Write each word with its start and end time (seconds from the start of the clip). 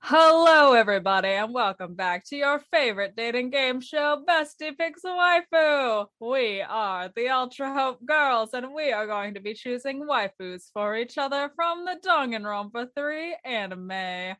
Hello, 0.00 0.72
everybody, 0.72 1.28
and 1.28 1.52
welcome 1.52 1.94
back 1.94 2.24
to 2.26 2.36
your 2.36 2.60
favorite 2.72 3.14
dating 3.14 3.50
game 3.50 3.80
show, 3.80 4.24
Bestie 4.26 4.76
Picks 4.78 5.04
a 5.04 5.08
Waifu. 5.08 6.06
We 6.18 6.62
are 6.62 7.10
the 7.14 7.28
Ultra 7.28 7.74
Hope 7.74 8.06
Girls, 8.06 8.54
and 8.54 8.72
we 8.72 8.90
are 8.90 9.06
going 9.06 9.34
to 9.34 9.40
be 9.40 9.52
choosing 9.52 10.06
waifus 10.06 10.70
for 10.72 10.96
each 10.96 11.18
other 11.18 11.50
from 11.54 11.84
the 11.84 11.98
Danganronpa 12.02 12.88
3 12.96 13.36
anime. 13.44 14.36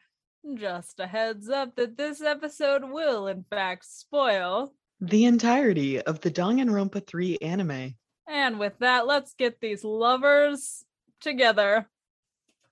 Just 0.54 1.00
a 1.00 1.06
heads 1.06 1.50
up 1.50 1.76
that 1.76 1.98
this 1.98 2.22
episode 2.22 2.84
will, 2.84 3.26
in 3.26 3.44
fact, 3.50 3.84
spoil. 3.84 4.72
The 5.00 5.26
entirety 5.26 6.00
of 6.00 6.20
the 6.20 6.30
Danganronpa 6.30 7.06
3 7.06 7.38
anime. 7.42 7.94
And 8.26 8.58
with 8.58 8.78
that, 8.78 9.06
let's 9.06 9.34
get 9.34 9.60
these 9.60 9.84
lovers 9.84 10.82
together. 11.20 11.90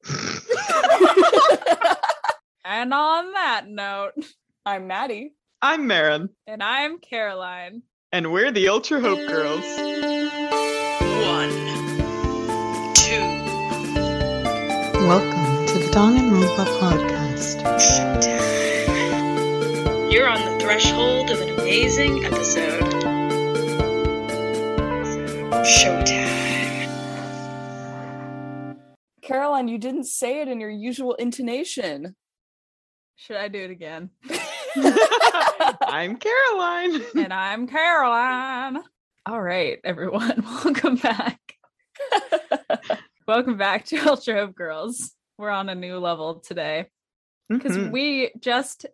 And 2.69 2.93
on 2.93 3.33
that 3.33 3.67
note, 3.69 4.13
I'm 4.67 4.87
Maddie. 4.89 5.33
I'm 5.63 5.87
Marin, 5.87 6.29
and 6.47 6.63
I'm 6.63 6.99
Caroline. 6.99 7.83
and 8.13 8.31
we're 8.33 8.51
the 8.53 8.69
Ultra 8.69 9.01
Hope 9.01 9.27
Girls. 9.29 9.65
One, 11.25 11.51
two, 12.95 13.21
Welcome 15.07 15.67
to 15.67 15.79
the 15.79 15.89
Danganronpa 15.93 16.67
podcast. 16.81 17.63
showtime. 17.79 18.93
You're 20.13 20.29
on 20.29 20.41
the 20.45 20.59
threshold 20.61 21.31
of 21.31 21.41
an 21.41 21.49
amazing 21.61 22.25
episode. 22.25 22.83
Showtime. 25.65 26.91
Caroline, 29.23 29.69
you 29.69 29.79
didn't 29.79 30.05
say 30.05 30.41
it 30.43 30.49
in 30.49 30.61
your 30.61 30.71
usual 30.71 31.15
intonation. 31.15 32.15
Should 33.17 33.37
I 33.37 33.49
do 33.49 33.59
it 33.61 33.71
again? 33.71 34.11
I'm 35.83 36.17
Caroline. 36.17 37.01
and 37.17 37.33
I'm 37.33 37.67
Caroline. 37.67 38.79
All 39.27 39.41
right, 39.43 39.79
everyone, 39.85 40.43
welcome 40.65 40.97
back. 40.97 41.41
welcome 43.27 43.57
back 43.57 43.87
to 43.87 43.97
Ultra 43.99 44.35
Hope 44.35 44.55
Girls. 44.55 45.13
We're 45.39 45.51
on 45.51 45.69
a 45.69 45.75
new 45.75 45.99
level 45.99 46.41
today 46.41 46.87
because 47.49 47.77
Mhm. 47.77 47.91
we 47.91 48.33
just 48.39 48.87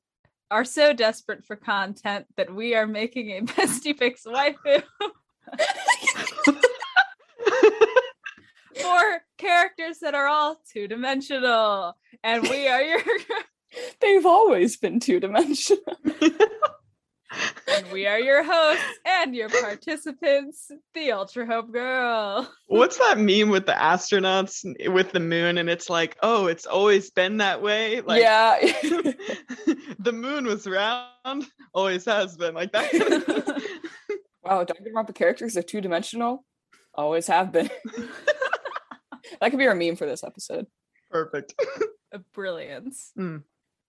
are 0.51 0.65
so 0.65 0.93
desperate 0.93 1.45
for 1.45 1.57
content 1.57 2.27
that 2.37 2.55
we 2.55 2.75
are 2.75 2.87
making 2.87 3.31
a 3.31 3.41
bestie 3.43 3.99
picks 3.99 4.25
waifu 4.25 4.83
for 8.81 9.23
characters 9.39 9.99
that 10.01 10.15
are 10.15 10.27
all 10.29 10.57
two 10.73 10.87
dimensional. 10.89 11.97
And 12.23 12.43
we 12.49 12.69
are 12.69 12.83
your 12.83 13.01
They've 14.01 14.27
always 14.27 14.77
been 14.77 15.01
two 15.01 15.21
dimensional. 15.21 15.83
and 17.69 17.91
we 17.93 18.07
are 18.07 18.19
your 18.19 18.43
hosts 18.43 18.85
and 19.05 19.35
your 19.35 19.49
participants, 19.49 20.71
the 20.95 21.13
Ultra 21.13 21.47
Hope 21.47 21.73
Girl. 21.73 22.51
What's 22.67 22.99
that 22.99 23.19
meme 23.19 23.49
with 23.51 23.67
the 23.67 23.73
astronauts 23.73 24.65
with 24.93 25.13
the 25.13 25.21
moon? 25.21 25.59
And 25.59 25.71
it's 25.71 25.89
like, 25.89 26.17
oh, 26.23 26.47
it's 26.47 26.67
always 26.67 27.11
been 27.11 27.39
that 27.39 27.63
way. 27.63 28.01
Like, 28.01 28.23
yeah. 28.23 28.59
the 29.99 30.13
moon 30.13 30.45
was 30.45 30.67
round, 30.67 31.47
always 31.73 32.05
has 32.05 32.37
been 32.37 32.55
like 32.55 32.73
that. 32.73 32.93
wow, 34.43 34.65
Danganronpa 34.65 35.15
characters 35.15 35.57
are 35.57 35.63
two 35.63 35.81
dimensional. 35.81 36.45
Always 36.95 37.27
have 37.29 37.53
been. 37.53 37.71
that 39.41 39.51
could 39.51 39.59
be 39.59 39.67
our 39.67 39.75
meme 39.75 39.97
for 39.97 40.07
this 40.07 40.25
episode. 40.25 40.67
Perfect. 41.11 41.55
A 42.13 42.19
brilliance. 42.35 43.13
Hmm. 43.17 43.39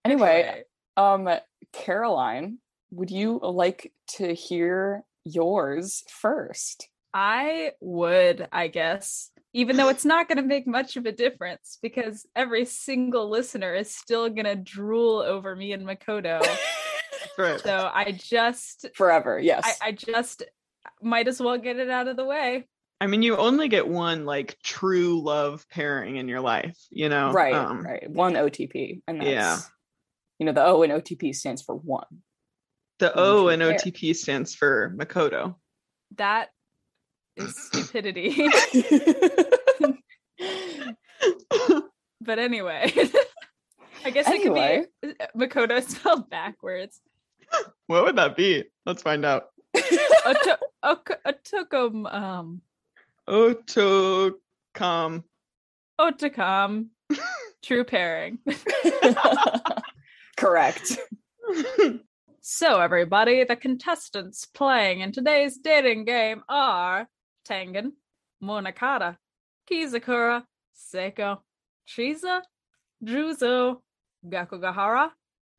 Anyway, 0.06 0.64
um, 0.97 1.30
Caroline, 1.72 2.59
would 2.91 3.09
you 3.09 3.40
like 3.41 3.91
to 4.18 4.34
hear 4.34 5.03
yours 5.24 6.03
first? 6.09 6.90
I 7.14 7.72
would, 7.80 8.47
I 8.52 8.68
guess, 8.68 9.30
even 9.53 9.78
though 9.78 9.90
it's 9.90 10.06
not 10.06 10.28
going 10.28 10.38
to 10.38 10.44
make 10.44 10.66
much 10.66 10.97
of 10.97 11.06
a 11.06 11.12
difference 11.12 11.78
because 11.81 12.25
every 12.36 12.66
single 12.66 13.30
listener 13.30 13.74
is 13.74 13.96
still 13.96 14.30
going 14.30 14.46
to 14.46 14.56
drool 14.56 15.19
over 15.19 15.56
me 15.56 15.74
and 15.74 15.86
Makoto. 15.86 16.46
Right. 17.38 17.59
so 17.62 17.90
I 17.92 18.12
just, 18.12 18.88
Forever, 18.96 19.40
yes. 19.40 19.63
I, 19.81 19.88
I 19.88 19.92
just 19.94 20.44
might 21.02 21.28
as 21.28 21.40
well 21.40 21.58
get 21.58 21.78
it 21.78 21.90
out 21.90 22.08
of 22.08 22.18
the 22.18 22.25
way. 22.25 22.68
I 23.00 23.08
mean, 23.08 23.22
you 23.22 23.38
only 23.38 23.69
get 23.69 23.88
one 23.88 24.25
like 24.25 24.58
true 24.63 25.22
love 25.24 25.66
pairing 25.69 26.18
in 26.18 26.28
your 26.28 26.42
life, 26.42 26.78
you 26.90 27.09
know? 27.09 27.31
right, 27.31 27.53
Um, 27.53 27.81
right. 27.81 28.09
One 28.09 28.34
OTP. 28.34 29.02
And 29.08 29.19
that's, 29.22 29.30
yeah. 29.30 29.58
You 30.39 30.45
know, 30.45 30.51
the 30.51 30.63
O 30.66 30.81
in 30.83 30.91
OTP 30.91 31.33
stands 31.35 31.61
for 31.61 31.75
one. 31.75 32.05
The 32.99 33.07
One 33.07 33.13
O 33.17 33.47
true 33.47 33.49
in. 33.49 33.59
OTP 33.61 34.16
stands 34.16 34.53
for 34.55 34.94
Makoto. 34.97 35.55
That 36.17 36.49
is 37.38 37.55
stupidity. 37.67 38.47
but 42.21 42.39
anyway, 42.39 42.91
I 44.05 44.09
guess 44.09 44.27
Anyway. 44.27 44.85
it 45.01 45.17
could 45.19 45.38
be 45.38 45.45
Makoto 45.47 45.81
spelled 45.88 46.29
backwards. 46.29 47.00
what 47.88 48.03
would 48.05 48.15
that 48.17 48.35
be? 48.35 48.63
Let's 48.85 49.01
find 49.01 49.25
out. 49.25 49.45
Oto- 50.25 50.57
ok- 50.83 51.15
Otokom, 51.25 52.13
um, 52.13 52.61
Otocom. 53.27 55.23
Otacom, 56.00 56.88
true 57.63 57.83
pairing. 57.83 58.39
Correct. 60.44 60.98
So, 62.46 62.81
everybody, 62.81 63.46
the 63.46 63.56
contestants 63.56 64.46
playing 64.54 65.00
in 65.00 65.14
today's 65.14 65.58
dating 65.58 66.04
game 66.04 66.44
are 66.50 67.08
Tengan, 67.46 67.94
Munakata, 68.44 69.16
Kizakura, 69.72 70.44
Seiko, 70.76 71.38
Chisa, 71.88 72.42
Juzo, 73.02 73.78
Gekkogahara, 74.28 75.12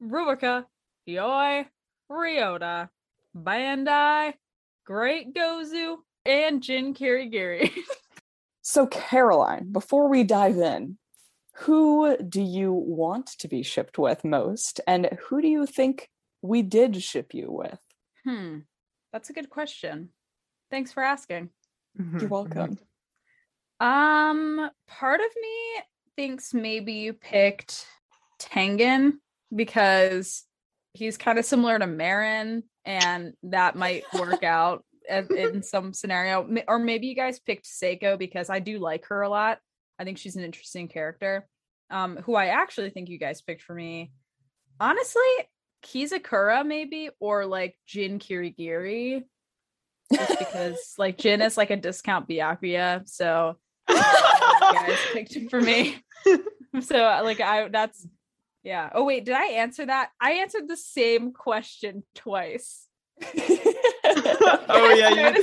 Ruruka, 0.03 0.67
Yoi, 1.09 1.65
Ryota, 2.12 2.91
Bandai, 3.34 4.34
Great 4.84 5.34
Gozu, 5.34 5.97
and 6.27 6.62
Jin 6.62 6.93
Kirigiri. 6.93 7.71
So, 8.66 8.87
Caroline, 8.87 9.72
before 9.72 10.09
we 10.09 10.25
dive 10.25 10.56
in, 10.56 10.97
who 11.56 12.16
do 12.16 12.42
you 12.42 12.72
want 12.72 13.26
to 13.38 13.48
be 13.48 13.62
shipped 13.62 13.98
with 13.98 14.25
most? 14.25 14.81
And 14.87 15.09
who 15.26 15.41
do 15.41 15.48
you 15.48 15.66
think 15.66 16.09
we 16.42 16.62
did 16.62 17.03
ship 17.03 17.32
you 17.34 17.50
with? 17.50 17.78
hmm, 18.25 18.59
that's 19.12 19.31
a 19.31 19.32
good 19.32 19.50
question. 19.50 20.09
Thanks 20.70 20.92
for 20.92 21.03
asking. 21.03 21.50
You're 22.19 22.28
welcome. 22.28 22.78
Um, 23.81 24.70
part 24.88 25.20
of 25.20 25.26
me 25.41 25.82
thinks 26.16 26.54
maybe 26.54 26.94
you 26.94 27.12
picked 27.12 27.86
Tengan 28.38 29.21
because 29.54 30.45
he's 30.92 31.16
kind 31.16 31.39
of 31.39 31.45
similar 31.45 31.78
to 31.78 31.86
Marin, 31.86 32.65
and 32.84 33.34
that 33.45 33.77
might 33.77 34.04
work 34.18 34.42
out 34.42 34.84
in, 35.09 35.36
in 35.36 35.62
some 35.62 35.92
scenario. 35.92 36.48
Or 36.66 36.78
maybe 36.78 37.06
you 37.06 37.15
guys 37.15 37.39
picked 37.39 37.66
Seiko 37.66 38.18
because 38.18 38.51
I 38.51 38.59
do 38.59 38.78
like 38.78 39.06
her 39.06 39.22
a 39.22 39.28
lot. 39.28 39.59
I 39.98 40.04
think 40.04 40.18
she's 40.18 40.36
an 40.36 40.44
interesting 40.44 40.88
character. 40.88 41.46
Um, 41.91 42.16
who 42.16 42.34
I 42.34 42.46
actually 42.46 42.91
think 42.91 43.08
you 43.08 43.18
guys 43.18 43.42
picked 43.42 43.62
for 43.62 43.74
me. 43.74 44.12
Honestly, 44.80 45.22
Kizakura 45.84 46.66
maybe, 46.66 47.10
or 47.20 47.46
like 47.46 47.76
Jin 47.86 48.18
Kirigiri. 48.18 49.24
Just 50.12 50.38
because 50.38 50.94
like 50.98 51.18
Jin 51.18 51.42
is 51.42 51.56
like 51.56 51.70
a 51.70 51.76
discount 51.76 52.28
Byakuya, 52.28 53.08
so 53.08 53.56
you 53.88 53.96
guys 53.96 54.98
picked 55.12 55.34
him 55.34 55.48
for 55.48 55.60
me. 55.60 56.02
so 56.80 57.20
like 57.22 57.41
I 57.41 57.68
that's 57.68 58.06
yeah. 58.62 58.91
Oh 58.94 59.04
wait, 59.04 59.24
did 59.24 59.34
I 59.34 59.46
answer 59.46 59.86
that? 59.86 60.10
I 60.20 60.32
answered 60.32 60.68
the 60.68 60.76
same 60.76 61.32
question 61.32 62.02
twice. 62.14 62.86
Oh 64.26 64.94
yeah, 64.97 65.34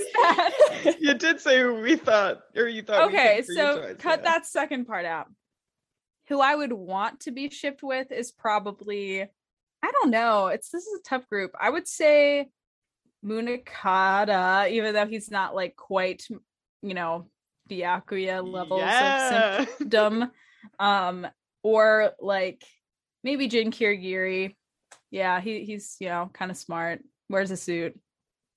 you, 0.84 0.94
you 1.00 1.14
did 1.14 1.40
say 1.40 1.62
who 1.62 1.82
we 1.82 1.96
thought, 1.96 2.42
or 2.56 2.68
you 2.68 2.82
thought. 2.82 3.10
okay, 3.10 3.42
so 3.44 3.96
cut 4.00 4.20
yeah. 4.20 4.32
that 4.32 4.46
second 4.46 4.86
part 4.86 5.06
out. 5.06 5.28
who 6.28 6.40
I 6.42 6.56
would 6.56 6.74
want 6.74 7.22
to 7.22 7.32
be 7.32 7.50
shipped 7.50 7.84
with 7.84 8.12
is 8.12 8.32
probably 8.32 9.22
I 9.84 9.92
don't 9.92 10.12
know. 10.12 10.48
It's 10.48 10.70
this 10.70 10.86
is 10.86 11.00
a 11.00 11.04
tough 11.04 11.28
group. 11.28 11.52
I 11.60 11.70
would 11.70 11.88
say 11.88 12.50
Munakata, 13.26 14.70
even 14.72 14.94
though 14.94 15.08
he's 15.08 15.32
not 15.32 15.56
like 15.56 15.76
quite, 15.76 16.28
you 16.82 16.94
know, 16.94 17.28
Byakuya 17.70 18.46
levels 18.48 18.82
Yeah. 18.82 19.62
of 19.62 19.70
symptom. 19.70 20.32
Um, 20.80 21.26
or 21.64 22.12
like 22.20 22.64
maybe 23.24 23.48
Jin 23.48 23.72
Kirigiri. 23.72 24.56
Yeah, 25.10 25.42
he 25.42 25.66
he's 25.66 25.98
you 26.00 26.08
know 26.08 26.30
kind 26.34 26.52
of 26.52 26.58
smart. 26.58 27.02
Wears 27.30 27.50
a 27.50 27.58
suit. 27.58 28.00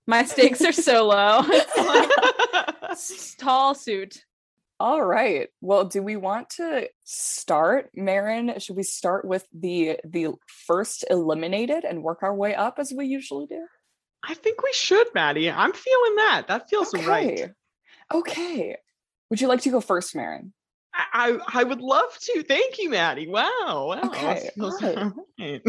My 0.06 0.24
stakes 0.24 0.62
are 0.62 0.72
so 0.72 1.06
low. 1.08 1.42
It's 1.48 1.76
like 1.76 3.38
tall 3.38 3.74
suit. 3.74 4.24
All 4.80 5.02
right. 5.02 5.48
Well, 5.60 5.84
do 5.84 6.02
we 6.02 6.16
want 6.16 6.50
to 6.56 6.88
start, 7.04 7.90
Marin? 7.94 8.58
Should 8.58 8.76
we 8.76 8.82
start 8.82 9.24
with 9.24 9.46
the 9.52 9.98
the 10.04 10.28
first 10.66 11.04
eliminated 11.08 11.84
and 11.84 12.02
work 12.02 12.22
our 12.22 12.34
way 12.34 12.54
up 12.54 12.78
as 12.78 12.92
we 12.94 13.06
usually 13.06 13.46
do? 13.46 13.66
I 14.26 14.34
think 14.34 14.62
we 14.62 14.72
should, 14.72 15.06
Maddie. 15.14 15.50
I'm 15.50 15.72
feeling 15.72 16.16
that. 16.16 16.44
That 16.48 16.68
feels 16.68 16.92
right. 16.94 17.40
Okay. 17.40 17.52
Okay. 18.12 18.76
Would 19.30 19.40
you 19.40 19.48
like 19.48 19.62
to 19.62 19.70
go 19.70 19.80
first, 19.80 20.14
Marin? 20.14 20.52
I, 20.94 21.38
I 21.52 21.60
I 21.60 21.64
would 21.64 21.80
love 21.80 22.16
to. 22.20 22.42
Thank 22.42 22.78
you, 22.78 22.90
Maddie. 22.90 23.26
Wow. 23.28 23.50
Wow. 23.60 24.00
Okay, 24.06 24.34
This 24.34 24.50
feels 24.54 24.82
alright. 24.82 25.02
alright. 25.40 25.62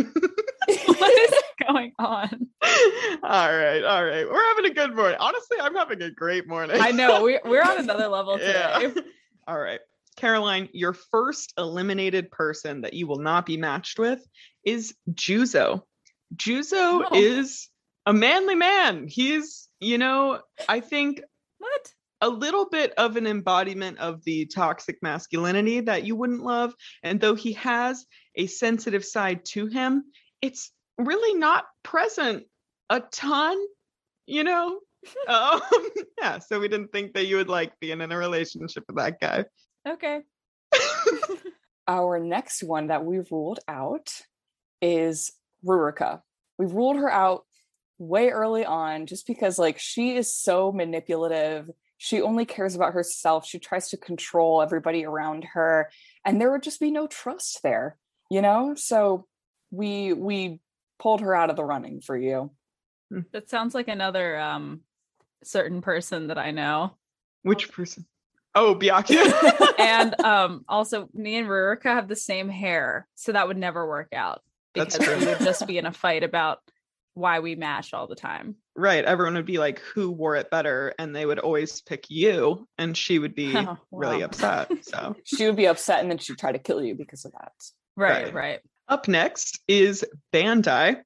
What 0.87 1.19
is 1.19 1.33
going 1.67 1.91
on? 1.99 2.47
all 3.23 3.57
right. 3.57 3.83
All 3.83 4.05
right. 4.05 4.29
We're 4.29 4.47
having 4.55 4.65
a 4.71 4.73
good 4.73 4.95
morning. 4.95 5.17
Honestly, 5.19 5.57
I'm 5.61 5.75
having 5.75 6.01
a 6.01 6.11
great 6.11 6.47
morning. 6.47 6.77
I 6.79 6.91
know 6.91 7.23
we 7.23 7.39
we're 7.45 7.61
on 7.63 7.77
another 7.79 8.07
level 8.07 8.37
today. 8.37 8.91
Yeah. 8.95 9.01
All 9.47 9.59
right. 9.59 9.79
Caroline, 10.17 10.69
your 10.73 10.93
first 10.93 11.53
eliminated 11.57 12.31
person 12.31 12.81
that 12.81 12.93
you 12.93 13.05
will 13.07 13.19
not 13.19 13.45
be 13.45 13.57
matched 13.57 13.99
with 13.99 14.25
is 14.65 14.95
Juzo. 15.11 15.81
Juzo 16.35 17.05
Oh. 17.05 17.07
is 17.13 17.69
a 18.05 18.13
manly 18.13 18.55
man. 18.55 19.07
He's, 19.07 19.67
you 19.79 19.97
know, 19.97 20.39
I 20.69 20.79
think 20.79 21.21
What? 21.57 21.91
a 22.21 22.29
little 22.29 22.67
bit 22.69 22.93
of 22.97 23.17
an 23.17 23.27
embodiment 23.27 23.99
of 23.99 24.23
the 24.23 24.45
toxic 24.45 24.97
masculinity 25.01 25.81
that 25.81 26.05
you 26.05 26.15
wouldn't 26.15 26.43
love. 26.43 26.73
And 27.03 27.19
though 27.19 27.35
he 27.35 27.53
has 27.53 28.05
a 28.35 28.47
sensitive 28.47 29.03
side 29.05 29.43
to 29.49 29.67
him, 29.67 30.05
it's 30.41 30.71
really 30.97 31.37
not 31.37 31.65
present 31.83 32.45
a 32.89 32.99
ton, 32.99 33.57
you 34.25 34.43
know? 34.43 34.79
um, 35.27 35.61
yeah, 36.19 36.39
so 36.39 36.59
we 36.59 36.67
didn't 36.67 36.91
think 36.91 37.13
that 37.13 37.25
you 37.25 37.37
would 37.37 37.49
like 37.49 37.79
being 37.79 38.01
in 38.01 38.11
a 38.11 38.17
relationship 38.17 38.83
with 38.87 38.97
that 38.97 39.19
guy. 39.19 39.45
Okay. 39.87 40.21
Our 41.87 42.19
next 42.19 42.63
one 42.63 42.87
that 42.87 43.05
we've 43.05 43.31
ruled 43.31 43.59
out 43.67 44.09
is 44.81 45.31
Ruruka. 45.65 46.21
We 46.57 46.65
ruled 46.65 46.97
her 46.97 47.11
out 47.11 47.43
way 47.97 48.29
early 48.29 48.65
on 48.65 49.05
just 49.05 49.27
because 49.27 49.59
like 49.59 49.79
she 49.79 50.15
is 50.15 50.33
so 50.33 50.71
manipulative. 50.71 51.69
She 51.97 52.21
only 52.21 52.45
cares 52.45 52.75
about 52.75 52.93
herself. 52.93 53.45
She 53.45 53.59
tries 53.59 53.89
to 53.89 53.97
control 53.97 54.61
everybody 54.61 55.05
around 55.05 55.45
her 55.53 55.89
and 56.25 56.41
there 56.41 56.51
would 56.51 56.63
just 56.63 56.79
be 56.79 56.91
no 56.91 57.07
trust 57.07 57.61
there, 57.63 57.97
you 58.29 58.41
know? 58.41 58.73
So 58.75 59.27
we 59.71 60.13
we 60.13 60.59
pulled 60.99 61.21
her 61.21 61.35
out 61.35 61.49
of 61.49 61.55
the 61.55 61.63
running 61.63 62.01
for 62.01 62.17
you. 62.17 62.51
That 63.31 63.49
sounds 63.49 63.73
like 63.75 63.87
another 63.87 64.37
um 64.39 64.81
certain 65.43 65.81
person 65.81 66.27
that 66.27 66.37
I 66.37 66.51
know. 66.51 66.95
Which 67.43 67.71
person? 67.71 68.05
Oh, 68.55 68.75
Byakuya. 68.75 69.75
And 69.79 70.19
um 70.21 70.65
also 70.67 71.09
me 71.13 71.35
and 71.37 71.47
Ruruka 71.47 71.83
have 71.85 72.07
the 72.07 72.15
same 72.15 72.49
hair, 72.49 73.07
so 73.15 73.31
that 73.31 73.47
would 73.47 73.57
never 73.57 73.87
work 73.87 74.09
out 74.13 74.41
That's 74.73 74.97
because 74.97 75.19
we 75.19 75.25
would 75.27 75.39
just 75.39 75.67
be 75.67 75.77
in 75.77 75.85
a 75.85 75.91
fight 75.91 76.23
about 76.23 76.59
why 77.13 77.39
we 77.39 77.55
match 77.55 77.93
all 77.93 78.07
the 78.07 78.15
time. 78.15 78.55
right. 78.75 79.05
Everyone 79.05 79.35
would 79.35 79.45
be 79.45 79.57
like, 79.57 79.79
who 79.79 80.11
wore 80.11 80.35
it 80.35 80.49
better? 80.51 80.93
And 80.99 81.15
they 81.15 81.25
would 81.25 81.39
always 81.39 81.79
pick 81.81 82.09
you. 82.09 82.67
And 82.77 82.97
she 82.97 83.19
would 83.19 83.35
be 83.35 83.55
Oh, 83.55 83.77
really 83.91 84.21
upset. 84.21 84.69
So 84.83 85.15
She 85.23 85.45
would 85.45 85.55
be 85.55 85.67
upset 85.67 86.01
and 86.01 86.11
then 86.11 86.17
she'd 86.17 86.37
try 86.37 86.51
to 86.51 86.59
kill 86.59 86.83
you 86.83 86.93
because 86.95 87.23
of 87.23 87.31
that. 87.33 87.53
Right, 87.95 88.25
Right. 88.25 88.33
right. 88.33 88.59
Up 88.87 89.07
next 89.07 89.59
is 89.67 90.05
Bandai. 90.33 91.01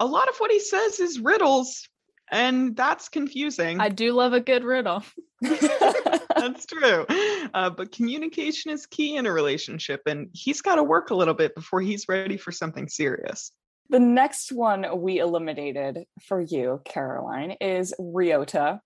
A 0.00 0.06
lot 0.06 0.28
of 0.28 0.36
what 0.38 0.50
he 0.50 0.60
says 0.60 1.00
is 1.00 1.18
riddles, 1.18 1.88
and 2.30 2.76
that's 2.76 3.08
confusing. 3.08 3.80
I 3.80 3.88
do 3.88 4.12
love 4.12 4.32
a 4.32 4.40
good 4.40 4.64
riddle. 4.64 5.02
that's 5.40 6.66
true. 6.66 7.06
Uh, 7.54 7.70
but 7.70 7.92
communication 7.92 8.70
is 8.70 8.86
key 8.86 9.16
in 9.16 9.26
a 9.26 9.32
relationship, 9.32 10.02
and 10.06 10.28
he's 10.32 10.62
got 10.62 10.76
to 10.76 10.82
work 10.82 11.10
a 11.10 11.14
little 11.14 11.34
bit 11.34 11.54
before 11.54 11.80
he's 11.80 12.08
ready 12.08 12.36
for 12.36 12.52
something 12.52 12.88
serious. 12.88 13.52
The 13.90 13.98
next 13.98 14.52
one 14.52 15.00
we 15.00 15.18
eliminated 15.18 16.04
for 16.26 16.40
you, 16.40 16.82
Caroline, 16.84 17.52
is 17.60 17.94
Ryota. 17.98 18.80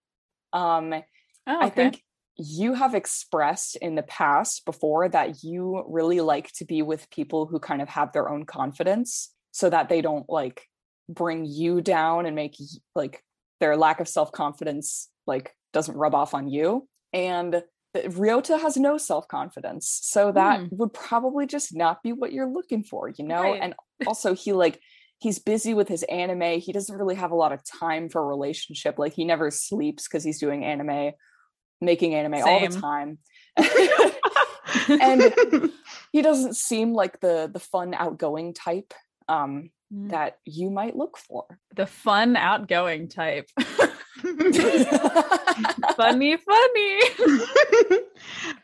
Um, 0.52 1.02
Oh, 1.46 1.61
I 1.61 1.70
think 1.70 2.02
you 2.37 2.75
have 2.75 2.94
expressed 2.94 3.76
in 3.76 3.94
the 3.94 4.02
past 4.02 4.64
before 4.64 5.08
that 5.08 5.43
you 5.44 5.84
really 5.88 6.20
like 6.20 6.50
to 6.52 6.64
be 6.64 6.82
with 6.82 7.11
people 7.11 7.46
who 7.46 7.58
kind 7.58 7.82
of 7.82 7.88
have 7.88 8.12
their 8.12 8.29
own 8.29 8.44
confidence 8.44 9.32
so 9.50 9.69
that 9.69 9.88
they 9.88 10.00
don't 10.00 10.29
like 10.29 10.67
bring 11.08 11.44
you 11.44 11.81
down 11.82 12.25
and 12.26 12.34
make 12.34 12.56
like 12.94 13.23
their 13.61 13.76
lack 13.76 14.00
of 14.00 14.08
self-confidence 14.08 15.08
like 15.26 15.55
doesn't 15.73 15.96
rub 15.96 16.14
off 16.14 16.32
on 16.34 16.49
you. 16.49 16.88
And 17.12 17.62
th- 17.94 18.06
Ryota 18.06 18.61
has 18.61 18.76
no 18.76 18.96
self-confidence. 18.99 20.00
So 20.02 20.32
that 20.32 20.61
Hmm. 20.61 20.67
would 20.70 20.93
probably 20.94 21.46
just 21.46 21.75
not 21.75 22.02
be 22.02 22.12
what 22.12 22.32
you're 22.32 22.49
looking 22.50 22.82
for, 22.82 23.08
you 23.08 23.25
know? 23.25 23.43
Right. 23.43 23.61
And 23.62 23.75
also 24.06 24.34
he 24.34 24.52
like 24.52 24.81
he's 25.19 25.38
busy 25.38 25.75
with 25.75 25.87
his 25.88 26.02
anime. 26.05 26.58
He 26.61 26.73
doesn't 26.73 26.96
really 26.96 27.14
have 27.14 27.31
a 27.31 27.37
lot 27.37 27.52
of 27.52 27.62
time 27.62 28.08
for 28.08 28.20
a 28.23 28.26
relationship. 28.26 28.99
Like 28.99 29.12
he 29.12 29.25
never 29.25 29.50
sleeps 29.50 30.08
because 30.08 30.25
he's 30.25 30.40
doing 30.40 30.64
anime, 30.64 31.12
making 31.82 32.14
anime 32.14 32.34
all 32.34 32.61
the 32.61 32.81
time. 32.81 33.19
And- 34.88 35.70
he 36.12 36.23
doesn't 36.23 36.56
seem 36.56 36.94
like 36.94 37.20
the 37.20 37.50
the 37.52 37.61
fun 37.61 37.93
outgoing 37.94 38.55
type 38.55 38.94
um 39.29 39.70
Mm. 39.93 40.11
that 40.11 40.38
you 40.46 40.70
might 40.70 40.96
look 40.96 41.19
for. 41.19 41.44
the 41.76 41.84
fun 41.84 42.34
outgoing 42.34 43.08
type. 43.11 43.50
funny, 45.96 46.37
funny. 46.38 47.00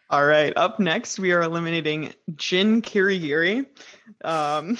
All 0.09 0.25
right. 0.25 0.55
Up 0.56 0.81
next, 0.81 1.19
we 1.19 1.32
are 1.32 1.43
eliminating 1.43 2.15
Jin 2.37 2.81
Kirigiri. 2.81 3.67
Um, 4.25 4.79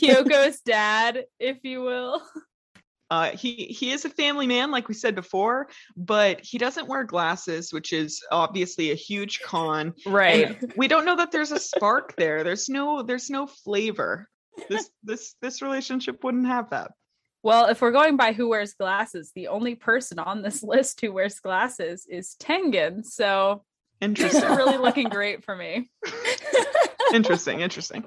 Kyoko's 0.00 0.60
dad, 0.60 1.26
if 1.38 1.58
you 1.64 1.82
will. 1.82 2.22
Uh, 3.10 3.30
he 3.30 3.66
he 3.66 3.90
is 3.90 4.04
a 4.04 4.10
family 4.10 4.46
man, 4.46 4.70
like 4.70 4.88
we 4.88 4.94
said 4.94 5.14
before, 5.14 5.68
but 5.96 6.40
he 6.42 6.58
doesn't 6.58 6.88
wear 6.88 7.04
glasses, 7.04 7.72
which 7.72 7.92
is 7.92 8.22
obviously 8.30 8.90
a 8.90 8.94
huge 8.94 9.40
con. 9.40 9.94
Right. 10.06 10.60
And 10.60 10.74
we 10.76 10.88
don't 10.88 11.04
know 11.04 11.16
that 11.16 11.32
there's 11.32 11.52
a 11.52 11.60
spark 11.60 12.16
there. 12.16 12.44
There's 12.44 12.68
no 12.68 13.02
there's 13.02 13.30
no 13.30 13.46
flavor. 13.46 14.28
This 14.68 14.90
this 15.02 15.34
this 15.40 15.62
relationship 15.62 16.22
wouldn't 16.22 16.46
have 16.46 16.70
that. 16.70 16.92
Well, 17.42 17.66
if 17.66 17.80
we're 17.80 17.92
going 17.92 18.16
by 18.16 18.32
who 18.32 18.48
wears 18.48 18.74
glasses, 18.74 19.32
the 19.34 19.48
only 19.48 19.74
person 19.74 20.18
on 20.18 20.42
this 20.42 20.62
list 20.62 21.00
who 21.00 21.12
wears 21.12 21.38
glasses 21.40 22.06
is 22.08 22.34
Tengan. 22.34 23.04
So 23.04 23.64
it's 24.00 24.20
Interesting. 24.20 24.50
really 24.54 24.78
looking 24.78 25.08
great 25.08 25.44
for 25.44 25.56
me. 25.56 25.90
interesting. 27.14 27.60
Interesting. 27.60 28.04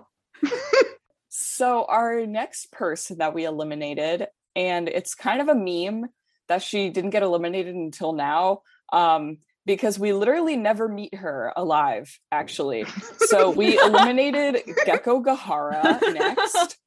So 1.29 1.85
our 1.87 2.25
next 2.25 2.71
person 2.71 3.19
that 3.19 3.33
we 3.33 3.45
eliminated, 3.45 4.27
and 4.55 4.87
it's 4.89 5.15
kind 5.15 5.41
of 5.41 5.47
a 5.47 5.55
meme 5.55 6.09
that 6.49 6.61
she 6.61 6.89
didn't 6.89 7.11
get 7.11 7.23
eliminated 7.23 7.75
until 7.75 8.13
now, 8.13 8.61
um, 8.91 9.37
because 9.65 9.97
we 9.99 10.11
literally 10.13 10.57
never 10.57 10.87
meet 10.87 11.15
her 11.15 11.53
alive, 11.55 12.17
actually. 12.31 12.85
So 13.19 13.49
we 13.61 13.77
eliminated 13.79 14.63
Gekkogahara 14.85 16.13
next. 16.13 16.77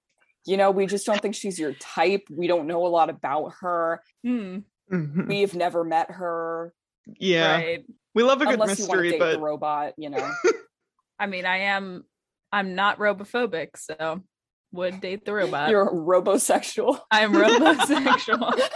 You 0.46 0.56
know, 0.58 0.70
we 0.70 0.86
just 0.86 1.06
don't 1.06 1.20
think 1.20 1.34
she's 1.34 1.58
your 1.58 1.72
type. 1.74 2.22
We 2.30 2.46
don't 2.46 2.66
know 2.66 2.84
a 2.84 2.88
lot 2.88 3.08
about 3.10 3.54
her. 3.60 4.02
Hmm. 4.22 4.58
Mhm. 4.92 5.26
We've 5.28 5.54
never 5.54 5.82
met 5.84 6.10
her. 6.10 6.74
Yeah, 7.18 7.54
Right. 7.54 7.84
we 8.14 8.22
love 8.22 8.42
a 8.42 8.44
good 8.44 8.54
unless 8.54 8.78
you 8.78 8.84
mystery, 8.86 9.10
date 9.12 9.18
but 9.18 9.32
the 9.32 9.38
robot, 9.40 9.94
you 9.96 10.10
know. 10.10 10.30
I 11.18 11.26
mean, 11.26 11.46
I 11.46 11.58
am 11.58 12.04
I'm 12.52 12.74
not 12.74 12.98
robophobic, 12.98 13.76
so 13.76 14.22
would 14.74 15.00
date 15.00 15.24
the 15.24 15.32
robot. 15.32 15.70
You're 15.70 15.90
robosexual. 15.90 17.00
I'm 17.10 17.32
robosexual. 17.32 18.60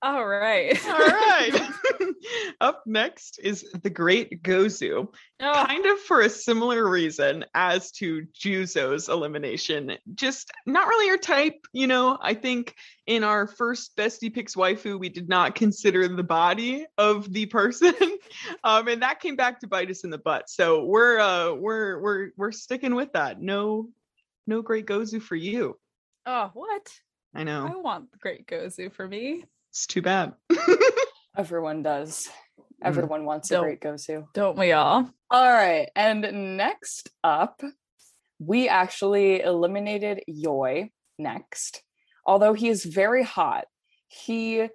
All 0.00 0.24
right. 0.24 0.78
All 0.86 0.96
right. 0.96 1.70
Up 2.60 2.84
next 2.86 3.40
is 3.42 3.68
the 3.82 3.90
Great 3.90 4.42
Gozu, 4.44 5.08
Oh, 5.40 5.64
kind 5.66 5.86
of 5.86 5.98
for 6.00 6.20
a 6.20 6.30
similar 6.30 6.88
reason 6.88 7.44
as 7.54 7.90
to 7.92 8.26
Juzo's 8.32 9.08
elimination. 9.08 9.96
Just 10.14 10.50
not 10.66 10.86
really 10.86 11.06
your 11.06 11.18
type, 11.18 11.54
you 11.72 11.86
know. 11.86 12.16
I 12.20 12.34
think 12.34 12.74
in 13.06 13.24
our 13.24 13.46
first 13.46 13.96
Bestie 13.96 14.32
Picks 14.32 14.54
waifu, 14.54 14.98
we 14.98 15.08
did 15.08 15.28
not 15.28 15.54
consider 15.56 16.06
the 16.06 16.22
body 16.22 16.86
of 16.96 17.32
the 17.32 17.46
person, 17.46 17.94
um, 18.64 18.86
and 18.88 19.02
that 19.02 19.20
came 19.20 19.36
back 19.36 19.60
to 19.60 19.66
bite 19.66 19.90
us 19.90 20.04
in 20.04 20.10
the 20.10 20.18
butt. 20.18 20.48
So 20.48 20.84
we're 20.84 21.18
uh, 21.18 21.54
we're 21.54 22.00
we're 22.00 22.30
we're 22.36 22.52
sticking 22.52 22.94
with 22.94 23.12
that. 23.12 23.40
No, 23.40 23.90
no 24.48 24.62
Great 24.62 24.86
Gozu 24.86 25.20
for 25.22 25.36
you. 25.36 25.78
oh, 26.26 26.50
what? 26.54 26.88
I 27.34 27.44
know 27.44 27.70
I 27.72 27.76
want 27.76 28.10
the 28.10 28.18
great 28.18 28.46
Gozu 28.46 28.90
for 28.92 29.06
me. 29.06 29.44
it's 29.70 29.86
too 29.86 30.02
bad. 30.02 30.32
Everyone 31.36 31.82
does. 31.82 32.26
Mm. 32.58 32.64
Everyone 32.82 33.24
wants 33.24 33.50
a 33.50 33.54
Don't. 33.54 33.64
great 33.64 33.80
gozu. 33.80 34.24
Don't 34.34 34.56
we 34.58 34.72
all? 34.72 35.10
All 35.30 35.52
right. 35.52 35.88
And 35.94 36.56
next 36.56 37.10
up, 37.22 37.60
we 38.38 38.68
actually 38.68 39.40
eliminated 39.42 40.22
Yoi 40.28 40.90
next. 41.18 41.82
Although 42.24 42.54
he 42.54 42.68
is 42.68 42.84
very 42.84 43.22
hot, 43.24 43.66
he 44.08 44.68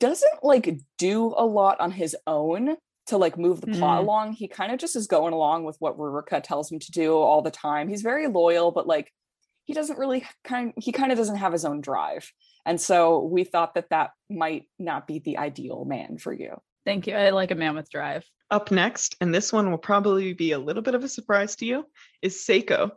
doesn't 0.00 0.42
like 0.44 0.78
do 0.98 1.34
a 1.36 1.44
lot 1.44 1.80
on 1.80 1.90
his 1.90 2.16
own 2.26 2.76
to 3.06 3.16
like 3.18 3.36
move 3.36 3.60
the 3.60 3.66
plot 3.68 4.00
Mm. 4.00 4.04
along. 4.04 4.32
He 4.32 4.48
kind 4.48 4.72
of 4.72 4.78
just 4.78 4.96
is 4.96 5.06
going 5.06 5.34
along 5.34 5.64
with 5.64 5.76
what 5.78 5.98
Ruruka 5.98 6.42
tells 6.42 6.70
him 6.72 6.78
to 6.78 6.90
do 6.90 7.14
all 7.16 7.42
the 7.42 7.50
time. 7.50 7.88
He's 7.88 8.02
very 8.02 8.26
loyal, 8.28 8.70
but 8.72 8.86
like 8.86 9.12
he 9.64 9.72
doesn't 9.74 9.98
really 9.98 10.24
kind 10.44 10.72
he 10.76 10.92
kind 10.92 11.12
of 11.12 11.18
doesn't 11.18 11.36
have 11.36 11.52
his 11.52 11.64
own 11.64 11.80
drive. 11.80 12.30
And 12.66 12.80
so 12.80 13.20
we 13.20 13.44
thought 13.44 13.74
that 13.74 13.90
that 13.90 14.10
might 14.30 14.64
not 14.78 15.06
be 15.06 15.18
the 15.18 15.36
ideal 15.38 15.84
man 15.84 16.16
for 16.18 16.32
you. 16.32 16.60
Thank 16.86 17.06
you. 17.06 17.14
I 17.14 17.30
like 17.30 17.50
a 17.50 17.54
man 17.54 17.74
with 17.74 17.90
drive. 17.90 18.24
Up 18.50 18.70
next, 18.70 19.16
and 19.20 19.34
this 19.34 19.52
one 19.52 19.70
will 19.70 19.78
probably 19.78 20.32
be 20.34 20.52
a 20.52 20.58
little 20.58 20.82
bit 20.82 20.94
of 20.94 21.02
a 21.02 21.08
surprise 21.08 21.56
to 21.56 21.66
you, 21.66 21.86
is 22.22 22.36
Seiko. 22.36 22.90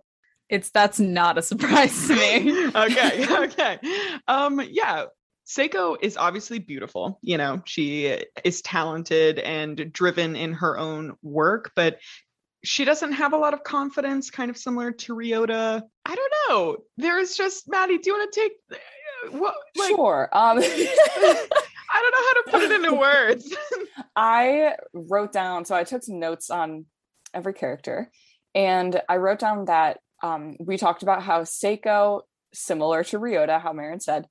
It's 0.49 0.69
that's 0.71 0.99
not 0.99 1.37
a 1.37 1.41
surprise 1.51 2.07
to 2.07 2.15
me. 2.15 2.67
okay, 2.75 3.25
okay. 3.45 3.79
Um, 4.27 4.61
yeah. 4.69 5.05
Seiko 5.47 5.97
is 6.01 6.17
obviously 6.17 6.59
beautiful. 6.59 7.19
You 7.21 7.37
know, 7.37 7.61
she 7.65 8.23
is 8.43 8.61
talented 8.61 9.39
and 9.39 9.91
driven 9.93 10.35
in 10.35 10.53
her 10.53 10.77
own 10.77 11.15
work, 11.21 11.71
but 11.75 11.99
she 12.63 12.83
doesn't 12.83 13.13
have 13.13 13.33
a 13.33 13.37
lot 13.37 13.53
of 13.53 13.63
confidence, 13.63 14.29
kind 14.29 14.49
of 14.49 14.57
similar 14.57 14.91
to 14.91 15.15
Ryota. 15.15 15.81
I 16.05 16.15
don't 16.15 16.33
know. 16.49 16.77
There's 16.97 17.35
just 17.35 17.69
Maddie, 17.69 17.97
do 17.97 18.09
you 18.09 18.17
want 18.17 18.33
to 18.33 18.39
take 18.39 18.51
what 19.31 19.55
like 19.77 19.89
sure. 19.89 20.29
Um 20.33 20.59
I 21.89 22.01
don't 22.01 22.11
know 22.11 22.27
how 22.27 22.33
to 22.33 22.43
put 22.51 22.61
it 22.63 22.71
into 22.71 22.93
words. 22.99 23.55
I 24.15 24.75
wrote 24.93 25.31
down, 25.31 25.65
so 25.65 25.75
I 25.75 25.83
took 25.83 26.03
some 26.03 26.19
notes 26.19 26.49
on 26.49 26.85
every 27.33 27.53
character, 27.53 28.11
and 28.53 29.01
I 29.07 29.17
wrote 29.17 29.39
down 29.39 29.65
that 29.65 29.99
um, 30.21 30.57
we 30.59 30.77
talked 30.77 31.03
about 31.03 31.23
how 31.23 31.41
Seiko, 31.41 32.21
similar 32.53 33.03
to 33.05 33.19
Ryota, 33.19 33.61
how 33.61 33.71
Marin 33.71 33.99
said, 33.99 34.27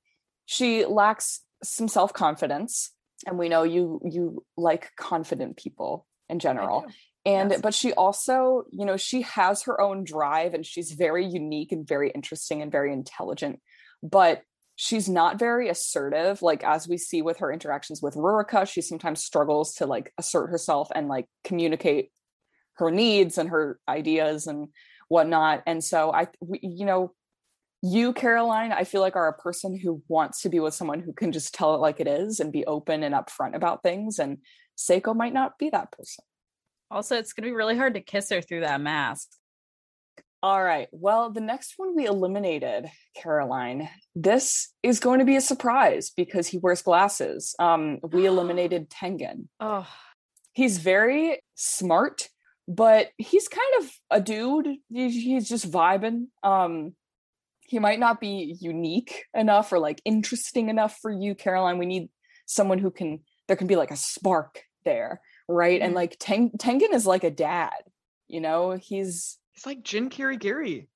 she 0.47 0.85
lacks 0.85 1.41
some 1.63 1.87
self 1.87 2.13
confidence, 2.13 2.91
and 3.27 3.37
we 3.37 3.49
know 3.49 3.63
you 3.63 4.01
you 4.03 4.43
like 4.55 4.89
confident 4.97 5.57
people 5.57 6.07
in 6.27 6.39
general. 6.39 6.85
And 7.25 7.51
Yes. 7.51 7.61
but 7.61 7.73
she 7.73 7.91
also, 7.91 8.63
you 8.71 8.85
know, 8.85 8.95
she 8.95 9.23
has 9.23 9.63
her 9.63 9.79
own 9.79 10.05
drive, 10.05 10.53
and 10.53 10.65
she's 10.65 10.93
very 10.93 11.25
unique 11.25 11.71
and 11.73 11.85
very 11.85 12.09
interesting 12.09 12.61
and 12.61 12.71
very 12.71 12.93
intelligent, 12.93 13.59
but 14.01 14.41
she's 14.77 15.09
not 15.09 15.39
very 15.39 15.69
assertive 15.69 16.43
like 16.43 16.63
as 16.63 16.87
we 16.87 16.97
see 16.97 17.23
with 17.23 17.39
her 17.39 17.51
interactions 17.51 17.99
with 17.99 18.13
Ruruka 18.13 18.69
she 18.69 18.79
sometimes 18.79 19.23
struggles 19.23 19.73
to 19.73 19.87
like 19.87 20.13
assert 20.19 20.51
herself 20.51 20.87
and 20.93 21.07
like 21.07 21.25
communicate 21.43 22.11
her 22.73 22.91
needs 22.91 23.39
and 23.39 23.49
her 23.49 23.79
ideas 23.89 24.45
and 24.45 24.67
whatnot 25.09 25.63
and 25.65 25.83
so 25.83 26.13
I 26.13 26.27
we, 26.39 26.59
you 26.61 26.85
know 26.85 27.11
you 27.91 28.13
Caroline 28.13 28.71
I 28.71 28.83
feel 28.83 29.01
like 29.01 29.15
are 29.15 29.27
a 29.27 29.41
person 29.41 29.77
who 29.77 30.01
wants 30.07 30.41
to 30.41 30.49
be 30.49 30.59
with 30.59 30.73
someone 30.73 30.99
who 30.99 31.13
can 31.13 31.31
just 31.31 31.53
tell 31.53 31.75
it 31.75 31.79
like 31.79 31.99
it 31.99 32.07
is 32.07 32.39
and 32.39 32.51
be 32.51 32.65
open 32.65 33.03
and 33.03 33.15
upfront 33.15 33.55
about 33.55 33.83
things 33.83 34.19
and 34.19 34.37
Seiko 34.77 35.15
might 35.15 35.33
not 35.33 35.57
be 35.57 35.69
that 35.69 35.91
person 35.91 36.23
Also, 36.91 37.17
it's 37.17 37.33
gonna 37.33 37.47
be 37.47 37.55
really 37.55 37.77
hard 37.77 37.93
to 37.95 38.01
kiss 38.01 38.29
her 38.29 38.41
through 38.41 38.61
that 38.61 38.81
mask. 38.81 39.29
All 40.43 40.63
right. 40.63 40.87
Well, 40.91 41.31
the 41.31 41.41
next 41.41 41.73
one 41.77 41.95
we 41.95 42.05
eliminated, 42.05 42.85
Caroline. 43.15 43.89
This 44.15 44.71
is 44.83 44.99
going 44.99 45.17
to 45.17 45.25
be 45.25 45.35
a 45.35 45.41
surprise 45.41 46.11
because 46.15 46.45
he 46.47 46.59
wears 46.59 46.83
glasses. 46.83 47.55
Um, 47.57 47.97
we 48.03 48.27
eliminated 48.27 48.87
Tengan. 48.91 49.49
Oh, 49.59 49.87
He's 50.57 50.79
very 50.79 51.39
smart, 51.53 52.29
but 52.67 53.09
he's 53.19 53.47
kind 53.47 53.73
of 53.79 53.91
a 54.09 54.19
dude. 54.19 54.77
He's, 54.89 55.13
he's 55.13 55.47
just 55.47 55.71
vibing. 55.71 56.29
Um, 56.41 56.95
he 57.67 57.77
might 57.79 57.99
not 57.99 58.19
be 58.19 58.57
unique 58.59 59.25
enough 59.35 59.71
or 59.71 59.77
like 59.79 60.01
interesting 60.05 60.69
enough 60.69 60.97
for 61.01 61.11
you, 61.11 61.35
Caroline. 61.35 61.77
We 61.77 61.85
need 61.85 62.09
someone 62.47 62.79
who 62.79 62.89
can. 62.91 63.19
There 63.47 63.55
can 63.57 63.67
be 63.67 63.75
like 63.75 63.91
a 63.91 63.95
spark 63.95 64.63
there, 64.83 65.21
right? 65.47 65.81
And 65.81 65.93
Mhm. 65.93 65.95
like 65.95 66.17
Ten- 66.19 66.51
Tengan 66.57 66.93
is 66.93 67.05
like 67.05 67.23
a 67.23 67.31
dad. 67.31 67.71
You 68.27 68.41
know, 68.41 68.71
he's 68.71 69.37
it's 69.55 69.65
like 69.65 69.83
Jin 69.83 70.09
Kirigiri. 70.09 70.87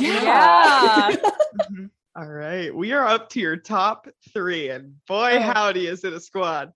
yeah. 0.00 1.10
Mhm. 1.70 1.90
All 2.16 2.26
right, 2.28 2.74
we 2.74 2.92
are 2.92 3.06
up 3.06 3.30
to 3.30 3.40
your 3.40 3.56
top 3.56 4.06
three, 4.34 4.68
and 4.70 4.96
boy, 5.06 5.36
Oh. 5.36 5.40
howdy, 5.40 5.86
is 5.86 6.04
it 6.04 6.12
a 6.12 6.20
squad? 6.20 6.72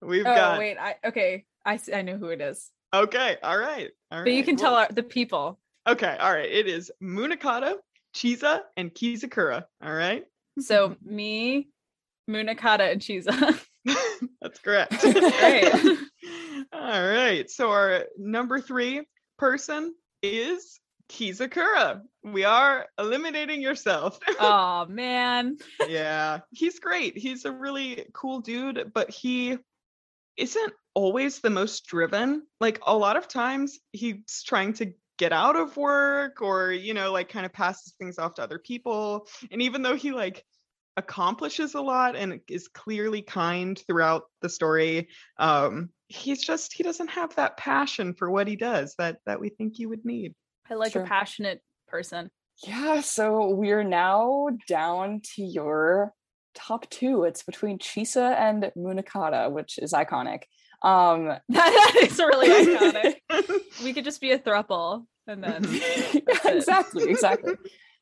We've 0.00 0.26
oh 0.26 0.34
got 0.34 0.58
wait. 0.58 0.76
I 0.78 0.96
okay. 1.04 1.44
I 1.64 1.74
s- 1.74 1.90
I 1.92 2.02
know 2.02 2.16
who 2.16 2.28
it 2.28 2.40
is, 2.40 2.70
okay. 2.94 3.36
All 3.42 3.58
right, 3.58 3.90
all 4.12 4.18
right. 4.18 4.24
but 4.24 4.32
you 4.32 4.44
can 4.44 4.56
tell 4.56 4.74
our, 4.74 4.88
the 4.90 5.02
people. 5.02 5.58
Okay, 5.88 6.16
all 6.20 6.32
right. 6.32 6.50
It 6.50 6.66
is 6.68 6.90
Munakata, 7.02 7.74
Chisa, 8.16 8.60
and 8.78 8.92
Kizakura. 8.94 9.64
All 9.84 9.92
right, 9.92 10.24
So 10.58 10.96
me, 11.04 11.68
Munakata, 12.28 12.92
and 12.92 13.00
Chisa. 13.00 13.60
that's 14.40 14.58
correct. 14.60 15.00
Great. 15.02 15.98
all 16.72 17.06
right. 17.06 17.48
So 17.50 17.70
our 17.70 18.04
number 18.18 18.58
three 18.60 19.02
person 19.38 19.94
is 20.22 20.80
Kizakura. 21.10 22.00
We 22.24 22.44
are 22.44 22.86
eliminating 22.98 23.60
yourself. 23.60 24.18
oh 24.40 24.86
man. 24.88 25.58
yeah, 25.86 26.40
he's 26.52 26.80
great. 26.80 27.18
He's 27.18 27.44
a 27.44 27.52
really 27.52 28.06
cool 28.14 28.40
dude, 28.40 28.92
but 28.94 29.10
he 29.10 29.58
isn't 30.38 30.72
always 30.94 31.40
the 31.40 31.50
most 31.50 31.86
driven. 31.86 32.42
Like 32.60 32.80
a 32.86 32.96
lot 32.96 33.16
of 33.16 33.28
times 33.28 33.78
he's 33.92 34.42
trying 34.44 34.72
to 34.74 34.92
get 35.18 35.32
out 35.32 35.56
of 35.56 35.76
work 35.76 36.42
or, 36.42 36.72
you 36.72 36.94
know, 36.94 37.12
like 37.12 37.28
kind 37.28 37.46
of 37.46 37.52
passes 37.52 37.94
things 37.98 38.18
off 38.18 38.34
to 38.34 38.42
other 38.42 38.58
people. 38.58 39.26
And 39.50 39.62
even 39.62 39.82
though 39.82 39.96
he 39.96 40.12
like 40.12 40.44
accomplishes 40.96 41.74
a 41.74 41.80
lot 41.80 42.16
and 42.16 42.40
is 42.48 42.68
clearly 42.68 43.22
kind 43.22 43.80
throughout 43.86 44.24
the 44.42 44.48
story, 44.48 45.08
um 45.38 45.90
he's 46.08 46.42
just 46.42 46.72
he 46.72 46.82
doesn't 46.82 47.08
have 47.08 47.34
that 47.34 47.56
passion 47.56 48.14
for 48.14 48.30
what 48.30 48.46
he 48.46 48.56
does 48.56 48.94
that 48.98 49.18
that 49.26 49.40
we 49.40 49.48
think 49.48 49.78
you 49.78 49.88
would 49.88 50.04
need. 50.04 50.34
I 50.70 50.74
like 50.74 50.92
Sure. 50.92 51.02
a 51.02 51.06
passionate 51.06 51.60
person. 51.88 52.30
Yeah, 52.66 53.00
so 53.02 53.50
we're 53.50 53.84
now 53.84 54.48
down 54.68 55.20
to 55.34 55.42
your 55.42 56.12
top 56.54 56.88
two. 56.88 57.24
It's 57.24 57.42
between 57.42 57.78
Chisa 57.78 58.34
and 58.34 58.72
Munakata, 58.76 59.50
which 59.50 59.78
is 59.78 59.92
iconic. 59.92 60.44
Um 60.82 61.26
that 61.48 61.94
is 62.02 62.18
really 62.18 62.48
iconic. 62.48 63.16
We 63.82 63.92
could 63.92 64.04
just 64.04 64.20
be 64.20 64.32
a 64.32 64.38
thruple, 64.38 65.04
and 65.26 65.44
then 65.44 65.62
yeah, 65.68 66.20
exactly, 66.46 67.10
exactly. 67.10 67.54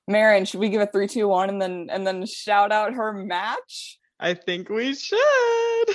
Marin, 0.06 0.44
should 0.44 0.60
we 0.60 0.68
give 0.68 0.80
a 0.80 0.86
three, 0.86 1.08
two, 1.08 1.26
one, 1.28 1.48
and 1.48 1.60
then 1.60 1.88
and 1.90 2.06
then 2.06 2.24
shout 2.26 2.70
out 2.72 2.94
her 2.94 3.12
match? 3.12 3.98
I 4.20 4.34
think 4.34 4.68
we 4.68 4.94
should. 4.94 5.88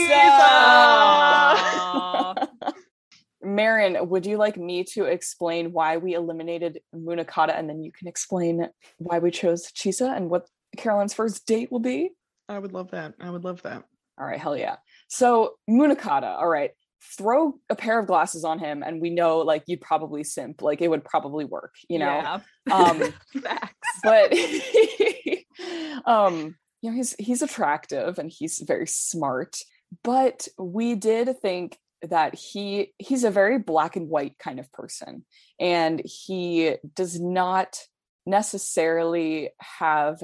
Aw. 3.44 3.48
Marin, 3.48 4.08
would 4.08 4.26
you 4.26 4.36
like 4.36 4.56
me 4.56 4.84
to 4.84 5.04
explain 5.04 5.72
why 5.72 5.96
we 5.96 6.14
eliminated 6.14 6.80
Munakata 6.94 7.58
and 7.58 7.68
then 7.68 7.82
you 7.82 7.92
can 7.92 8.08
explain 8.08 8.68
why 8.98 9.18
we 9.18 9.30
chose 9.30 9.70
Chisa 9.72 10.16
and 10.16 10.30
what 10.30 10.48
Caroline's 10.76 11.14
first 11.14 11.46
date 11.46 11.70
will 11.70 11.80
be? 11.80 12.10
I 12.48 12.58
would 12.58 12.72
love 12.72 12.90
that. 12.90 13.14
I 13.20 13.30
would 13.30 13.44
love 13.44 13.62
that. 13.62 13.84
All 14.18 14.26
right, 14.26 14.40
hell 14.40 14.56
yeah. 14.56 14.76
So 15.08 15.54
Munakata, 15.68 16.36
all 16.38 16.48
right, 16.48 16.70
throw 17.16 17.54
a 17.68 17.76
pair 17.76 17.98
of 17.98 18.06
glasses 18.06 18.44
on 18.44 18.58
him 18.58 18.82
and 18.82 19.00
we 19.00 19.10
know 19.10 19.38
like 19.38 19.64
you'd 19.66 19.80
probably 19.80 20.24
simp, 20.24 20.62
like 20.62 20.80
it 20.80 20.88
would 20.88 21.04
probably 21.04 21.44
work, 21.44 21.74
you 21.88 21.98
know. 21.98 22.06
Yeah. 22.06 22.40
Um 22.72 23.12
Facts. 23.42 24.00
but 24.02 24.32
um 26.06 26.56
you 26.82 26.90
know 26.90 26.96
he's 26.96 27.14
he's 27.18 27.42
attractive 27.42 28.18
and 28.18 28.30
he's 28.30 28.58
very 28.58 28.86
smart 28.86 29.56
but 30.02 30.48
we 30.58 30.94
did 30.94 31.40
think 31.40 31.78
that 32.02 32.34
he 32.34 32.92
he's 32.98 33.24
a 33.24 33.30
very 33.30 33.58
black 33.58 33.96
and 33.96 34.08
white 34.08 34.38
kind 34.38 34.60
of 34.60 34.70
person 34.72 35.24
and 35.58 36.02
he 36.04 36.74
does 36.94 37.20
not 37.20 37.78
necessarily 38.26 39.50
have 39.58 40.22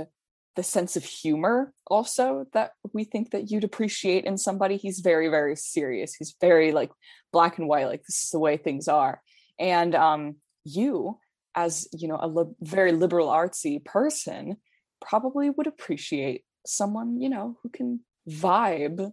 the 0.56 0.62
sense 0.62 0.96
of 0.96 1.04
humor 1.04 1.72
also 1.86 2.46
that 2.52 2.72
we 2.92 3.04
think 3.04 3.30
that 3.30 3.50
you'd 3.50 3.64
appreciate 3.64 4.24
in 4.24 4.36
somebody. 4.36 4.76
He's 4.76 5.00
very 5.00 5.28
very 5.28 5.56
serious. 5.56 6.14
He's 6.14 6.34
very 6.40 6.72
like 6.72 6.90
black 7.32 7.58
and 7.58 7.68
white 7.68 7.86
like 7.86 8.02
this 8.02 8.24
is 8.24 8.30
the 8.30 8.38
way 8.38 8.56
things 8.56 8.88
are. 8.88 9.22
And 9.58 9.94
um 9.94 10.36
you 10.64 11.18
as 11.54 11.88
you 11.92 12.08
know 12.08 12.18
a 12.20 12.28
li- 12.28 12.54
very 12.60 12.92
liberal 12.92 13.28
artsy 13.28 13.82
person 13.84 14.56
probably 15.00 15.50
would 15.50 15.66
appreciate 15.66 16.44
someone 16.66 17.18
you 17.20 17.28
know 17.28 17.56
who 17.62 17.68
can 17.70 18.00
vibe 18.28 19.12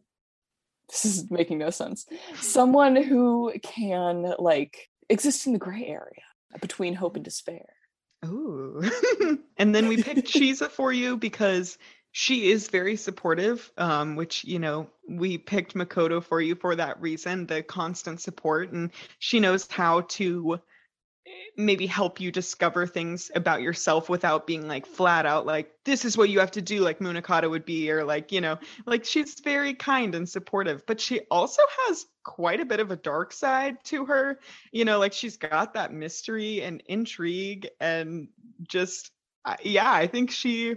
this 0.90 1.06
is 1.06 1.30
making 1.30 1.58
no 1.58 1.70
sense 1.70 2.06
someone 2.36 2.96
who 2.96 3.52
can 3.64 4.34
like 4.40 4.90
exist 5.10 5.48
in 5.48 5.54
the 5.54 5.60
gray 5.60 5.86
area 5.86 6.24
between 6.62 6.94
hope 6.94 7.16
and 7.16 7.26
despair 7.26 7.66
Ooh. 8.26 8.82
and 9.58 9.76
then 9.76 9.88
we 9.88 10.02
picked 10.02 10.28
Chisa 10.28 10.70
for 10.70 10.92
you 10.92 11.18
because 11.18 11.78
she 12.12 12.50
is 12.50 12.70
very 12.70 12.96
supportive, 12.96 13.72
um, 13.78 14.16
which, 14.16 14.44
you 14.44 14.58
know, 14.58 14.90
we 15.08 15.38
picked 15.38 15.76
Makoto 15.76 16.24
for 16.24 16.42
you 16.42 16.56
for 16.56 16.76
that 16.76 17.00
reason, 17.00 17.46
the 17.46 17.62
constant 17.62 18.20
support. 18.20 18.72
And 18.72 18.92
she 19.20 19.40
knows 19.40 19.68
how 19.70 20.02
to 20.02 20.60
maybe 21.56 21.88
help 21.88 22.20
you 22.20 22.32
discover 22.32 22.86
things 22.86 23.32
about 23.36 23.62
yourself 23.62 24.10
without 24.10 24.46
being 24.48 24.68
like 24.68 24.86
flat 24.86 25.26
out 25.26 25.46
like 25.46 25.72
this 25.86 26.06
is 26.06 26.18
what 26.18 26.30
you 26.30 26.40
have 26.40 26.52
to 26.52 26.62
do 26.62 26.82
like 26.82 27.00
Munakata 27.00 27.50
would 27.50 27.66
be 27.66 27.92
or 27.92 28.04
like 28.04 28.32
you 28.32 28.42
know 28.42 28.58
like 28.86 29.06
she's 29.06 29.40
very 29.40 29.74
kind 29.74 30.16
and 30.16 30.28
supportive 30.28 30.86
but 30.86 31.02
she 31.02 31.22
also 31.32 31.62
has 31.86 32.06
quite 32.24 32.60
a 32.60 32.66
bit 32.66 32.80
of 32.80 32.92
a 32.92 32.96
dark 32.96 33.34
side 33.34 33.84
to 33.86 34.06
her 34.06 34.40
you 34.72 34.86
know 34.86 35.00
like 35.00 35.14
she's 35.14 35.38
got 35.38 35.74
that 35.74 35.94
mystery 35.94 36.62
and 36.62 36.84
intrigue 36.86 37.68
and 37.80 38.28
just 38.68 39.12
yeah 39.64 39.92
I 39.92 40.08
think 40.08 40.32
she 40.32 40.76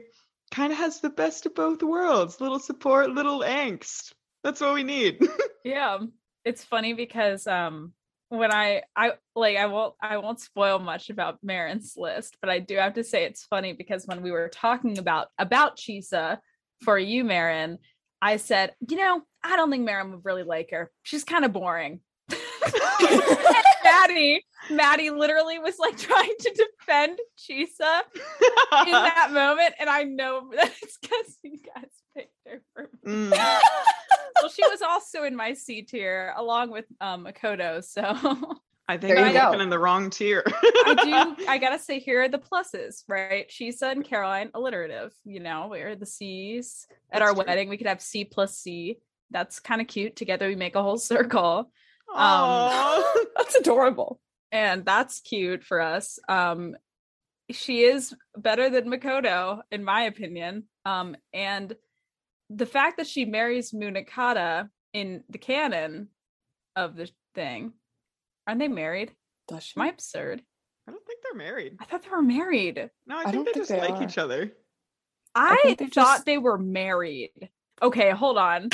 kind 0.51 0.73
of 0.73 0.79
has 0.79 1.01
the 1.01 1.11
best 1.11 1.47
of 1.47 1.55
both 1.55 1.83
worlds 1.83 2.41
little 2.41 2.59
support 2.59 3.11
little 3.11 3.41
angst. 3.41 4.13
That's 4.43 4.61
what 4.61 4.75
we 4.75 4.83
need. 4.83 5.21
Yeah 5.63 5.99
it's 6.45 6.65
funny 6.65 6.93
because 6.93 7.47
um 7.47 7.93
when 8.31 8.53
I 8.53 8.83
I 8.97 9.13
like 9.35 9.57
I 9.57 9.67
won't 9.67 9.95
I 10.01 10.17
won't 10.17 10.41
spoil 10.41 10.79
much 10.79 11.11
about 11.11 11.39
Marin's 11.43 11.95
list, 11.97 12.37
but 12.41 12.49
I 12.49 12.61
do 12.61 12.77
have 12.77 12.95
to 12.95 13.05
say 13.05 13.25
it's 13.25 13.45
funny 13.45 13.73
because 13.73 14.07
when 14.07 14.23
we 14.23 14.31
were 14.31 14.49
talking 14.49 14.99
about 14.99 15.29
about 15.39 15.77
Chisa 15.77 16.39
for 16.83 16.99
you, 16.99 17.25
Marin, 17.25 17.79
I 18.23 18.37
said, 18.37 18.75
you 18.89 18.97
know, 18.97 19.23
I 19.43 19.57
don't 19.57 19.71
think 19.71 19.85
Marin 19.85 20.13
would 20.13 20.25
really 20.25 20.45
like 20.45 20.71
her. 20.71 20.91
She's 21.03 21.25
kind 21.25 21.45
of 21.45 21.53
boring. 21.53 22.01
Maddie, 23.85 24.45
Maddie 24.71 25.11
literally 25.11 25.59
was 25.59 25.79
like 25.79 25.99
trying 25.99 26.35
to 26.39 26.69
defend 26.79 27.19
Chisa 27.39 28.03
in 28.87 28.93
that 28.93 29.31
moment, 29.33 29.75
and 29.81 29.91
I 29.91 30.05
know 30.05 30.51
that 30.55 30.73
it's 30.83 30.99
because 30.99 31.37
you 31.43 31.59
guys 31.59 31.91
picked 32.17 32.35
her 32.47 32.63
for 32.75 32.89
me. 33.05 33.31
Mm. 33.31 33.61
Well, 34.41 34.51
she 34.51 34.63
was 34.69 34.83
also 34.83 35.25
in 35.25 35.37
my 35.37 35.55
C 35.55 35.83
tier 35.83 36.33
along 36.37 36.71
with 36.71 36.87
um 37.01 37.25
Makoto. 37.27 37.83
So 37.85 38.03
I 38.89 38.97
think 38.97 39.15
There 39.15 39.25
I'm 39.25 39.35
you 39.35 39.41
looking 39.41 39.61
in 39.61 39.71
the 39.71 39.79
wrong 39.79 40.11
tier. 40.11 40.43
I 40.47 41.35
do 41.37 41.45
I 41.49 41.59
gotta 41.59 41.79
say 41.79 42.01
here 42.01 42.23
are 42.23 42.29
the 42.29 42.39
pluses, 42.39 43.05
right? 43.09 43.49
Chisa 43.49 43.93
and 43.93 44.05
Caroline 44.05 44.51
alliterative, 44.55 45.13
you 45.25 45.41
know, 45.41 45.69
we're 45.71 45.95
the 45.97 46.07
C's. 46.07 46.87
At 47.13 47.21
That's 47.21 47.23
our 47.23 47.35
true. 47.35 47.45
wedding, 47.47 47.69
we 47.69 47.77
could 47.77 47.87
have 47.87 48.03
C 48.03 48.25
plus 48.25 48.57
C. 48.59 48.99
That's 49.31 49.61
kind 49.61 49.81
of 49.81 49.87
cute. 49.87 50.17
Together 50.17 50.49
we 50.49 50.57
make 50.57 50.75
a 50.75 50.83
whole 50.83 50.99
circle. 50.99 51.71
Aw. 52.15 53.15
that's 53.37 53.55
adorable 53.55 54.21
And 54.51 54.85
that's 54.85 55.21
cute 55.21 55.63
for 55.63 55.81
us. 55.81 56.19
Um 56.29 56.75
she 57.53 57.83
is 57.83 58.15
better 58.37 58.71
than 58.71 58.91
Makoto, 58.91 59.61
in 59.71 59.85
my 59.85 60.03
opinion. 60.03 60.65
Um, 60.85 61.17
and 61.33 61.75
the 62.51 62.67
fact 62.67 62.97
that 62.99 63.07
she 63.07 63.25
marries 63.25 63.71
Munakata 63.73 64.69
in 64.93 65.23
the 65.31 65.39
canon 65.39 66.09
of 66.77 66.97
the 66.97 67.09
thing, 67.35 67.73
aren't 68.47 68.61
they 68.61 68.69
married? 68.69 69.13
does 69.49 69.63
she 69.65 69.75
Am 69.81 69.87
I 69.87 69.89
absurd? 69.89 70.43
I 70.87 70.91
don't 70.93 71.05
think 71.07 71.21
they're 71.23 71.35
married. 71.39 71.77
I 71.81 71.85
thought 71.85 72.03
they 72.03 72.09
were 72.11 72.23
married. 72.23 72.91
No, 73.07 73.17
I 73.17 73.21
I 73.21 73.23
think 73.25 73.35
don't 73.35 73.45
they 73.47 73.53
think 73.53 73.57
just 73.67 73.71
they 73.71 73.81
like 73.81 74.01
are. 74.01 74.05
each 74.05 74.19
other. 74.19 74.53
I, 75.35 75.57
think 75.63 75.79
they 75.79 75.87
thought 75.87 76.17
just- 76.17 76.27
they 76.27 76.39
were 76.39 76.59
married. 76.59 77.49
Okay, 77.83 78.11
hold 78.11 78.37
on. 78.39 78.69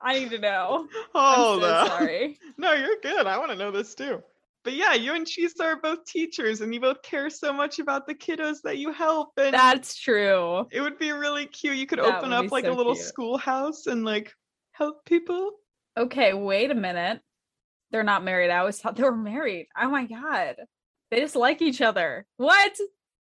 I 0.00 0.18
need 0.18 0.30
to 0.30 0.38
know. 0.38 0.88
Hold 1.14 1.62
I'm 1.62 1.68
so 1.70 1.74
up. 1.74 1.86
sorry. 1.88 2.38
No, 2.58 2.72
you're 2.72 2.96
good. 3.02 3.24
I 3.26 3.38
want 3.38 3.50
to 3.52 3.56
know 3.56 3.70
this 3.70 3.94
too. 3.94 4.20
But 4.64 4.74
yeah, 4.74 4.94
you 4.94 5.14
and 5.14 5.26
Chisa 5.26 5.60
are 5.62 5.80
both 5.80 6.04
teachers 6.04 6.60
and 6.60 6.72
you 6.72 6.80
both 6.80 7.02
care 7.02 7.28
so 7.30 7.52
much 7.52 7.78
about 7.80 8.06
the 8.06 8.14
kiddos 8.14 8.58
that 8.62 8.78
you 8.78 8.92
help. 8.92 9.30
And 9.36 9.52
That's 9.52 9.96
true. 9.98 10.66
it 10.70 10.80
would 10.80 10.98
be 10.98 11.10
really 11.10 11.46
cute. 11.46 11.76
You 11.76 11.86
could 11.86 11.98
That 11.98 12.16
open 12.18 12.32
up 12.32 12.50
like 12.52 12.66
a 12.66 12.70
little 12.72 12.94
cute. 12.94 13.06
schoolhouse 13.06 13.86
and 13.86 14.04
like 14.04 14.32
help 14.72 15.04
people. 15.04 15.50
Okay, 15.98 16.32
wait 16.32 16.70
a 16.70 16.74
minute. 16.76 17.20
They're 17.90 18.04
not 18.04 18.24
married. 18.24 18.50
I 18.50 18.58
always 18.58 18.78
thought 18.78 18.96
they 18.96 19.02
were 19.02 19.16
married. 19.16 19.66
Oh 19.78 19.90
my 19.90 20.06
god. 20.06 20.56
They 21.10 21.20
just 21.20 21.36
like 21.36 21.60
each 21.60 21.82
other. 21.82 22.24
What? 22.36 22.74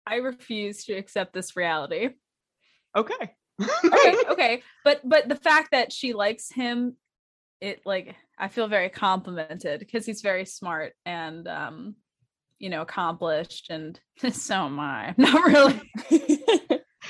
I 0.07 0.17
refuse 0.17 0.85
to 0.85 0.95
accept 0.95 1.33
this 1.35 1.57
reality. 1.57 2.11
Okay. 2.97 3.35
Okay, 3.85 4.15
okay. 4.31 4.63
But 4.85 5.01
but 5.03 5.29
the 5.29 5.35
fact 5.37 5.71
that 5.73 5.91
she 5.93 6.13
likes 6.13 6.51
him, 6.53 6.97
it 7.61 7.81
like 7.87 8.15
I 8.39 8.49
feel 8.49 8.69
very 8.69 8.89
complimented 8.91 9.81
because 9.81 10.05
he's 10.07 10.21
very 10.23 10.45
smart 10.45 10.93
and 11.05 11.47
um, 11.49 11.95
you 12.59 12.69
know, 12.71 12.83
accomplished 12.83 13.69
and 13.71 13.99
so 14.33 14.55
am 14.55 14.79
I. 14.81 15.15
Not 15.19 15.45
really. 15.47 15.81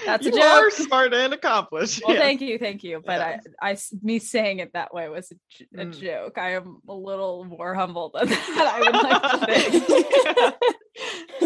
That's 0.05 0.27
a 0.27 0.31
joke. 0.31 0.39
you 0.39 0.45
are 0.45 0.71
smart 0.71 1.15
and 1.15 1.33
accomplished. 1.33 2.03
Well, 2.07 2.15
yes. 2.15 2.23
thank 2.23 2.41
you, 2.43 2.59
thank 2.59 2.85
you. 2.85 3.03
But 3.05 3.43
Yes. 3.61 3.93
I, 4.03 4.05
me 4.07 4.19
saying 4.19 4.59
it 4.59 4.73
that 4.75 4.93
way 4.95 5.09
was 5.09 5.33
a 5.33 5.37
Mm. 5.77 5.99
joke. 5.99 6.39
I 6.39 6.53
am 6.55 6.79
a 6.89 6.95
little 6.95 7.45
more 7.45 7.75
humble 7.75 8.11
than 8.15 8.29
that. 8.29 8.71
I 8.75 8.81
would 8.81 8.95
like 8.95 9.23
to 9.33 10.53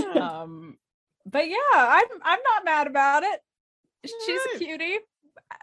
think. 0.04 0.16
um, 0.16 0.76
but 1.26 1.48
yeah, 1.48 1.56
I'm, 1.74 2.06
I'm 2.22 2.40
not 2.42 2.64
mad 2.64 2.86
about 2.86 3.22
it. 3.22 3.40
She's 4.04 4.40
a 4.54 4.58
cutie. 4.58 4.98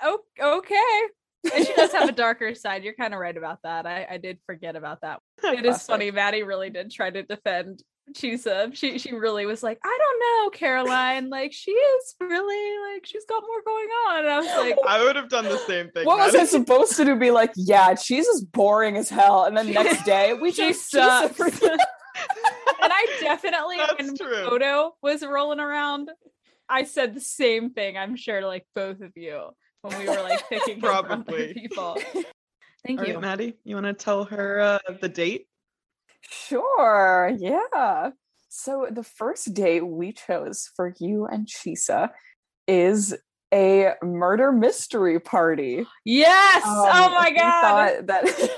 Oh, 0.03 0.19
okay. 0.39 1.01
And 1.53 1.65
she 1.65 1.73
does 1.73 1.91
have 1.91 2.09
a 2.09 2.11
darker 2.13 2.53
side. 2.55 2.83
You're 2.83 2.93
kind 2.93 3.13
of 3.13 3.19
right 3.19 3.35
about 3.35 3.59
that. 3.63 3.85
I, 3.85 4.07
I 4.11 4.17
did 4.17 4.39
forget 4.45 4.75
about 4.75 5.01
that. 5.01 5.21
It 5.43 5.65
is 5.65 5.83
funny. 5.83 6.11
Maddie 6.11 6.43
really 6.43 6.69
did 6.69 6.91
try 6.91 7.09
to 7.09 7.23
defend 7.23 7.83
Chisa. 8.13 8.73
She 8.75 8.97
she 8.97 9.13
really 9.13 9.45
was 9.45 9.63
like, 9.63 9.79
I 9.83 9.97
don't 9.99 10.19
know, 10.19 10.49
Caroline. 10.51 11.29
Like 11.29 11.53
she 11.53 11.71
is 11.71 12.15
really 12.19 12.93
like 12.93 13.05
she's 13.05 13.25
got 13.25 13.43
more 13.45 13.61
going 13.65 13.87
on. 14.07 14.19
And 14.19 14.29
I 14.29 14.37
was 14.37 14.47
like, 14.47 14.77
I 14.87 15.03
would 15.03 15.15
have 15.15 15.29
done 15.29 15.45
the 15.45 15.57
same 15.59 15.89
thing. 15.91 16.05
what 16.05 16.17
was 16.17 16.35
I 16.35 16.45
supposed 16.45 16.95
to 16.97 17.05
do? 17.05 17.15
Be 17.15 17.31
like, 17.31 17.51
yeah, 17.55 17.95
she's 17.95 18.27
as 18.27 18.41
boring 18.41 18.97
as 18.97 19.09
hell. 19.09 19.45
And 19.45 19.55
then 19.57 19.71
next 19.71 20.03
day, 20.03 20.33
we 20.33 20.51
she 20.53 20.69
just 20.69 20.89
sucks. 20.89 21.39
and 21.39 21.79
I 22.81 23.17
definitely 23.19 23.77
That's 23.77 23.97
when 23.97 24.17
true. 24.17 24.45
Makoto 24.45 24.91
was 25.01 25.25
rolling 25.25 25.59
around, 25.59 26.09
I 26.69 26.83
said 26.83 27.13
the 27.13 27.21
same 27.21 27.71
thing. 27.71 27.97
I'm 27.97 28.15
sure 28.15 28.45
like 28.45 28.65
both 28.73 29.01
of 29.01 29.11
you 29.15 29.49
when 29.81 29.99
we 29.99 30.07
were 30.07 30.21
like 30.21 30.47
picking 30.49 30.79
her 30.81 30.87
from 30.87 30.95
other 30.95 31.07
Probably. 31.07 31.53
people. 31.53 31.97
Thank 32.85 32.99
All 33.01 33.07
you. 33.07 33.13
right, 33.15 33.21
Maddie, 33.21 33.53
you 33.63 33.75
want 33.75 33.87
to 33.87 33.93
tell 33.93 34.25
her 34.25 34.59
uh, 34.59 34.79
the 35.01 35.09
date? 35.09 35.47
Sure, 36.21 37.31
yeah. 37.37 38.11
So 38.49 38.87
the 38.89 39.03
first 39.03 39.53
date 39.53 39.85
we 39.85 40.13
chose 40.13 40.69
for 40.75 40.93
you 40.99 41.25
and 41.25 41.47
Chisa 41.47 42.09
is 42.67 43.15
a 43.53 43.93
murder 44.03 44.51
mystery 44.51 45.19
party. 45.19 45.85
Yes. 46.05 46.63
oh 46.65 47.05
Um, 47.05 47.11
my 47.13 47.31
god. 47.31 47.61
thought 47.61 48.07
that 48.07 48.49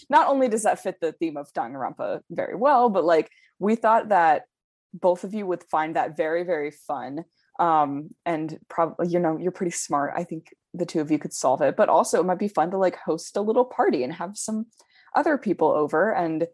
not 0.10 0.28
only 0.28 0.48
does 0.48 0.62
that 0.62 0.80
fit 0.80 0.96
the 1.00 1.12
theme 1.12 1.36
of 1.36 1.52
Danganronpa 1.52 2.20
very 2.30 2.54
well, 2.54 2.88
but 2.88 3.04
like 3.04 3.30
we 3.58 3.74
thought 3.74 4.10
that 4.10 4.42
both 4.94 5.24
of 5.24 5.34
you 5.34 5.44
would 5.46 5.64
find 5.64 5.96
that 5.96 6.16
very 6.16 6.44
very 6.44 6.70
fun. 6.70 7.24
Um, 7.58 8.10
and 8.24 8.58
probably 8.68 9.08
you 9.08 9.18
know 9.18 9.36
you're 9.36 9.52
pretty 9.52 9.72
smart. 9.72 10.12
I 10.16 10.24
think 10.24 10.54
the 10.74 10.86
two 10.86 11.00
of 11.00 11.10
you 11.10 11.18
could 11.18 11.32
solve 11.32 11.60
it, 11.60 11.76
but 11.76 11.88
also 11.88 12.20
it 12.20 12.26
might 12.26 12.38
be 12.38 12.48
fun 12.48 12.70
to 12.70 12.78
like 12.78 12.96
host 12.96 13.36
a 13.36 13.40
little 13.40 13.64
party 13.64 14.04
and 14.04 14.12
have 14.12 14.36
some 14.36 14.66
other 15.16 15.38
people 15.38 15.68
over 15.68 16.12
and 16.14 16.46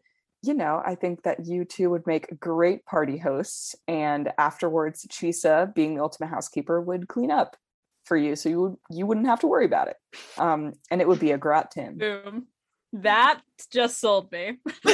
you 0.45 0.53
know, 0.53 0.83
I 0.85 0.95
think 0.95 1.23
that 1.23 1.47
you 1.47 1.65
two 1.65 1.89
would 1.91 2.07
make 2.07 2.39
great 2.39 2.85
party 2.85 3.17
hosts, 3.17 3.75
and 3.89 4.31
afterwards, 4.37 5.07
Chisa, 5.07 5.75
being 5.75 5.95
the 5.95 6.03
ultimate 6.03 6.29
housekeeper, 6.29 6.83
would 6.83 7.09
clean 7.09 7.31
up 7.31 7.57
for 8.05 8.17
you, 8.17 8.37
so 8.37 8.51
you 8.51 8.61
would 8.61 8.77
you 8.91 9.07
wouldn't 9.07 9.27
have 9.27 9.41
to 9.41 9.47
worry 9.47 9.65
about 9.65 9.89
it. 9.89 9.97
Um, 10.37 10.75
and 10.91 11.01
it 11.01 11.09
would 11.09 11.19
be 11.19 11.31
a 11.31 11.39
grat 11.39 11.71
Tim. 11.71 11.97
Boom. 11.97 12.47
That 12.93 13.41
just 13.73 13.99
sold 14.01 14.31
me. 14.31 14.59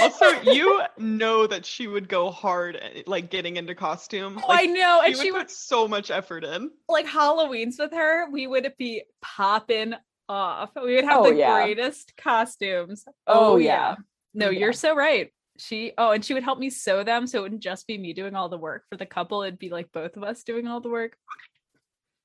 also, 0.00 0.26
you 0.42 0.82
know 0.98 1.46
that 1.46 1.64
she 1.66 1.86
would 1.86 2.08
go 2.08 2.30
hard 2.30 2.76
at 2.76 3.06
like 3.08 3.30
getting 3.30 3.56
into 3.56 3.74
costume. 3.74 4.38
Oh, 4.42 4.48
I 4.48 4.62
Like, 4.62 4.70
know. 4.70 5.00
she 5.02 5.06
And 5.06 5.16
would 5.16 5.22
she 5.24 5.30
put 5.30 5.38
would 5.38 5.50
so 5.50 5.86
much 5.88 6.10
effort 6.10 6.44
in. 6.44 6.70
like 6.88 7.06
Halloween's 7.06 7.78
with 7.78 7.92
her, 7.92 8.30
we 8.30 8.46
would 8.46 8.72
be 8.78 9.02
popping 9.22 9.94
off. 10.28 10.70
We 10.76 10.94
would 10.96 11.04
have 11.04 11.20
Oh, 11.20 11.30
the 11.30 11.34
yeah. 11.36 11.54
greatest 11.64 12.14
costumes. 12.16 13.04
Oh, 13.26 13.54
oh 13.54 13.56
yeah. 13.56 13.96
No, 14.34 14.50
Yeah. 14.50 14.58
you're 14.60 14.72
so 14.72 14.94
right. 14.94 15.32
she 15.58 15.92
oh 15.98 16.12
and 16.12 16.24
she 16.24 16.32
would 16.34 16.42
help 16.44 16.58
me 16.58 16.70
sew 16.70 17.02
them 17.02 17.26
so 17.26 17.38
it 17.38 17.42
wouldn't 17.42 17.62
just 17.62 17.86
be 17.86 17.98
me 17.98 18.12
doing 18.14 18.34
all 18.34 18.48
the 18.48 18.56
work 18.56 18.84
for 18.88 18.96
the 18.96 19.04
couple 19.04 19.42
it'd 19.42 19.58
be 19.58 19.68
like 19.68 19.90
both 19.92 20.16
of 20.16 20.22
us 20.22 20.42
doing 20.44 20.66
all 20.66 20.80
the 20.80 20.88
work 20.88 21.18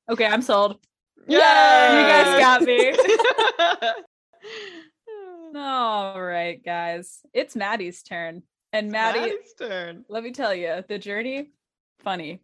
okay 0.09 0.25
i'm 0.25 0.41
sold 0.41 0.77
Yay! 1.27 1.35
you 1.35 1.39
guys 1.39 2.39
got 2.39 2.61
me 2.61 2.93
all 5.55 6.21
right 6.21 6.63
guys 6.63 7.21
it's 7.33 7.55
maddie's 7.55 8.03
turn 8.03 8.41
and 8.73 8.91
maddie 8.91 9.19
Maddie's 9.21 9.53
turn. 9.57 10.03
let 10.09 10.23
me 10.23 10.31
tell 10.31 10.53
you 10.53 10.83
the 10.89 10.97
journey 10.99 11.51
funny 11.99 12.41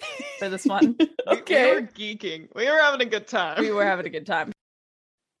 for 0.38 0.48
this 0.48 0.64
one 0.66 0.94
We- 0.98 1.06
We, 1.26 1.32
Okay. 1.38 1.74
were 1.74 1.82
geeking. 1.82 2.48
We 2.54 2.66
were 2.70 2.78
having 2.78 3.00
a 3.00 3.10
good 3.10 3.26
time. 3.26 3.60
we 3.60 3.72
were 3.72 3.84
having 3.84 4.06
a 4.06 4.10
good 4.16 4.26
time 4.26 4.52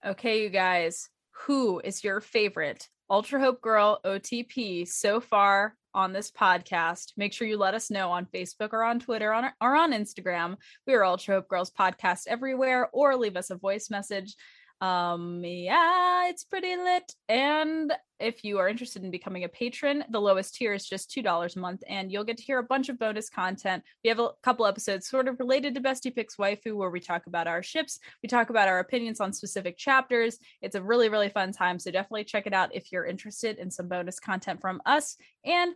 okay 0.04 0.42
you 0.42 0.48
guys 0.48 1.08
who 1.46 1.80
is 1.84 2.02
your 2.02 2.20
favorite 2.20 2.88
ultra 3.10 3.38
hope 3.40 3.60
girl 3.60 4.00
otp 4.04 4.86
so 4.88 5.20
far 5.20 5.74
on 5.94 6.12
this 6.12 6.30
podcast 6.30 7.12
make 7.16 7.32
sure 7.32 7.46
you 7.46 7.56
let 7.56 7.74
us 7.74 7.90
know 7.90 8.10
on 8.10 8.26
facebook 8.26 8.70
or 8.72 8.82
on 8.82 8.98
twitter 8.98 9.32
on, 9.32 9.44
or 9.60 9.76
on 9.76 9.92
instagram 9.92 10.56
we 10.86 10.92
are 10.94 11.04
ultra 11.04 11.36
hope 11.36 11.48
girls 11.48 11.70
podcast 11.70 12.22
everywhere 12.26 12.88
or 12.92 13.16
leave 13.16 13.36
us 13.36 13.50
a 13.50 13.54
voice 13.56 13.90
message 13.90 14.34
um 14.82 15.42
yeah 15.42 16.28
it's 16.28 16.44
pretty 16.44 16.76
lit 16.76 17.14
and 17.30 17.92
if 18.20 18.44
you 18.44 18.58
are 18.58 18.68
interested 18.68 19.02
in 19.02 19.10
becoming 19.10 19.44
a 19.44 19.48
patron 19.48 20.04
the 20.10 20.20
lowest 20.20 20.54
tier 20.54 20.74
is 20.74 20.86
just 20.86 21.10
two 21.10 21.22
dollars 21.22 21.56
a 21.56 21.58
month 21.58 21.82
and 21.88 22.12
you'll 22.12 22.24
get 22.24 22.36
to 22.36 22.42
hear 22.42 22.58
a 22.58 22.62
bunch 22.62 22.90
of 22.90 22.98
bonus 22.98 23.30
content. 23.30 23.82
We 24.04 24.08
have 24.08 24.18
a 24.18 24.30
couple 24.42 24.66
episodes 24.66 25.08
sort 25.08 25.28
of 25.28 25.38
related 25.38 25.74
to 25.74 25.80
bestie 25.80 26.14
picks 26.14 26.36
waifu 26.36 26.74
where 26.74 26.90
we 26.90 27.00
talk 27.00 27.26
about 27.26 27.46
our 27.46 27.62
ships 27.62 27.98
we 28.22 28.28
talk 28.28 28.50
about 28.50 28.68
our 28.68 28.78
opinions 28.78 29.20
on 29.20 29.32
specific 29.32 29.78
chapters. 29.78 30.38
It's 30.60 30.76
a 30.76 30.82
really 30.82 31.08
really 31.08 31.30
fun 31.30 31.52
time 31.52 31.78
so 31.78 31.90
definitely 31.90 32.24
check 32.24 32.46
it 32.46 32.52
out 32.52 32.74
if 32.74 32.92
you're 32.92 33.06
interested 33.06 33.58
in 33.58 33.70
some 33.70 33.88
bonus 33.88 34.20
content 34.20 34.60
from 34.60 34.82
us. 34.84 35.16
And 35.44 35.74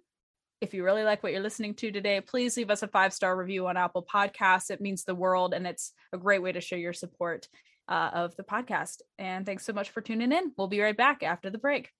if 0.60 0.74
you 0.74 0.84
really 0.84 1.04
like 1.04 1.22
what 1.22 1.32
you're 1.32 1.40
listening 1.40 1.74
to 1.76 1.90
today, 1.90 2.20
please 2.20 2.56
leave 2.56 2.70
us 2.70 2.82
a 2.82 2.88
five 2.88 3.14
star 3.14 3.36
review 3.36 3.66
on 3.66 3.78
Apple 3.78 4.06
Podcasts. 4.12 4.70
It 4.70 4.80
means 4.80 5.04
the 5.04 5.14
world, 5.14 5.54
and 5.54 5.66
it's 5.66 5.92
a 6.12 6.18
great 6.18 6.42
way 6.42 6.52
to 6.52 6.60
show 6.60 6.76
your 6.76 6.92
support 6.92 7.48
uh, 7.90 8.10
of 8.14 8.36
the 8.36 8.44
podcast. 8.44 9.02
And 9.18 9.44
thanks 9.44 9.66
so 9.66 9.72
much 9.72 9.90
for 9.90 10.00
tuning 10.00 10.32
in. 10.32 10.52
We'll 10.56 10.68
be 10.68 10.80
right 10.80 10.96
back 10.96 11.22
after 11.22 11.50
the 11.50 11.58
break. 11.58 11.92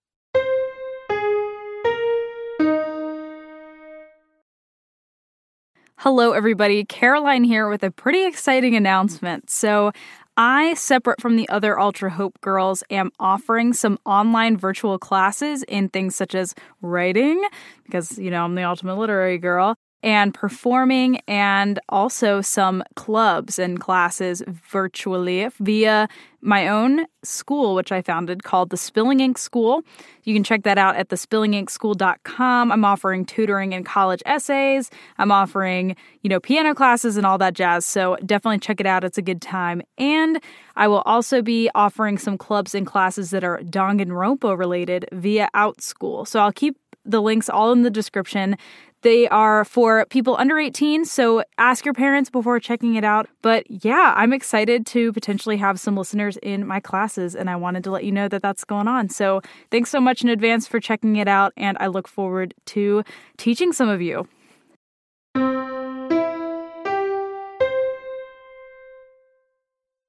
Hello, 5.97 6.31
everybody. 6.31 6.83
Caroline 6.83 7.43
here 7.43 7.69
with 7.69 7.83
a 7.83 7.91
pretty 7.91 8.25
exciting 8.25 8.75
announcement. 8.75 9.51
So, 9.51 9.91
I, 10.35 10.73
separate 10.73 11.21
from 11.21 11.35
the 11.35 11.47
other 11.49 11.79
Ultra 11.79 12.09
Hope 12.09 12.41
girls, 12.41 12.83
am 12.89 13.11
offering 13.19 13.73
some 13.73 13.99
online 14.05 14.57
virtual 14.57 14.97
classes 14.97 15.61
in 15.63 15.89
things 15.89 16.15
such 16.15 16.33
as 16.33 16.55
writing, 16.81 17.45
because, 17.83 18.17
you 18.17 18.31
know, 18.31 18.45
I'm 18.45 18.55
the 18.55 18.63
ultimate 18.63 18.95
literary 18.95 19.37
girl, 19.37 19.75
and 20.03 20.33
performing, 20.33 21.19
and 21.27 21.79
also 21.89 22.41
some 22.41 22.83
clubs 22.95 23.59
and 23.59 23.79
classes 23.79 24.41
virtually 24.47 25.47
via 25.59 26.07
my 26.41 26.67
own 26.67 27.05
school, 27.23 27.75
which 27.75 27.91
I 27.91 28.01
founded 28.01 28.43
called 28.43 28.71
the 28.71 28.77
Spilling 28.77 29.19
Ink 29.19 29.37
School. 29.37 29.83
You 30.23 30.33
can 30.33 30.43
check 30.43 30.63
that 30.63 30.77
out 30.77 30.95
at 30.95 31.09
thespillinginkschool.com. 31.09 32.71
I'm 32.71 32.85
offering 32.85 33.25
tutoring 33.25 33.73
in 33.73 33.83
college 33.83 34.23
essays. 34.25 34.89
I'm 35.19 35.31
offering, 35.31 35.95
you 36.21 36.29
know, 36.29 36.39
piano 36.39 36.73
classes 36.73 37.17
and 37.17 37.25
all 37.25 37.37
that 37.37 37.53
jazz. 37.53 37.85
So 37.85 38.17
definitely 38.25 38.59
check 38.59 38.79
it 38.79 38.87
out. 38.87 39.03
It's 39.03 39.19
a 39.19 39.21
good 39.21 39.41
time. 39.41 39.83
And 39.97 40.41
I 40.75 40.87
will 40.87 41.03
also 41.05 41.41
be 41.41 41.69
offering 41.75 42.17
some 42.17 42.37
clubs 42.37 42.73
and 42.73 42.87
classes 42.87 43.29
that 43.31 43.43
are 43.43 43.59
Danganronpa 43.59 44.57
related 44.57 45.07
via 45.11 45.47
Outschool. 45.53 46.27
So 46.27 46.39
I'll 46.39 46.51
keep 46.51 46.77
the 47.05 47.21
links 47.21 47.49
all 47.49 47.71
in 47.71 47.83
the 47.83 47.89
description. 47.89 48.57
They 49.03 49.27
are 49.29 49.65
for 49.65 50.05
people 50.11 50.35
under 50.37 50.59
18, 50.59 51.05
so 51.05 51.43
ask 51.57 51.85
your 51.85 51.93
parents 51.93 52.29
before 52.29 52.59
checking 52.59 52.93
it 52.93 53.03
out. 53.03 53.27
But 53.41 53.65
yeah, 53.83 54.13
I'm 54.15 54.31
excited 54.31 54.85
to 54.87 55.11
potentially 55.11 55.57
have 55.57 55.79
some 55.79 55.97
listeners 55.97 56.37
in 56.37 56.67
my 56.67 56.79
classes, 56.79 57.35
and 57.35 57.49
I 57.49 57.55
wanted 57.55 57.83
to 57.85 57.91
let 57.91 58.03
you 58.03 58.11
know 58.11 58.27
that 58.27 58.43
that's 58.43 58.63
going 58.63 58.87
on. 58.87 59.09
So 59.09 59.41
thanks 59.71 59.89
so 59.89 59.99
much 59.99 60.21
in 60.21 60.29
advance 60.29 60.67
for 60.67 60.79
checking 60.79 61.15
it 61.15 61.27
out, 61.27 61.51
and 61.57 61.77
I 61.79 61.87
look 61.87 62.07
forward 62.07 62.53
to 62.67 63.03
teaching 63.37 63.73
some 63.73 63.89
of 63.89 64.03
you. 64.03 64.27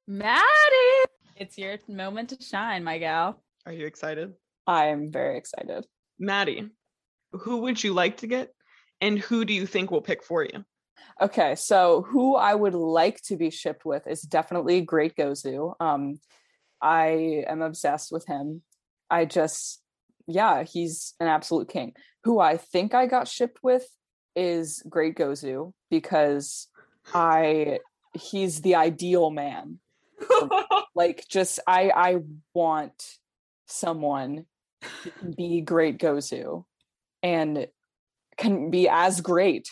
Maddie, 0.07 1.09
it's 1.37 1.57
your 1.57 1.78
moment 1.88 2.28
to 2.28 2.42
shine, 2.42 2.85
my 2.85 2.98
gal. 2.98 3.40
Are 3.64 3.72
you 3.72 3.87
excited? 3.87 4.35
I'm 4.66 5.11
very 5.11 5.38
excited. 5.38 5.87
Maddie, 6.18 6.68
who 7.33 7.59
would 7.59 7.83
you 7.83 7.94
like 7.94 8.18
to 8.18 8.26
get? 8.26 8.52
And 9.02 9.18
who 9.18 9.44
do 9.44 9.52
you 9.52 9.66
think 9.66 9.90
will 9.90 10.00
pick 10.00 10.22
for 10.22 10.44
you? 10.44 10.64
Okay, 11.20 11.56
so 11.56 12.02
who 12.02 12.36
I 12.36 12.54
would 12.54 12.74
like 12.74 13.20
to 13.22 13.36
be 13.36 13.50
shipped 13.50 13.84
with 13.84 14.06
is 14.06 14.22
definitely 14.22 14.80
Great 14.80 15.16
Gozu. 15.16 15.74
Um, 15.80 16.20
I 16.80 17.44
am 17.48 17.62
obsessed 17.62 18.12
with 18.12 18.26
him. 18.26 18.62
I 19.10 19.24
just, 19.24 19.82
yeah, 20.26 20.62
he's 20.62 21.14
an 21.18 21.26
absolute 21.26 21.68
king. 21.68 21.94
Who 22.24 22.38
I 22.38 22.56
think 22.56 22.94
I 22.94 23.06
got 23.06 23.26
shipped 23.26 23.58
with 23.62 23.84
is 24.36 24.82
Great 24.88 25.16
Gozu 25.16 25.72
because 25.90 26.68
I, 27.12 27.80
he's 28.14 28.62
the 28.62 28.76
ideal 28.76 29.30
man. 29.30 29.78
Like, 30.94 31.24
just 31.26 31.58
I, 31.66 31.90
I 31.96 32.16
want 32.52 33.16
someone 33.66 34.44
be 35.38 35.62
Great 35.62 35.98
Gozu 35.98 36.66
and 37.22 37.66
can 38.42 38.70
be 38.70 38.88
as 38.88 39.20
great 39.20 39.68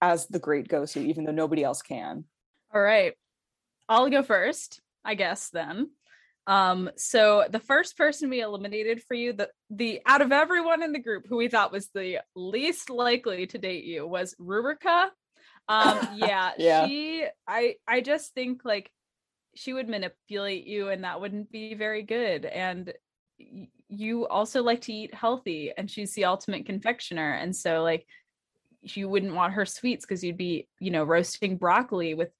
as 0.00 0.26
the 0.26 0.38
great 0.38 0.68
Gozu, 0.68 1.04
even 1.06 1.24
though 1.24 1.32
nobody 1.32 1.62
else 1.62 1.82
can. 1.82 2.24
All 2.74 2.80
right. 2.80 3.14
I'll 3.88 4.10
go 4.10 4.22
first, 4.22 4.80
I 5.04 5.14
guess 5.14 5.50
then. 5.50 5.90
Um 6.46 6.90
so 6.96 7.46
the 7.48 7.58
first 7.60 7.96
person 7.96 8.28
we 8.28 8.40
eliminated 8.42 9.02
for 9.08 9.14
you 9.14 9.32
the 9.32 9.48
the 9.70 10.00
out 10.04 10.20
of 10.20 10.30
everyone 10.30 10.82
in 10.82 10.92
the 10.92 10.98
group 10.98 11.24
who 11.26 11.36
we 11.36 11.48
thought 11.48 11.72
was 11.72 11.88
the 11.94 12.18
least 12.36 12.90
likely 12.90 13.46
to 13.46 13.58
date 13.58 13.84
you 13.84 14.06
was 14.06 14.34
Ruruka. 14.38 15.08
Um 15.68 15.98
yeah, 16.16 16.52
Yeah. 16.58 16.86
she 16.86 17.24
I 17.48 17.76
I 17.88 18.02
just 18.02 18.34
think 18.34 18.60
like 18.62 18.90
she 19.54 19.72
would 19.72 19.88
manipulate 19.88 20.66
you 20.66 20.88
and 20.90 21.04
that 21.04 21.20
wouldn't 21.20 21.50
be 21.50 21.74
very 21.74 22.02
good 22.02 22.44
and 22.44 22.92
you 23.88 24.26
also 24.26 24.62
like 24.62 24.80
to 24.82 24.92
eat 24.92 25.14
healthy 25.14 25.72
and 25.76 25.90
she's 25.90 26.14
the 26.14 26.24
ultimate 26.24 26.66
confectioner 26.66 27.32
and 27.32 27.54
so 27.54 27.82
like 27.82 28.06
you 28.82 29.08
wouldn't 29.08 29.34
want 29.34 29.54
her 29.54 29.64
sweets 29.66 30.04
because 30.04 30.22
you'd 30.24 30.36
be 30.36 30.66
you 30.80 30.90
know 30.90 31.04
roasting 31.04 31.56
broccoli 31.56 32.14
with 32.14 32.30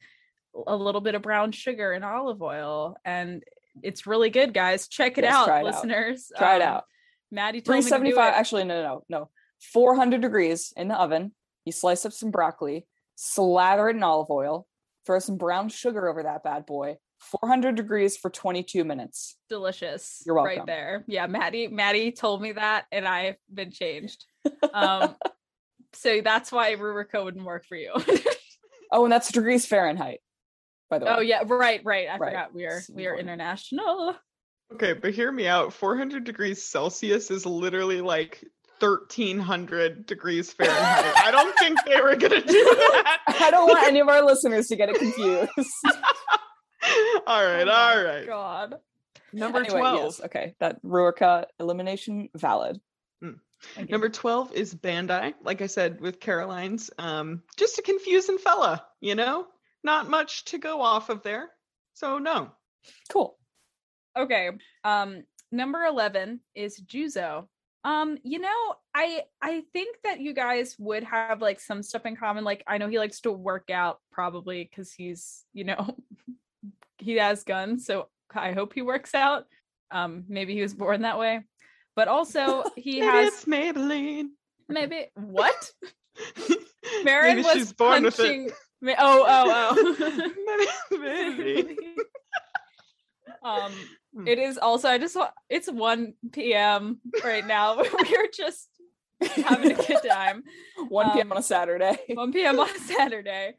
a 0.66 0.76
little 0.76 1.00
bit 1.00 1.14
of 1.14 1.22
brown 1.22 1.52
sugar 1.52 1.92
and 1.92 2.04
olive 2.04 2.40
oil 2.42 2.96
and 3.04 3.42
it's 3.82 4.06
really 4.06 4.30
good 4.30 4.54
guys 4.54 4.88
check 4.88 5.18
it 5.18 5.24
Yes, 5.24 5.34
out 5.34 5.46
try 5.46 5.56
it 5.58 5.60
out. 5.60 5.64
listeners 5.74 6.32
Try 6.36 6.56
it 6.56 6.62
Um, 6.62 6.68
out. 6.68 6.84
maddie 7.30 7.60
told 7.60 7.76
me 7.76 7.82
to 7.82 7.88
do 7.88 7.90
375, 7.90 8.32
it. 8.34 8.36
actually, 8.38 8.64
no, 8.64 8.82
no, 8.82 8.88
no, 8.88 9.04
no. 9.20 9.30
400 9.72 10.20
degrees 10.20 10.72
in 10.76 10.88
the 10.88 10.94
oven. 10.94 11.32
You 11.64 11.72
slice 11.72 12.04
up 12.04 12.12
some 12.12 12.30
broccoli, 12.30 12.86
slather 13.16 13.88
it 13.88 13.96
in 13.96 14.02
olive 14.02 14.30
oil, 14.30 14.66
throw 15.06 15.18
some 15.18 15.36
brown 15.38 15.70
sugar 15.70 16.06
over 16.08 16.22
that 16.24 16.42
bad 16.44 16.66
boy. 16.66 16.98
400 17.18 17.74
degrees 17.74 18.16
for 18.16 18.30
22 18.30 18.84
minutes. 18.84 19.36
delicious 19.48 20.22
You're 20.26 20.34
welcome. 20.34 20.58
right 20.58 20.66
there 20.66 21.04
yeah 21.06 21.26
maddie 21.26 21.68
maddie 21.68 22.12
told 22.12 22.42
me 22.42 22.52
that 22.52 22.84
and 22.92 23.06
i've 23.08 23.36
been 23.52 23.70
changed 23.70 24.24
um 24.74 25.14
so 25.94 26.20
that's 26.22 26.50
why 26.52 26.74
ruruka 26.74 27.24
wouldn't 27.24 27.44
work 27.44 27.64
for 27.66 27.76
you 27.76 27.92
Oh, 28.92 29.02
and 29.04 29.12
that's 29.12 29.32
degrees 29.32 29.66
Fahrenheit, 29.66 30.20
by 30.88 30.98
the 31.00 31.06
way. 31.06 31.14
oh 31.16 31.20
yeah 31.20 31.42
right 31.46 31.80
right 31.84 32.06
i 32.08 32.16
Right. 32.16 32.30
forgot 32.30 32.54
we 32.54 32.64
are 32.66 32.78
It's 32.78 32.90
we 32.90 33.06
are 33.06 33.10
important. 33.14 33.28
international 33.30 34.16
Okay, 34.72 34.92
but 34.94 35.12
hear 35.14 35.30
me 35.30 35.46
out. 35.46 35.72
400 35.74 36.24
degrees 36.24 36.64
Celsius 36.64 37.30
is 37.30 37.44
literally 37.44 38.00
like 38.00 38.42
1300 38.80 40.06
degrees 40.06 40.52
Fahrenheit. 40.56 41.14
I 41.24 41.30
don't 41.30 41.56
think 41.58 41.78
they 41.86 42.00
were 42.00 42.16
going 42.16 42.32
to 42.32 42.40
do 42.40 42.64
that. 42.64 43.18
I 43.28 43.50
don't 43.50 43.68
want 43.68 43.86
any 43.86 44.00
of 44.00 44.08
our 44.08 44.22
listeners 44.24 44.66
to 44.68 44.76
get 44.76 44.88
it 44.88 44.96
confused. 44.98 45.50
all 47.26 47.44
right, 47.44 47.62
Oh 47.62 47.66
my 47.66 47.72
all 47.96 48.04
right. 48.04 48.26
god 48.26 48.74
Number 49.32 49.60
Anyway, 49.60 49.80
12. 49.80 50.02
yes, 50.04 50.20
okay. 50.26 50.54
That 50.60 50.80
Ruruka 50.84 51.46
elimination 51.58 52.28
valid. 52.36 52.80
Okay. 53.78 53.86
Number 53.90 54.10
12 54.10 54.52
is 54.52 54.74
Bandai. 54.74 55.32
Like 55.42 55.62
I 55.62 55.66
said 55.68 55.98
with 56.00 56.20
Caroline's, 56.20 56.90
um, 56.98 57.42
just 57.56 57.78
a 57.78 57.82
confusing 57.82 58.36
fella, 58.36 58.84
you 59.00 59.14
know? 59.14 59.46
Not 59.82 60.10
much 60.10 60.44
to 60.46 60.58
go 60.58 60.82
off 60.82 61.08
of 61.08 61.22
there. 61.22 61.48
So, 61.94 62.18
no. 62.18 62.50
Cool. 63.08 63.38
Okay. 64.16 64.50
Um 64.84 65.24
number 65.50 65.82
11 65.84 66.40
is 66.54 66.78
Juzo. 66.80 67.48
Um 67.84 68.18
you 68.22 68.38
know, 68.38 68.74
I 68.94 69.22
I 69.40 69.62
think 69.72 69.96
that 70.04 70.20
you 70.20 70.34
guys 70.34 70.76
would 70.78 71.04
have 71.04 71.40
like 71.40 71.58
some 71.58 71.82
stuff 71.82 72.04
in 72.06 72.16
common 72.16 72.44
like 72.44 72.62
I 72.66 72.76
know 72.78 72.88
he 72.88 72.98
likes 72.98 73.20
to 73.22 73.32
work 73.32 73.70
out 73.70 73.98
probably 74.12 74.66
cuz 74.74 74.92
he's, 74.92 75.44
you 75.54 75.64
know, 75.64 75.96
he 77.04 77.16
has 77.16 77.44
guns, 77.44 77.86
so 77.86 78.08
I 78.34 78.52
hope 78.52 78.72
he 78.74 78.82
works 78.82 79.14
out. 79.14 79.44
Um 79.90 80.24
maybe 80.28 80.54
he 80.54 80.62
was 80.62 80.74
born 80.74 81.02
that 81.02 81.18
way. 81.18 81.34
but 81.96 82.08
also 82.08 82.64
he 82.76 83.00
Maybe 83.00 83.06
has 83.06 83.28
it's 83.34 83.44
Maybelline. 83.44 84.28
maybe 84.68 85.00
what 85.14 85.60
Marin 87.04 87.36
Maybe 87.36 87.42
was 87.42 87.52
she's 87.54 87.72
born 87.72 88.02
with 88.04 88.18
it. 88.18 88.22
punching. 88.22 88.50
Ma- 88.80 88.98
oh, 88.98 89.24
oh, 89.26 90.14
Maybe. 90.90 91.76
oh. 93.44 93.66
um, 93.66 93.72
Hmm. 94.14 94.28
it 94.28 94.38
is 94.38 94.58
also. 94.58 94.88
I 94.88 94.98
just 94.98 95.16
want. 95.16 95.32
It's 95.50 95.66
one 95.68 96.14
p.m. 96.30 97.00
right 97.24 97.44
now. 97.44 97.76
We're 97.78 98.28
just 98.32 98.68
having 99.20 99.72
a 99.72 99.74
good 99.74 100.02
time. 100.08 100.44
1 100.88 101.10
p.m. 101.12 101.26
Um, 101.26 101.32
on 101.32 101.38
a 101.38 101.42
Saturday. 101.42 101.98
1 102.14 102.32
p.m. 102.32 102.60
on 102.60 102.68
a 102.70 102.78
Saturday. 102.78 103.56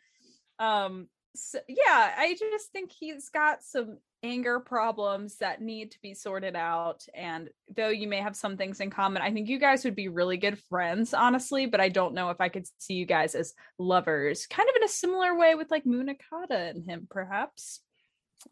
Um, 0.58 1.10
so, 1.38 1.60
yeah, 1.68 2.14
I 2.18 2.36
just 2.40 2.72
think 2.72 2.92
he's 2.92 3.30
got 3.30 3.64
some 3.64 3.98
anger 4.24 4.60
problems 4.60 5.38
that 5.38 5.62
need 5.62 5.92
to 5.92 6.00
be 6.02 6.14
sorted 6.14 6.56
out. 6.56 7.06
And 7.14 7.50
though 7.76 7.90
you 7.90 8.08
may 8.08 8.18
have 8.18 8.36
some 8.36 8.58
things 8.58 8.80
in 8.80 8.90
common, 8.90 9.22
I 9.22 9.32
think 9.32 9.48
you 9.48 9.60
guys 9.60 9.84
would 9.84 9.96
be 9.96 10.08
really 10.08 10.38
good 10.38 10.60
friends, 10.70 11.14
honestly. 11.14 11.66
But 11.68 11.82
I 11.82 11.90
don't 11.90 12.14
know 12.14 12.30
if 12.32 12.42
I 12.42 12.50
could 12.50 12.66
see 12.80 12.96
you 12.96 13.06
guys 13.06 13.36
as 13.36 13.54
lovers, 13.78 14.48
kind 14.48 14.68
of 14.68 14.76
in 14.76 14.84
a 14.84 14.88
similar 14.88 15.38
way 15.38 15.56
with 15.56 15.70
like 15.70 15.84
Munakata 15.86 16.70
and 16.72 16.84
him, 16.84 17.08
perhaps. 17.10 17.82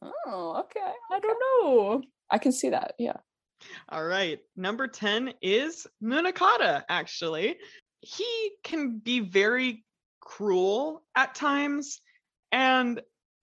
Oh, 0.02 0.64
okay. 0.66 0.92
I 1.12 1.20
don't 1.20 1.40
know. 1.40 2.04
I 2.30 2.38
can 2.38 2.52
see 2.52 2.70
that. 2.70 2.94
Yeah. 3.00 3.18
All 3.90 4.04
right. 4.04 4.40
Number 4.56 4.88
10 4.88 5.34
is 5.42 5.88
Munakata, 6.04 6.84
actually. 6.90 7.58
He 8.02 8.52
can 8.64 9.00
be 9.00 9.22
very 9.22 9.86
cruel 10.20 11.04
at 11.16 11.36
times. 11.36 12.02
And 12.54 13.02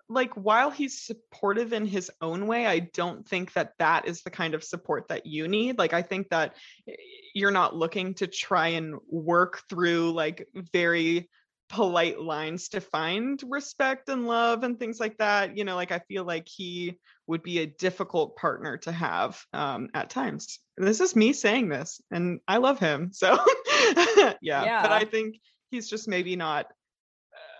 like, 0.09 0.33
while 0.35 0.71
he's 0.71 1.03
supportive 1.03 1.73
in 1.73 1.85
his 1.85 2.11
own 2.21 2.47
way, 2.47 2.67
I 2.67 2.79
don't 2.79 3.27
think 3.27 3.53
that 3.53 3.75
that 3.79 4.07
is 4.07 4.23
the 4.23 4.31
kind 4.31 4.55
of 4.55 4.65
support 4.65 5.09
that 5.09 5.27
you 5.27 5.47
need. 5.47 5.79
Like, 5.79 5.93
I 5.93 6.03
think 6.03 6.31
that 6.31 6.55
eh, 6.89 6.95
you're 7.35 7.51
not 7.51 7.77
looking 7.77 8.15
to 8.15 8.27
try 8.27 8.69
and 8.69 8.97
work 9.09 9.63
through 9.69 10.13
like 10.13 10.49
very 10.73 11.29
polite 11.69 12.21
lines 12.21 12.71
to 12.71 12.81
find 12.81 13.41
respect 13.49 14.09
and 14.09 14.27
love 14.27 14.65
and 14.65 14.79
things 14.79 14.99
like 14.99 15.19
that. 15.19 15.57
You 15.57 15.65
know, 15.65 15.77
like, 15.77 15.93
I 15.93 16.01
feel 16.01 16.25
like 16.25 16.49
he 16.49 16.99
would 17.27 17.43
be 17.43 17.61
a 17.61 17.67
difficult 17.67 18.37
partner 18.37 18.77
to 18.79 18.93
have 18.93 19.41
um, 19.53 19.89
at 19.95 20.11
times. 20.11 20.59
And 20.77 20.87
this 20.87 21.01
is 21.01 21.15
me 21.15 21.33
saying 21.33 21.69
this, 21.69 22.01
and 22.11 22.41
I 22.49 22.57
love 22.57 22.79
him. 22.79 23.11
So, 23.13 23.39
yeah, 24.41 24.83
but 24.83 24.93
I 24.93 25.05
think 25.05 25.37
he's 25.71 25.89
just 25.89 26.09
maybe 26.09 26.35
not 26.37 26.67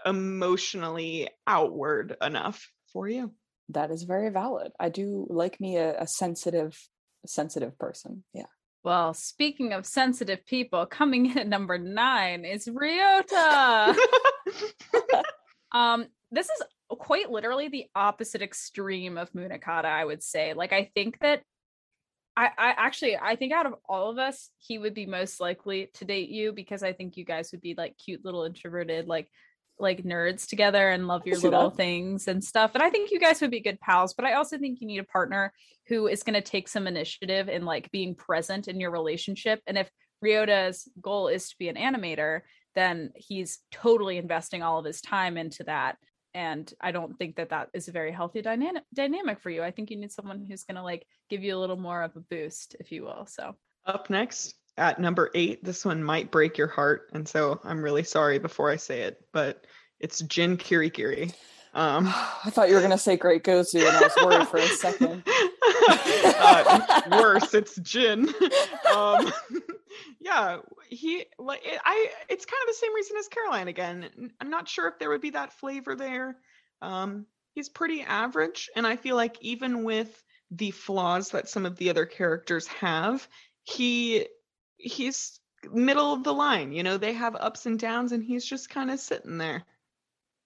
emotionally 0.07 1.29
outward 1.47 2.17
enough 2.23 2.71
for 2.93 3.09
you. 3.09 3.33
That 3.71 3.91
is 3.91 4.03
very 4.03 4.31
valid. 4.31 4.73
I 4.81 4.89
do 4.89 5.27
like 5.31 5.61
me 5.61 5.77
a, 5.77 6.03
a 6.03 6.07
sensitive, 6.07 6.77
sensitive 7.27 7.79
person. 7.79 8.25
Yeah. 8.35 8.47
Well, 8.83 9.15
speaking 9.15 9.73
of 9.73 9.87
sensitive 9.87 10.45
people, 10.47 10.87
coming 10.87 11.27
in 11.27 11.39
at 11.39 11.49
number 11.49 11.79
nine 11.79 12.45
is 12.45 12.67
Ryota. 12.67 13.95
um, 15.73 16.07
this 16.31 16.47
is 16.47 16.63
quite 16.89 17.31
literally 17.31 17.69
the 17.69 17.87
opposite 17.95 18.43
extreme 18.43 19.19
of 19.19 19.33
Munakata, 19.33 19.85
I 19.85 20.05
would 20.05 20.23
say. 20.23 20.55
Like, 20.55 20.73
I 20.73 20.91
think 20.95 21.19
that 21.21 21.43
I, 22.37 22.47
I 22.57 22.75
actually 22.77 23.17
I 23.17 23.37
think 23.37 23.53
out 23.53 23.67
of 23.67 23.75
all 23.89 24.11
of 24.11 24.19
us, 24.19 24.51
he 24.59 24.79
would 24.79 24.95
be 24.95 25.05
most 25.05 25.41
likely 25.41 25.91
to 25.95 26.05
date 26.05 26.31
you 26.31 26.53
because 26.53 26.83
I 26.83 26.93
think 26.93 27.17
you 27.17 27.25
guys 27.25 27.51
would 27.53 27.61
be 27.61 27.75
like 27.77 27.99
cute 27.99 28.25
little 28.25 28.45
introverted, 28.45 29.07
like 29.09 29.29
like 29.81 30.03
nerds 30.03 30.49
together 30.49 30.91
and 30.91 31.07
love 31.07 31.27
your 31.27 31.39
little 31.39 31.71
that. 31.71 31.77
things 31.77 32.29
and 32.29 32.43
stuff. 32.43 32.73
And 32.75 32.83
I 32.83 32.91
think 32.91 33.11
you 33.11 33.21
guys 33.21 33.41
would 33.41 33.51
be 33.51 33.61
good 33.61 33.81
pals, 33.81 34.15
but 34.15 34.25
I 34.25 34.35
also 34.35 34.59
think 34.59 34.81
you 34.81 34.87
need 34.87 34.99
a 34.99 35.05
partner 35.05 35.53
who 35.87 36.07
is 36.07 36.23
going 36.23 36.35
to 36.35 36.41
take 36.41 36.69
some 36.69 36.87
initiative 36.87 37.49
in 37.49 37.65
like 37.65 37.91
being 37.91 38.15
present 38.15 38.69
in 38.69 38.81
your 38.81 38.91
relationship. 38.91 39.61
And 39.67 39.77
if 39.79 39.91
Ryota's 40.25 40.89
goal 41.01 41.29
is 41.29 41.49
to 41.49 41.57
be 41.59 41.69
an 41.69 41.77
animator, 41.77 42.41
then 42.75 43.11
he's 43.17 43.59
totally 43.73 44.19
investing 44.19 44.63
all 44.63 44.79
of 44.79 44.85
his 44.85 45.01
time 45.01 45.37
into 45.37 45.65
that. 45.65 45.97
And 46.33 46.73
I 46.81 46.93
don't 46.93 47.19
think 47.19 47.37
that 47.37 47.51
that 47.51 47.71
is 47.75 47.89
a 47.89 47.93
very 47.93 48.13
healthy 48.13 48.41
dynamic 48.41 48.85
dynamic 48.95 49.41
for 49.41 49.51
you. 49.51 49.65
I 49.65 49.73
think 49.73 49.91
you 49.91 49.97
need 49.97 50.13
someone 50.13 50.47
who's 50.49 50.63
going 50.63 50.77
to 50.77 50.83
like 50.83 51.05
give 51.29 51.43
you 51.43 51.57
a 51.57 51.59
little 51.59 51.77
more 51.77 52.03
of 52.03 52.15
a 52.15 52.21
boost, 52.21 52.77
if 52.79 52.93
you 52.93 53.03
will. 53.03 53.27
So 53.27 53.57
Up 53.85 54.11
next 54.11 54.55
at 54.77 54.99
number 54.99 55.31
eight, 55.35 55.65
this 55.65 55.85
one 55.85 56.03
might 56.03 56.31
break 56.31 56.57
your 56.57 56.69
heart. 56.69 57.11
And 57.13 57.29
so 57.29 57.61
I'm 57.65 57.83
really 57.83 58.05
sorry 58.05 58.39
before 58.39 58.71
I 58.71 58.77
say 58.77 59.03
it, 59.03 59.25
but 59.33 59.67
it's 59.99 60.21
Jin 60.21 60.57
Kirigiri. 60.57 61.35
Um, 61.75 62.07
I 62.45 62.51
thought 62.51 62.69
you 62.69 62.75
were 62.75 62.81
going 62.81 62.91
to 62.91 62.99
say 62.99 63.17
Great 63.17 63.45
Gozu, 63.45 63.87
and 63.87 63.97
I 63.97 64.01
was 64.01 64.17
worried 64.25 64.49
for 64.49 64.59
a 64.59 64.67
second. 64.67 65.23
uh, 65.89 67.03
worse, 67.11 67.55
it's 67.55 67.77
Jin. 67.77 68.29
Um, 68.95 69.33
yeah, 70.21 70.59
he 70.89 71.25
like 71.39 71.61
it, 71.65 71.81
I. 71.85 72.11
It's 72.29 72.45
kind 72.45 72.61
of 72.63 72.69
the 72.69 72.75
same 72.75 72.95
reason 72.95 73.17
as 73.19 73.29
Caroline 73.29 73.69
again. 73.69 74.33
I'm 74.41 74.51
not 74.51 74.69
sure 74.69 74.89
if 74.89 74.99
there 74.99 75.11
would 75.11 75.21
be 75.21 75.31
that 75.31 75.53
flavor 75.53 75.95
there. 75.95 76.37
Um, 76.83 77.27
he's 77.53 77.69
pretty 77.69 78.03
average, 78.03 78.71
and 78.75 78.87
I 78.87 78.97
feel 78.97 79.17
like 79.17 79.37
even 79.41 79.85
with 79.85 80.23
the 80.51 80.73
flaws 80.73 81.31
that 81.31 81.49
some 81.49 81.67
of 81.67 81.77
the 81.77 81.91
other 81.91 82.07
characters 82.07 82.67
have, 82.67 83.29
he 83.63 84.27
he's 84.81 85.39
middle 85.71 86.13
of 86.13 86.25
the 86.25 86.33
line. 86.33 86.73
You 86.73 86.83
know, 86.83 86.97
they 86.97 87.13
have 87.13 87.37
ups 87.37 87.67
and 87.67 87.79
downs, 87.79 88.13
and 88.13 88.25
he's 88.25 88.45
just 88.45 88.71
kind 88.71 88.91
of 88.91 88.99
sitting 88.99 89.39
there. 89.39 89.65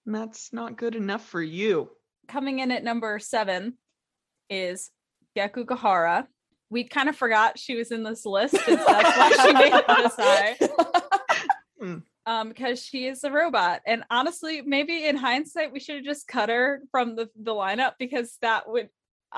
And 0.05 0.13
that's 0.15 0.53
not 0.53 0.77
good 0.77 0.95
enough 0.95 1.25
for 1.25 1.41
you. 1.41 1.89
coming 2.27 2.59
in 2.59 2.71
at 2.71 2.83
number 2.83 3.17
seven 3.19 3.77
is 4.49 4.91
Yaku 5.37 5.65
Gahara. 5.65 6.27
We 6.69 6.83
kind 6.83 7.09
of 7.09 7.15
forgot 7.15 7.59
she 7.59 7.75
was 7.75 7.91
in 7.91 8.03
this 8.03 8.25
list. 8.25 8.55
and 8.55 8.79
so 8.79 8.85
that's 8.85 9.17
why 9.17 9.45
she 9.45 9.53
made 9.53 9.73
it 9.73 9.87
this 9.87 10.15
high. 10.15 10.57
Hmm. 11.81 11.97
Um, 12.25 12.49
because 12.49 12.81
she 12.81 13.05
is 13.05 13.25
a 13.25 13.29
robot. 13.29 13.81
And 13.85 14.05
honestly, 14.09 14.61
maybe 14.61 15.05
in 15.05 15.17
hindsight, 15.17 15.73
we 15.73 15.81
should 15.81 15.97
have 15.97 16.05
just 16.05 16.25
cut 16.25 16.47
her 16.47 16.81
from 16.89 17.17
the, 17.17 17.29
the 17.35 17.51
lineup 17.51 17.95
because 17.99 18.37
that 18.41 18.67
would 18.67 18.87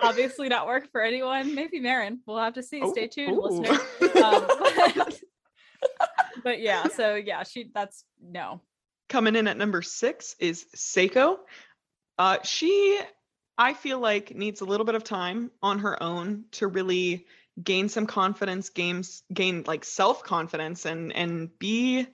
obviously 0.02 0.50
not 0.50 0.68
work 0.68 0.92
for 0.92 1.02
anyone. 1.02 1.56
Maybe 1.56 1.80
Marin. 1.80 2.20
We'll 2.26 2.38
have 2.38 2.54
to 2.54 2.64
see. 2.64 2.82
Stay 2.92 3.06
Ooh, 3.06 3.08
tuned, 3.08 3.38
ooh. 3.38 3.42
listener. 3.42 3.80
Um, 4.24 4.46
but, 4.48 5.22
but 6.44 6.60
yeah, 6.62 6.88
so 6.88 7.16
yeah, 7.16 7.44
she 7.44 7.70
that's 7.74 8.06
no. 8.22 8.62
Coming 9.10 9.36
in 9.36 9.48
at 9.48 9.58
number 9.58 9.82
six 9.82 10.36
is 10.40 10.66
Seiko. 10.76 11.38
Uh, 12.18 12.38
she, 12.44 13.00
I 13.58 13.74
feel 13.74 14.00
like, 14.00 14.36
needs 14.36 14.62
a 14.62 14.66
little 14.66 14.86
bit 14.86 14.96
of 14.96 15.04
time 15.04 15.52
on 15.62 15.80
her 15.80 16.02
own 16.02 16.46
to 16.54 16.68
really 16.68 17.26
gain 17.62 17.90
some 17.90 18.06
confidence, 18.06 18.70
gains 18.70 19.24
gain 19.34 19.64
like 19.66 19.84
self 19.84 20.24
confidence, 20.24 20.86
and 20.86 21.14
and 21.14 21.50
be 21.58 22.08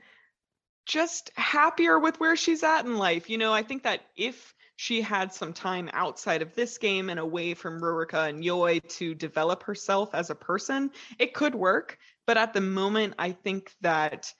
just 0.85 1.31
happier 1.35 1.97
with 1.97 2.19
where 2.19 2.35
she's 2.35 2.63
at 2.63 2.85
in 2.85 2.97
life. 2.97 3.29
You 3.29 3.37
know, 3.37 3.53
I 3.53 3.63
think 3.63 3.83
that 3.83 4.01
if 4.15 4.53
she 4.75 5.01
had 5.01 5.33
some 5.33 5.53
time 5.53 5.89
outside 5.93 6.41
of 6.41 6.53
this 6.55 6.77
game 6.77 7.09
and 7.09 7.19
away 7.19 7.53
from 7.53 7.79
Ruruka 7.79 8.29
and 8.29 8.43
Yoi 8.43 8.79
to 8.97 9.13
develop 9.13 9.63
herself 9.63 10.13
as 10.15 10.29
a 10.29 10.35
person, 10.35 10.91
it 11.19 11.33
could 11.33 11.55
work. 11.55 11.97
But 12.25 12.37
at 12.37 12.53
the 12.53 12.61
moment, 12.61 13.13
I 13.19 13.31
think 13.31 13.71
that 13.81 14.33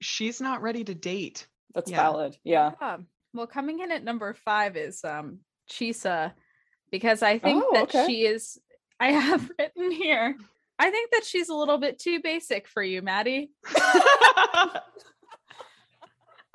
she's 0.00 0.40
not 0.40 0.62
ready 0.62 0.84
to 0.84 0.94
date. 0.94 1.46
That's 1.74 1.90
Yeah. 1.90 2.02
valid. 2.02 2.36
Yeah. 2.44 2.72
Yeah. 2.80 2.98
Well, 3.32 3.46
coming 3.46 3.80
in 3.80 3.90
at 3.90 4.04
number 4.04 4.34
five 4.34 4.76
is 4.76 5.02
um 5.04 5.38
Chisa, 5.70 6.32
because 6.90 7.22
I 7.22 7.38
think 7.38 7.64
Oh, 7.66 7.70
that 7.72 7.84
okay. 7.84 8.06
she 8.06 8.26
is. 8.26 8.58
I 9.00 9.12
have 9.12 9.50
written 9.58 9.90
here. 9.90 10.36
I 10.78 10.90
think 10.90 11.12
that 11.12 11.24
she's 11.24 11.48
a 11.48 11.54
little 11.54 11.78
bit 11.78 11.98
too 11.98 12.20
basic 12.20 12.66
for 12.68 12.82
you, 12.82 13.00
Maddie. 13.02 13.52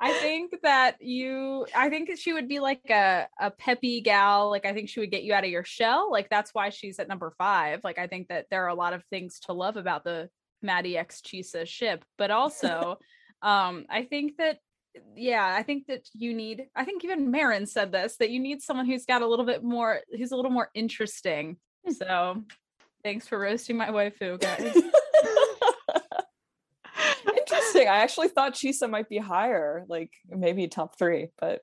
I 0.00 0.12
think 0.12 0.54
that 0.62 1.00
you. 1.00 1.66
I 1.74 1.88
think 1.88 2.08
that 2.08 2.18
she 2.18 2.32
would 2.32 2.48
be 2.48 2.60
like 2.60 2.88
a 2.90 3.26
a 3.40 3.50
peppy 3.50 4.00
gal. 4.00 4.50
Like 4.50 4.64
I 4.64 4.72
think 4.72 4.88
she 4.88 5.00
would 5.00 5.10
get 5.10 5.24
you 5.24 5.34
out 5.34 5.44
of 5.44 5.50
your 5.50 5.64
shell. 5.64 6.10
Like 6.10 6.28
that's 6.30 6.54
why 6.54 6.70
she's 6.70 6.98
at 6.98 7.08
number 7.08 7.32
five. 7.36 7.80
Like 7.82 7.98
I 7.98 8.06
think 8.06 8.28
that 8.28 8.46
there 8.50 8.64
are 8.64 8.68
a 8.68 8.74
lot 8.74 8.92
of 8.92 9.04
things 9.10 9.40
to 9.40 9.52
love 9.52 9.76
about 9.76 10.04
the 10.04 10.28
Maddie 10.62 10.96
X 10.96 11.20
Chisa 11.20 11.66
ship, 11.66 12.04
but 12.16 12.30
also, 12.30 12.98
um, 13.42 13.86
I 13.90 14.04
think 14.04 14.36
that 14.38 14.58
yeah, 15.16 15.54
I 15.56 15.62
think 15.62 15.86
that 15.86 16.08
you 16.12 16.34
need, 16.34 16.66
I 16.74 16.84
think 16.84 17.04
even 17.04 17.30
Marin 17.30 17.66
said 17.66 17.92
this, 17.92 18.16
that 18.16 18.30
you 18.30 18.40
need 18.40 18.62
someone 18.62 18.86
who's 18.86 19.04
got 19.04 19.22
a 19.22 19.26
little 19.26 19.44
bit 19.44 19.62
more, 19.62 20.00
who's 20.16 20.32
a 20.32 20.36
little 20.36 20.50
more 20.50 20.70
interesting. 20.74 21.56
So 21.90 22.42
thanks 23.02 23.28
for 23.28 23.38
roasting 23.38 23.76
my 23.76 23.88
waifu, 23.88 24.40
guys. 24.40 24.76
Interesting. 27.78 27.94
I 27.94 28.02
actually 28.02 28.28
thought 28.28 28.54
Chisa 28.54 28.90
might 28.90 29.08
be 29.08 29.18
higher, 29.18 29.84
like 29.88 30.10
maybe 30.28 30.68
top 30.68 30.98
three, 30.98 31.28
but 31.40 31.60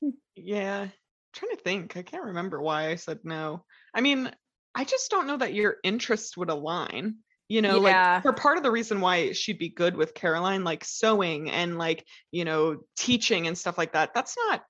hmm. 0.00 0.10
Yeah. 0.34 0.88
trying 1.32 1.56
to 1.56 1.62
think. 1.62 1.96
I 1.96 2.02
can't 2.02 2.24
remember 2.24 2.60
why 2.60 2.88
I 2.88 2.96
said 2.96 3.20
no. 3.24 3.64
I 3.94 4.00
mean, 4.00 4.30
I 4.74 4.84
just 4.84 5.10
don't 5.10 5.26
know 5.26 5.36
that 5.36 5.54
your 5.54 5.76
interests 5.84 6.36
would 6.36 6.50
align. 6.50 7.16
You 7.48 7.60
know, 7.62 7.86
Yeah. 7.86 8.14
like 8.14 8.22
for 8.22 8.32
part 8.32 8.56
of 8.56 8.62
the 8.62 8.70
reason 8.70 9.00
why 9.00 9.32
she'd 9.32 9.58
be 9.58 9.68
good 9.68 9.96
with 9.96 10.14
Caroline, 10.14 10.64
like 10.64 10.84
sewing 10.84 11.50
and 11.50 11.76
like, 11.78 12.04
you 12.30 12.44
know, 12.44 12.78
teaching 12.96 13.46
and 13.46 13.56
stuff 13.56 13.76
like 13.76 13.92
that. 13.92 14.14
That's 14.14 14.36
not 14.48 14.62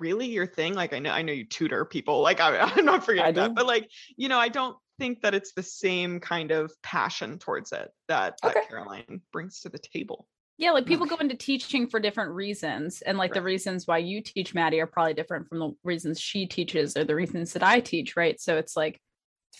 really 0.00 0.26
your 0.26 0.46
thing. 0.46 0.74
Like 0.74 0.92
I 0.92 0.98
know 0.98 1.10
I 1.10 1.22
know 1.22 1.32
you 1.32 1.44
tutor 1.46 1.84
people. 1.84 2.20
Like 2.22 2.40
I, 2.40 2.58
I'm 2.76 2.84
not 2.84 3.04
forgetting 3.04 3.34
that. 3.36 3.54
But 3.54 3.66
like, 3.66 3.88
you 4.16 4.28
know, 4.28 4.38
I 4.38 4.48
don't 4.48 4.76
think 4.98 5.22
that 5.22 5.34
it's 5.34 5.52
the 5.52 5.62
same 5.62 6.20
kind 6.20 6.50
of 6.50 6.72
passion 6.82 7.38
towards 7.38 7.72
it 7.72 7.88
that, 8.08 8.38
that 8.42 8.56
Okay. 8.56 8.66
Caroline 8.68 9.20
brings 9.32 9.60
to 9.60 9.68
the 9.68 9.78
table. 9.78 10.26
Yeah, 10.56 10.70
like 10.70 10.86
people 10.86 11.06
go 11.06 11.16
into 11.16 11.34
teaching 11.34 11.88
for 11.88 11.98
different 11.98 12.30
reasons. 12.30 13.02
And 13.02 13.18
like 13.18 13.34
the 13.34 13.42
reasons 13.42 13.86
why 13.86 13.98
you 13.98 14.20
teach 14.20 14.54
Maddie 14.54 14.80
are 14.80 14.86
probably 14.86 15.14
different 15.14 15.48
from 15.48 15.58
the 15.58 15.72
reasons 15.82 16.20
she 16.20 16.46
teaches 16.46 16.96
or 16.96 17.04
the 17.04 17.14
reasons 17.14 17.52
that 17.54 17.64
I 17.64 17.80
teach, 17.80 18.16
right? 18.16 18.40
So 18.40 18.56
it's 18.56 18.76
like 18.76 19.00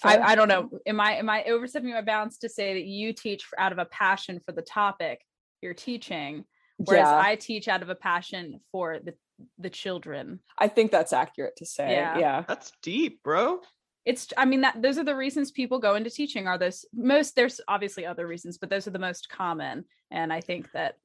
I, 0.03 0.19
I 0.19 0.35
don't 0.35 0.49
know. 0.49 0.71
Am 0.87 1.01
I 1.01 1.17
am 1.17 1.29
I 1.29 1.45
overstepping 1.45 1.91
my 1.91 2.03
bounds 2.03 2.39
to 2.39 2.49
say 2.49 2.75
that 2.75 2.85
you 2.85 3.13
teach 3.13 3.45
out 3.59 3.73
of 3.73 3.79
a 3.79 3.85
passion 3.87 4.41
for 4.45 4.53
the 4.53 4.63
topic 4.63 5.21
you're 5.63 5.75
teaching, 5.75 6.45
whereas 6.77 7.07
yeah, 7.07 7.19
I 7.19 7.37
teach 7.37 7.69
out 7.69 7.83
of 7.83 7.89
a 7.89 7.95
passion 7.95 8.61
for 8.71 8.99
the 9.03 9.15
the 9.59 9.71
children. 9.71 10.41
I 10.59 10.69
think 10.69 10.91
that's 10.93 11.13
accurate 11.13 11.57
to 11.57 11.67
say. 11.67 11.93
Yeah. 11.93 12.19
Yeah. 12.19 12.45
That's 12.47 12.73
deep, 12.83 13.23
bro. 13.23 13.61
It's 14.05 14.29
I 14.37 14.45
mean 14.45 14.61
that 14.63 14.83
those 14.83 14.99
are 14.99 15.05
the 15.05 15.17
reasons 15.17 15.51
people 15.51 15.79
go 15.79 15.95
into 15.95 16.11
teaching 16.11 16.47
are 16.47 16.59
those 16.59 16.85
most 16.95 17.37
there's 17.37 17.61
obviously 17.69 18.05
other 18.05 18.27
reasons, 18.27 18.59
but 18.59 18.71
those 18.71 18.87
are 18.87 18.91
the 18.91 18.99
most 18.99 19.29
common. 19.29 19.85
And 20.11 20.33
I 20.33 20.41
think 20.41 20.71
that 20.73 20.97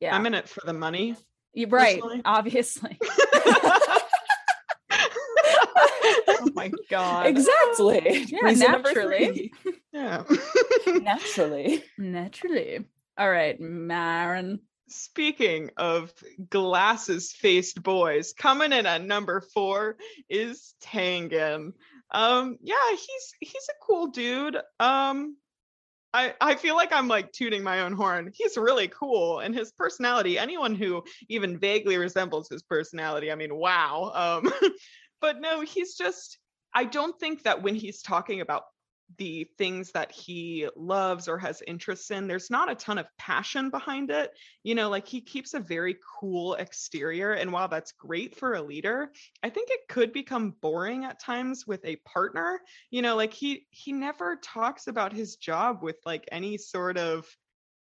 yeah, 0.00 0.14
I'm 0.14 0.26
in 0.26 0.34
it 0.34 0.48
for 0.48 0.62
the 0.64 0.72
money. 0.72 1.16
you're 1.52 1.68
right, 1.68 2.00
personally. 2.00 2.22
obviously. 2.24 2.98
oh 6.28 6.48
my 6.54 6.70
god. 6.90 7.26
Exactly. 7.26 8.24
Yeah, 8.28 8.38
Reason 8.42 8.70
naturally. 8.70 9.52
yeah. 9.92 10.24
Naturally. 10.86 11.82
Naturally. 11.98 12.84
All 13.16 13.30
right, 13.30 13.58
Marin. 13.60 14.60
Speaking 14.88 15.70
of 15.76 16.12
glasses 16.50 17.32
faced 17.32 17.82
boys, 17.82 18.32
coming 18.32 18.72
in 18.72 18.86
at 18.86 19.02
number 19.02 19.40
four 19.40 19.96
is 20.28 20.74
Tengan. 20.80 21.72
Um, 22.10 22.58
yeah, 22.62 22.90
he's 22.90 23.34
he's 23.40 23.68
a 23.70 23.84
cool 23.84 24.08
dude. 24.08 24.56
Um, 24.78 25.36
I 26.12 26.34
I 26.40 26.54
feel 26.54 26.76
like 26.76 26.92
I'm 26.92 27.08
like 27.08 27.32
tooting 27.32 27.62
my 27.62 27.80
own 27.80 27.92
horn. 27.92 28.30
He's 28.34 28.56
really 28.56 28.88
cool, 28.88 29.40
and 29.40 29.54
his 29.54 29.72
personality. 29.72 30.38
Anyone 30.38 30.74
who 30.74 31.02
even 31.28 31.58
vaguely 31.58 31.96
resembles 31.96 32.48
his 32.48 32.62
personality, 32.62 33.32
I 33.32 33.34
mean, 33.34 33.54
wow. 33.54 34.12
Um, 34.44 34.52
but 35.20 35.40
no, 35.40 35.60
he's 35.60 35.96
just. 35.96 36.38
I 36.76 36.84
don't 36.84 37.18
think 37.20 37.44
that 37.44 37.62
when 37.62 37.76
he's 37.76 38.02
talking 38.02 38.40
about 38.40 38.64
the 39.18 39.46
things 39.58 39.92
that 39.92 40.10
he 40.10 40.68
loves 40.76 41.28
or 41.28 41.38
has 41.38 41.62
interests 41.66 42.10
in, 42.10 42.26
there's 42.26 42.50
not 42.50 42.70
a 42.70 42.74
ton 42.74 42.98
of 42.98 43.06
passion 43.18 43.70
behind 43.70 44.10
it. 44.10 44.32
You 44.62 44.74
know, 44.74 44.88
like 44.88 45.06
he 45.06 45.20
keeps 45.20 45.54
a 45.54 45.60
very 45.60 45.96
cool 46.18 46.54
exterior. 46.54 47.32
And 47.32 47.52
while 47.52 47.68
that's 47.68 47.92
great 47.92 48.36
for 48.36 48.54
a 48.54 48.62
leader, 48.62 49.12
I 49.42 49.50
think 49.50 49.70
it 49.70 49.88
could 49.88 50.12
become 50.12 50.56
boring 50.60 51.04
at 51.04 51.20
times 51.20 51.66
with 51.66 51.84
a 51.84 51.96
partner. 52.04 52.60
You 52.90 53.02
know, 53.02 53.16
like 53.16 53.32
he 53.32 53.66
he 53.70 53.92
never 53.92 54.36
talks 54.36 54.86
about 54.86 55.12
his 55.12 55.36
job 55.36 55.82
with 55.82 55.96
like 56.04 56.28
any 56.32 56.58
sort 56.58 56.98
of 56.98 57.26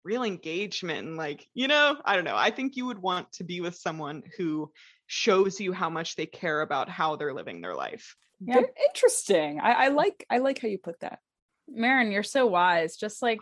real 0.03 0.23
engagement 0.23 1.07
and 1.07 1.17
like, 1.17 1.47
you 1.53 1.67
know, 1.67 1.97
I 2.05 2.15
don't 2.15 2.23
know. 2.23 2.37
I 2.37 2.51
think 2.51 2.75
you 2.75 2.85
would 2.85 3.01
want 3.01 3.31
to 3.33 3.43
be 3.43 3.61
with 3.61 3.75
someone 3.75 4.23
who 4.37 4.71
shows 5.07 5.59
you 5.59 5.73
how 5.73 5.89
much 5.89 6.15
they 6.15 6.25
care 6.25 6.61
about 6.61 6.89
how 6.89 7.15
they're 7.15 7.33
living 7.33 7.61
their 7.61 7.75
life. 7.75 8.15
Yeah. 8.39 8.61
Interesting. 8.87 9.59
I, 9.59 9.71
I 9.71 9.87
like 9.89 10.25
I 10.29 10.37
like 10.37 10.61
how 10.61 10.67
you 10.67 10.77
put 10.77 10.99
that. 11.01 11.19
Marin, 11.67 12.11
you're 12.11 12.23
so 12.23 12.47
wise, 12.47 12.95
just 12.95 13.21
like 13.21 13.39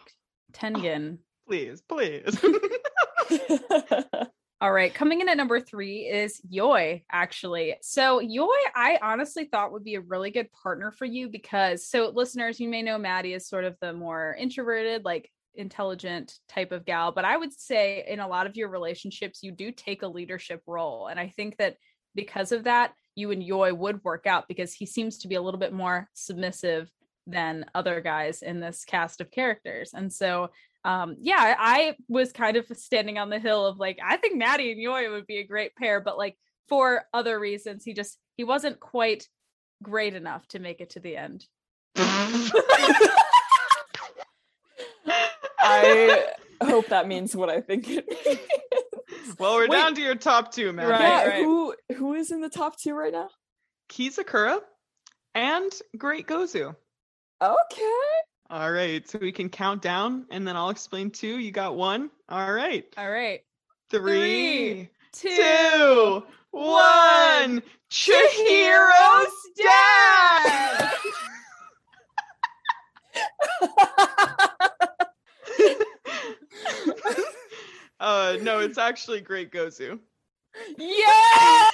Tengan. 0.53 1.19
Please, 1.47 1.81
please. 1.87 2.37
All 4.59 4.73
right, 4.73 4.93
coming 4.93 5.21
in 5.21 5.29
at 5.29 5.37
number 5.37 5.61
three 5.61 6.09
is 6.09 6.41
Yoi, 6.51 7.03
actually. 7.11 7.75
So, 7.81 8.19
Yoi, 8.19 8.47
I 8.75 8.99
honestly 9.01 9.45
thought 9.45 9.71
would 9.71 9.85
be 9.85 9.95
a 9.95 10.01
really 10.01 10.29
good 10.29 10.51
partner 10.51 10.91
for 10.91 11.05
you 11.05 11.29
because, 11.29 11.87
so 11.87 12.11
listeners, 12.13 12.59
you 12.59 12.67
may 12.67 12.81
know 12.81 12.97
Maddie 12.97 13.33
is 13.33 13.47
sort 13.47 13.63
of 13.63 13.77
the 13.79 13.93
more 13.93 14.35
introverted, 14.37 15.05
like 15.05 15.31
intelligent 15.53 16.33
type 16.49 16.71
of 16.71 16.85
gal, 16.85 17.11
but 17.11 17.23
I 17.23 17.37
would 17.37 17.53
say 17.53 18.03
in 18.07 18.19
a 18.19 18.27
lot 18.27 18.47
of 18.47 18.57
your 18.57 18.69
relationships, 18.69 19.43
you 19.43 19.51
do 19.51 19.71
take 19.71 20.01
a 20.01 20.07
leadership 20.07 20.63
role. 20.67 21.07
And 21.07 21.19
I 21.19 21.29
think 21.29 21.57
that 21.57 21.77
because 22.15 22.51
of 22.51 22.63
that, 22.63 22.93
you 23.17 23.31
and 23.31 23.43
Yoi 23.43 23.75
would 23.75 24.03
work 24.03 24.27
out 24.27 24.47
because 24.47 24.73
he 24.73 24.85
seems 24.85 25.17
to 25.19 25.27
be 25.27 25.35
a 25.35 25.41
little 25.41 25.59
bit 25.59 25.73
more 25.73 26.07
submissive 26.13 26.89
than 27.25 27.65
other 27.75 27.99
guys 27.99 28.41
in 28.41 28.59
this 28.59 28.85
cast 28.85 29.19
of 29.19 29.31
characters. 29.31 29.91
And 29.93 30.13
so, 30.13 30.51
um 30.85 31.17
yeah 31.19 31.37
I, 31.39 31.55
I 31.59 31.95
was 32.07 32.31
kind 32.31 32.55
of 32.55 32.65
standing 32.75 33.17
on 33.17 33.29
the 33.29 33.39
hill 33.39 33.65
of 33.65 33.79
like 33.79 33.97
i 34.03 34.15
think 34.17 34.37
maddie 34.37 34.71
and 34.71 34.79
Yoi 34.79 35.11
would 35.11 35.25
be 35.25 35.39
a 35.39 35.43
great 35.43 35.75
pair 35.75 35.99
but 35.99 36.19
like 36.19 36.37
for 36.69 37.03
other 37.13 37.39
reasons 37.39 37.83
he 37.83 37.93
just 37.93 38.19
he 38.37 38.43
wasn't 38.43 38.79
quite 38.79 39.27
great 39.83 40.13
enough 40.13 40.47
to 40.49 40.59
make 40.59 40.79
it 40.79 40.91
to 40.91 40.99
the 40.99 41.17
end 41.17 41.45
I 45.59 46.23
hope 46.63 46.87
that 46.87 47.07
means 47.07 47.35
what 47.35 47.49
I 47.49 47.61
think 47.61 47.89
it 47.89 48.05
means. 48.25 48.39
well, 49.39 49.55
we're 49.55 49.67
Wait. 49.67 49.71
down 49.71 49.95
to 49.95 50.01
your 50.01 50.15
top 50.15 50.51
two, 50.51 50.71
man. 50.73 50.89
Right, 50.89 51.01
yeah, 51.01 51.25
right. 51.25 51.43
who 51.43 51.75
who 51.95 52.13
is 52.13 52.31
in 52.31 52.41
the 52.41 52.49
top 52.49 52.77
two 52.79 52.93
right 52.93 53.11
now? 53.11 53.29
Kizakura 53.89 54.59
and 55.35 55.71
Great 55.97 56.27
Gozu. 56.27 56.75
Okay. 57.41 58.03
All 58.49 58.71
right, 58.71 59.07
so 59.07 59.19
we 59.19 59.31
can 59.31 59.49
count 59.49 59.81
down 59.81 60.25
and 60.31 60.47
then 60.47 60.55
I'll 60.55 60.69
explain 60.69 61.11
two. 61.11 61.37
You 61.39 61.51
got 61.51 61.75
one. 61.75 62.09
All 62.29 62.53
right. 62.53 62.85
all 62.97 63.09
right 63.09 63.41
Three, 63.89 64.89
two, 65.13 65.29
two, 65.29 66.23
one. 66.51 67.61
Chihiro's 67.89 69.31
dad. 69.57 70.91
uh 77.99 78.37
no, 78.41 78.59
it's 78.59 78.77
actually 78.77 79.21
Great 79.21 79.51
Gozu. 79.51 79.99
yes. 80.77 81.73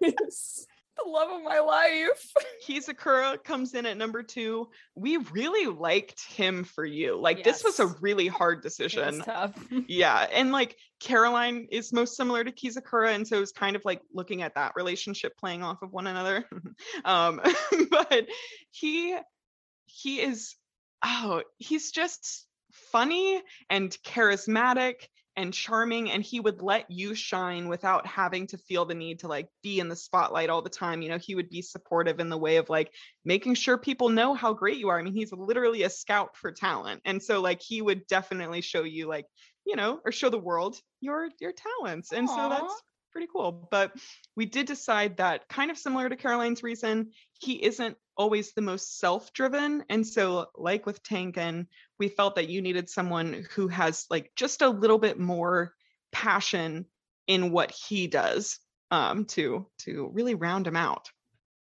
the 0.96 1.10
love 1.10 1.30
of 1.30 1.42
my 1.42 1.60
life. 1.60 2.32
Kizakura 2.66 3.42
comes 3.42 3.74
in 3.74 3.86
at 3.86 3.96
number 3.96 4.22
two. 4.22 4.68
We 4.94 5.18
really 5.18 5.66
liked 5.66 6.24
him 6.24 6.64
for 6.64 6.84
you. 6.84 7.20
Like 7.20 7.44
this 7.44 7.62
was 7.62 7.80
a 7.80 7.86
really 7.86 8.26
hard 8.26 8.62
decision. 8.62 9.22
Yeah, 9.88 10.26
and 10.32 10.52
like 10.52 10.76
Caroline 11.00 11.68
is 11.70 11.92
most 11.92 12.16
similar 12.16 12.42
to 12.44 12.50
Kizakura, 12.50 13.14
and 13.14 13.26
so 13.26 13.40
it's 13.40 13.52
kind 13.52 13.76
of 13.76 13.84
like 13.84 14.00
looking 14.12 14.42
at 14.42 14.54
that 14.54 14.72
relationship 14.76 15.36
playing 15.36 15.62
off 15.62 15.82
of 15.82 15.92
one 15.92 16.06
another. 16.06 16.44
um, 17.04 17.40
but 17.90 18.26
he 18.70 19.16
he 19.86 20.20
is 20.20 20.54
oh, 21.04 21.42
he's 21.58 21.90
just 21.90 22.46
funny 22.72 23.42
and 23.70 23.96
charismatic 24.04 24.94
and 25.36 25.52
charming 25.52 26.10
and 26.10 26.22
he 26.22 26.40
would 26.40 26.62
let 26.62 26.90
you 26.90 27.14
shine 27.14 27.68
without 27.68 28.06
having 28.06 28.46
to 28.46 28.58
feel 28.58 28.84
the 28.84 28.94
need 28.94 29.20
to 29.20 29.28
like 29.28 29.48
be 29.62 29.80
in 29.80 29.88
the 29.88 29.96
spotlight 29.96 30.48
all 30.48 30.62
the 30.62 30.70
time 30.70 31.02
you 31.02 31.08
know 31.08 31.18
he 31.18 31.34
would 31.34 31.50
be 31.50 31.62
supportive 31.62 32.20
in 32.20 32.28
the 32.28 32.38
way 32.38 32.56
of 32.56 32.70
like 32.70 32.92
making 33.24 33.54
sure 33.54 33.76
people 33.76 34.08
know 34.08 34.34
how 34.34 34.52
great 34.52 34.78
you 34.78 34.88
are 34.88 34.98
i 34.98 35.02
mean 35.02 35.14
he's 35.14 35.32
literally 35.32 35.82
a 35.82 35.90
scout 35.90 36.36
for 36.36 36.50
talent 36.50 37.00
and 37.04 37.22
so 37.22 37.40
like 37.40 37.60
he 37.60 37.82
would 37.82 38.06
definitely 38.06 38.60
show 38.60 38.82
you 38.82 39.06
like 39.06 39.26
you 39.66 39.76
know 39.76 40.00
or 40.04 40.12
show 40.12 40.30
the 40.30 40.38
world 40.38 40.80
your 41.00 41.28
your 41.40 41.52
talents 41.52 42.12
and 42.12 42.28
so 42.28 42.48
that's. 42.48 42.82
Pretty 43.16 43.32
cool 43.32 43.66
but 43.70 43.92
we 44.36 44.44
did 44.44 44.66
decide 44.66 45.16
that 45.16 45.48
kind 45.48 45.70
of 45.70 45.78
similar 45.78 46.06
to 46.06 46.16
caroline's 46.16 46.62
reason 46.62 47.12
he 47.40 47.64
isn't 47.64 47.96
always 48.14 48.52
the 48.52 48.60
most 48.60 48.98
self-driven 48.98 49.84
and 49.88 50.06
so 50.06 50.48
like 50.54 50.84
with 50.84 51.02
Tengan 51.02 51.66
we 51.98 52.08
felt 52.08 52.34
that 52.34 52.50
you 52.50 52.60
needed 52.60 52.90
someone 52.90 53.46
who 53.54 53.68
has 53.68 54.04
like 54.10 54.32
just 54.36 54.60
a 54.60 54.68
little 54.68 54.98
bit 54.98 55.18
more 55.18 55.72
passion 56.12 56.84
in 57.26 57.52
what 57.52 57.70
he 57.70 58.06
does 58.06 58.58
um 58.90 59.24
to 59.24 59.66
to 59.78 60.10
really 60.12 60.34
round 60.34 60.66
him 60.66 60.76
out 60.76 61.08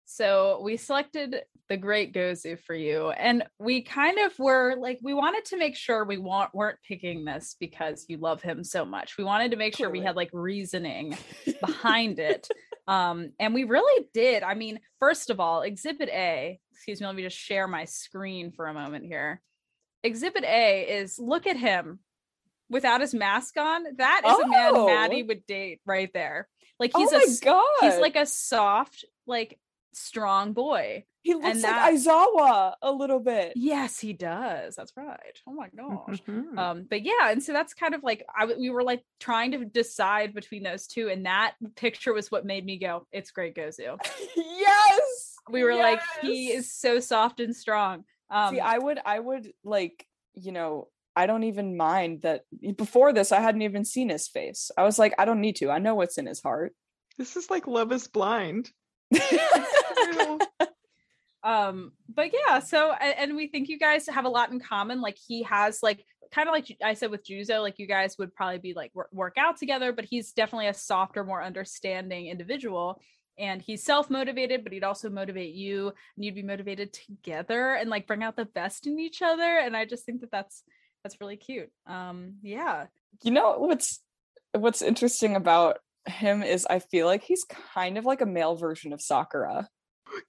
So 0.07 0.61
we 0.63 0.77
selected 0.77 1.43
the 1.69 1.77
Great 1.77 2.13
Gozu 2.13 2.59
for 2.61 2.75
you, 2.75 3.11
and 3.11 3.43
we 3.59 3.83
kind 3.83 4.19
of 4.19 4.39
were 4.39 4.77
like, 4.79 4.99
we 5.03 5.15
wanted 5.15 5.47
to 5.47 5.57
make 5.57 5.77
sure 5.77 6.05
we 6.05 6.19
want, 6.19 6.55
weren't 6.55 6.79
picking 6.87 7.25
this 7.25 7.57
because 7.59 8.05
you 8.09 8.19
love 8.19 8.43
him 8.43 8.65
so 8.65 8.85
much. 8.85 9.17
We 9.17 9.25
wanted 9.25 9.53
to 9.53 9.57
make 9.57 9.77
sure 9.77 9.89
we 9.91 10.01
had 10.03 10.17
like 10.17 10.31
reasoning 10.33 11.17
behind 11.61 12.19
it, 12.19 12.49
um, 12.87 13.33
and 13.41 13.55
we 13.55 13.65
really 13.65 14.07
did. 14.13 14.43
I 14.43 14.55
mean, 14.55 14.79
first 15.01 15.31
of 15.31 15.41
all, 15.41 15.63
Exhibit 15.63 16.11
A. 16.11 16.59
Excuse 16.73 17.01
me, 17.01 17.07
let 17.07 17.17
me 17.17 17.23
just 17.23 17.39
share 17.39 17.67
my 17.67 17.87
screen 17.87 18.53
for 18.53 18.67
a 18.67 18.75
moment 18.75 19.07
here. 19.07 19.41
Exhibit 20.03 20.45
A 20.45 20.83
is 20.83 21.19
look 21.19 21.47
at 21.47 21.57
him 21.57 22.01
without 22.69 23.01
his 23.01 23.15
mask 23.15 23.57
on. 23.57 23.85
That 23.97 24.23
is 24.27 24.39
a 24.39 24.47
man 24.49 24.73
Oh. 24.75 24.87
Maddie 24.87 25.23
would 25.23 25.47
date 25.47 25.81
right 25.87 26.11
there. 26.13 26.47
Like 26.79 26.93
he's 26.95 27.13
oh 27.13 27.17
a 27.17 27.45
god. 27.45 27.65
he's 27.81 28.01
like 28.01 28.17
a 28.17 28.27
soft, 28.27 29.05
like 29.27 29.59
strong 29.97 30.53
boy. 30.53 31.05
he 31.23 31.35
looks 31.35 31.47
and 31.47 31.63
like 31.63 31.73
that- 31.73 31.93
Aizawa 31.95 32.75
a 32.83 32.93
little 32.93 33.21
bit. 33.21 33.55
Yes, 33.57 33.99
he 33.99 34.13
does. 34.13 34.77
That's 34.77 34.93
right. 34.97 35.41
Oh 35.47 35.53
my 35.55 35.69
gosh. 35.75 36.21
Mhm. 36.29 36.59
Um, 36.59 36.87
but 36.89 37.03
yeah, 37.03 37.31
and 37.31 37.43
so 37.43 37.53
that's 37.53 37.73
kind 37.75 37.95
of 37.95 38.03
like 38.03 38.25
I 38.37 38.41
w- 38.43 38.61
we 38.61 38.71
were 38.71 38.83
like 38.83 39.03
trying 39.21 39.53
to 39.53 39.65
decide 39.65 40.35
between 40.35 40.63
those 40.63 40.87
two, 40.87 41.09
and 41.09 41.25
that 41.27 41.55
picture 41.77 42.13
was 42.13 42.31
what 42.31 42.45
made 42.45 42.65
me 42.65 42.79
go, 42.79 43.07
"It's 43.13 43.31
great, 43.31 43.55
Gozu." 43.55 43.99
yes. 44.37 45.35
We 45.51 45.63
were 45.63 45.75
like, 45.75 46.01
he 46.23 46.53
is 46.53 46.73
so 46.73 47.01
soft 47.01 47.41
and 47.41 47.55
strong. 47.55 48.05
Um, 48.31 48.55
See, 48.55 48.61
I 48.61 48.79
would, 48.79 48.99
I 49.05 49.19
would 49.19 49.53
like, 49.63 50.07
you 50.35 50.53
know, 50.53 50.89
I 51.15 51.27
don't 51.27 51.45
even 51.45 51.77
mind 51.77 52.23
that 52.23 52.45
before 52.77 53.13
this, 53.13 53.31
I 53.31 53.41
hadn't 53.41 53.63
even 53.63 53.85
seen 53.85 54.09
his 54.09 54.27
face. 54.27 54.71
I 54.77 54.83
was 54.85 54.99
like, 54.99 55.15
I 55.19 55.27
don't 55.27 55.41
need 55.43 55.57
to. 55.57 55.71
I 55.71 55.79
know 55.79 55.95
what's 55.95 56.17
in 56.19 56.27
his 56.27 56.41
heart. 56.43 56.75
This 57.19 57.37
is 57.37 57.51
like 57.51 57.67
Love 57.67 57.93
is 57.93 58.09
Blind. 58.09 58.71
Um 61.43 61.93
but 62.13 62.31
yeah 62.33 62.59
so 62.59 62.93
and 62.93 63.37
we 63.37 63.47
think 63.49 63.69
you 63.69 63.79
guys 63.79 64.07
have 64.07 64.25
a 64.25 64.29
lot 64.29 64.51
in 64.51 64.61
common 64.61 65.01
like 65.01 65.19
he 65.27 65.43
has 65.43 65.83
like 65.83 66.05
kind 66.33 66.49
of 66.49 66.53
like 66.53 66.77
i 66.83 66.95
said 66.95 67.11
with 67.11 67.25
juzo 67.25 67.61
like 67.61 67.79
you 67.79 67.87
guys 67.87 68.17
would 68.19 68.35
probably 68.35 68.59
be 68.59 68.73
like 68.75 68.91
work, 68.95 69.09
work 69.13 69.35
out 69.39 69.57
together 69.57 69.93
but 69.93 70.05
he's 70.05 70.33
definitely 70.33 70.69
a 70.69 70.75
softer 70.75 71.23
more 71.23 71.43
understanding 71.43 72.27
individual 72.29 73.01
and 73.39 73.61
he's 73.61 73.85
self-motivated 73.85 74.65
but 74.65 74.73
he'd 74.73 74.85
also 74.85 75.11
motivate 75.11 75.55
you 75.55 75.93
and 76.17 76.25
you'd 76.25 76.35
be 76.35 76.43
motivated 76.43 76.93
together 76.93 77.75
and 77.75 77.91
like 77.91 78.07
bring 78.07 78.23
out 78.23 78.37
the 78.37 78.45
best 78.47 78.87
in 78.87 78.99
each 78.99 79.21
other 79.23 79.59
and 79.59 79.77
i 79.77 79.85
just 79.85 80.07
think 80.07 80.21
that 80.21 80.31
that's 80.31 80.65
that's 81.05 81.21
really 81.21 81.37
cute. 81.37 81.71
Um 81.87 82.37
yeah. 82.43 82.87
You 83.23 83.31
know 83.31 83.59
what's 83.59 84.01
what's 84.53 84.83
interesting 84.83 85.37
about 85.37 85.79
him 86.07 86.43
is 86.43 86.67
I 86.69 86.79
feel 86.79 87.07
like 87.07 87.23
he's 87.23 87.45
kind 87.75 87.99
of 87.99 88.05
like 88.05 88.21
a 88.21 88.27
male 88.27 88.57
version 88.57 88.93
of 88.93 89.01
Sakura. 89.01 89.69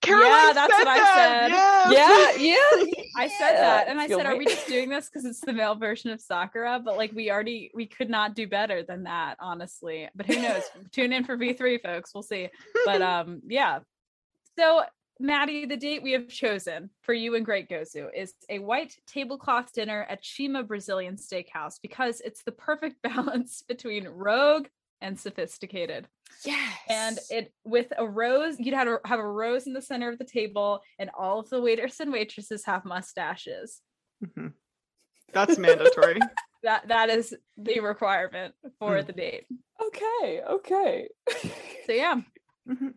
Caroline 0.01 0.55
that's 0.55 0.73
said 0.75 0.79
what 0.79 0.87
I 0.87 0.99
that. 0.99 1.49
said. 1.49 1.91
Yes. 1.91 2.39
Yeah, 2.39 2.83
yeah. 2.85 3.03
I 3.17 3.27
said 3.27 3.55
that 3.57 3.87
and 3.87 3.99
I 3.99 4.07
feel 4.07 4.17
said, 4.17 4.25
are 4.25 4.37
we 4.37 4.45
just 4.45 4.67
doing 4.67 4.89
this 4.89 5.09
because 5.09 5.25
it's 5.25 5.41
the 5.41 5.53
male 5.53 5.75
version 5.75 6.09
of 6.11 6.21
Sakura? 6.21 6.81
But 6.83 6.97
like 6.97 7.11
we 7.13 7.29
already 7.29 7.71
we 7.73 7.85
could 7.85 8.09
not 8.09 8.35
do 8.35 8.47
better 8.47 8.83
than 8.83 9.03
that, 9.03 9.37
honestly. 9.39 10.09
But 10.15 10.25
who 10.27 10.41
knows? 10.41 10.63
Tune 10.91 11.13
in 11.13 11.23
for 11.23 11.37
V3, 11.37 11.81
folks. 11.81 12.13
We'll 12.13 12.23
see. 12.23 12.49
But 12.85 13.01
um, 13.01 13.41
yeah. 13.47 13.79
So 14.57 14.83
Maddie, 15.19 15.65
the 15.65 15.77
date 15.77 16.03
we 16.03 16.11
have 16.11 16.27
chosen 16.27 16.89
for 17.01 17.13
you 17.13 17.35
and 17.35 17.45
Great 17.45 17.69
Gozu 17.69 18.09
is 18.13 18.33
a 18.49 18.59
white 18.59 18.95
tablecloth 19.07 19.71
dinner 19.71 20.05
at 20.09 20.23
Chima 20.23 20.67
Brazilian 20.67 21.15
Steakhouse 21.15 21.75
because 21.81 22.21
it's 22.21 22.43
the 22.43 22.51
perfect 22.51 23.01
balance 23.01 23.63
between 23.67 24.07
rogue 24.07 24.67
and 25.05 25.19
sophisticated 25.19 26.07
Yes. 26.43 26.77
and 26.89 27.19
it 27.29 27.53
with 27.63 27.93
a 27.97 28.05
rose 28.07 28.59
you'd 28.59 28.73
have 28.73 28.87
a, 28.87 28.97
have 29.05 29.19
a 29.19 29.31
rose 29.43 29.67
in 29.67 29.73
the 29.73 29.81
center 29.81 30.09
of 30.09 30.17
the 30.17 30.25
table 30.25 30.81
and 30.99 31.09
all 31.17 31.39
of 31.39 31.49
the 31.49 31.61
waiters 31.61 31.99
and 31.99 32.11
waitresses 32.11 32.65
have 32.65 32.83
mustaches 32.85 33.81
Mhm. 34.25 34.53
That's 35.33 35.57
mandatory. 35.57 36.19
that 36.63 36.87
that 36.87 37.09
is 37.09 37.35
the 37.57 37.79
requirement 37.81 38.55
for 38.79 38.93
Mm. 38.97 39.05
the 39.07 39.13
date 39.13 39.45
okay, 39.87 40.41
okay. 40.49 41.07
so 41.85 41.91
yeah 41.91 42.21
Mhm. 42.67 42.93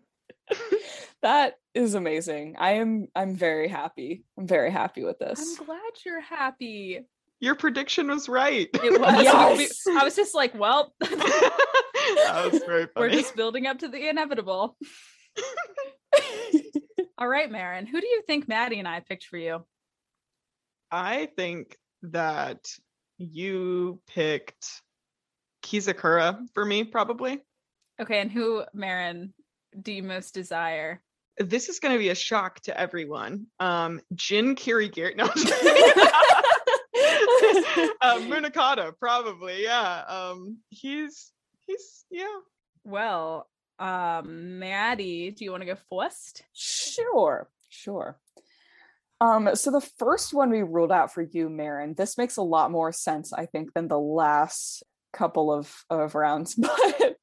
that 1.22 1.56
is 1.74 1.94
amazing. 1.94 2.56
I 2.59 2.70
am 2.82 3.09
I'm 3.14 3.34
very 3.36 3.68
happy. 3.68 4.24
I'm 4.38 4.46
very 4.46 4.70
happy 4.70 5.04
with 5.04 5.18
this. 5.18 5.38
i'm 5.59 5.66
glad 5.66 5.92
you're 6.06 6.20
happy 6.22 7.04
Your 7.40 7.54
prediction 7.54 8.09
was 8.09 8.28
right. 8.28 8.68
it 8.72 9.00
was 9.00 9.22
Yes. 9.22 9.86
i 10.00 10.02
was 10.04 10.16
just 10.16 10.34
like 10.34 10.54
well 10.59 10.94
that 12.14 12.50
was 12.52 12.62
very 12.64 12.88
we're 12.96 13.11
just 13.11 13.36
building 13.36 13.66
up 13.66 13.78
to 13.78 13.88
the 13.88 14.09
inevitable 14.09 14.76
all 17.18 17.28
right 17.28 17.50
Marin, 17.50 17.86
who 17.86 18.00
do 18.00 18.06
you 18.06 18.22
think 18.26 18.48
maddie 18.48 18.78
and 18.78 18.88
i 18.88 19.00
picked 19.00 19.24
for 19.24 19.36
you 19.36 19.64
I 20.90 21.28
think 21.36 21.76
that 22.02 22.66
you 23.18 24.00
picked 24.06 24.80
Kizakura 25.62 26.38
for 26.54 26.64
me, 26.64 26.84
probably. 26.84 27.40
okay 28.00 28.20
and 28.20 28.32
who 28.32 28.64
Marin, 28.72 29.34
do 29.80 29.92
you 29.92 30.02
most 30.02 30.32
desire 30.32 31.02
This 31.38 31.68
is 31.68 31.78
going 31.78 31.94
to 31.94 31.98
be 31.98 32.09
a 32.09 32.14
shock 32.14 32.61
to 32.62 32.78
everyone. 32.78 33.46
Um, 33.61 34.00
Jin 34.14 34.56
Kirigiri. 34.56 35.16
No, 35.16 35.24
uh, 38.00 38.18
Munakata, 38.20 38.92
probably. 38.98 39.62
Yeah. 39.62 40.04
Um, 40.09 40.59
he's 40.70 41.32
he's 41.68 42.04
yeah. 42.10 42.38
well 42.82 43.48
um 43.78 44.58
maddie 44.58 45.30
do 45.30 45.44
you 45.44 45.52
want 45.52 45.62
to 45.62 45.66
go 45.66 45.78
first 45.88 46.42
Sure, 46.98 47.48
sure. 47.68 48.18
Um, 49.20 49.50
so 49.54 49.70
the 49.70 49.80
first 49.80 50.32
one 50.32 50.50
we 50.50 50.62
ruled 50.62 50.92
out 50.92 51.12
for 51.12 51.22
you, 51.22 51.48
Marin, 51.48 51.94
this 51.94 52.16
makes 52.16 52.36
a 52.36 52.42
lot 52.42 52.70
more 52.70 52.92
sense, 52.92 53.32
I 53.32 53.46
think, 53.46 53.74
than 53.74 53.88
the 53.88 53.98
last 53.98 54.82
couple 55.12 55.52
of, 55.52 55.72
of 55.90 56.14
rounds. 56.14 56.58
But 56.68 57.16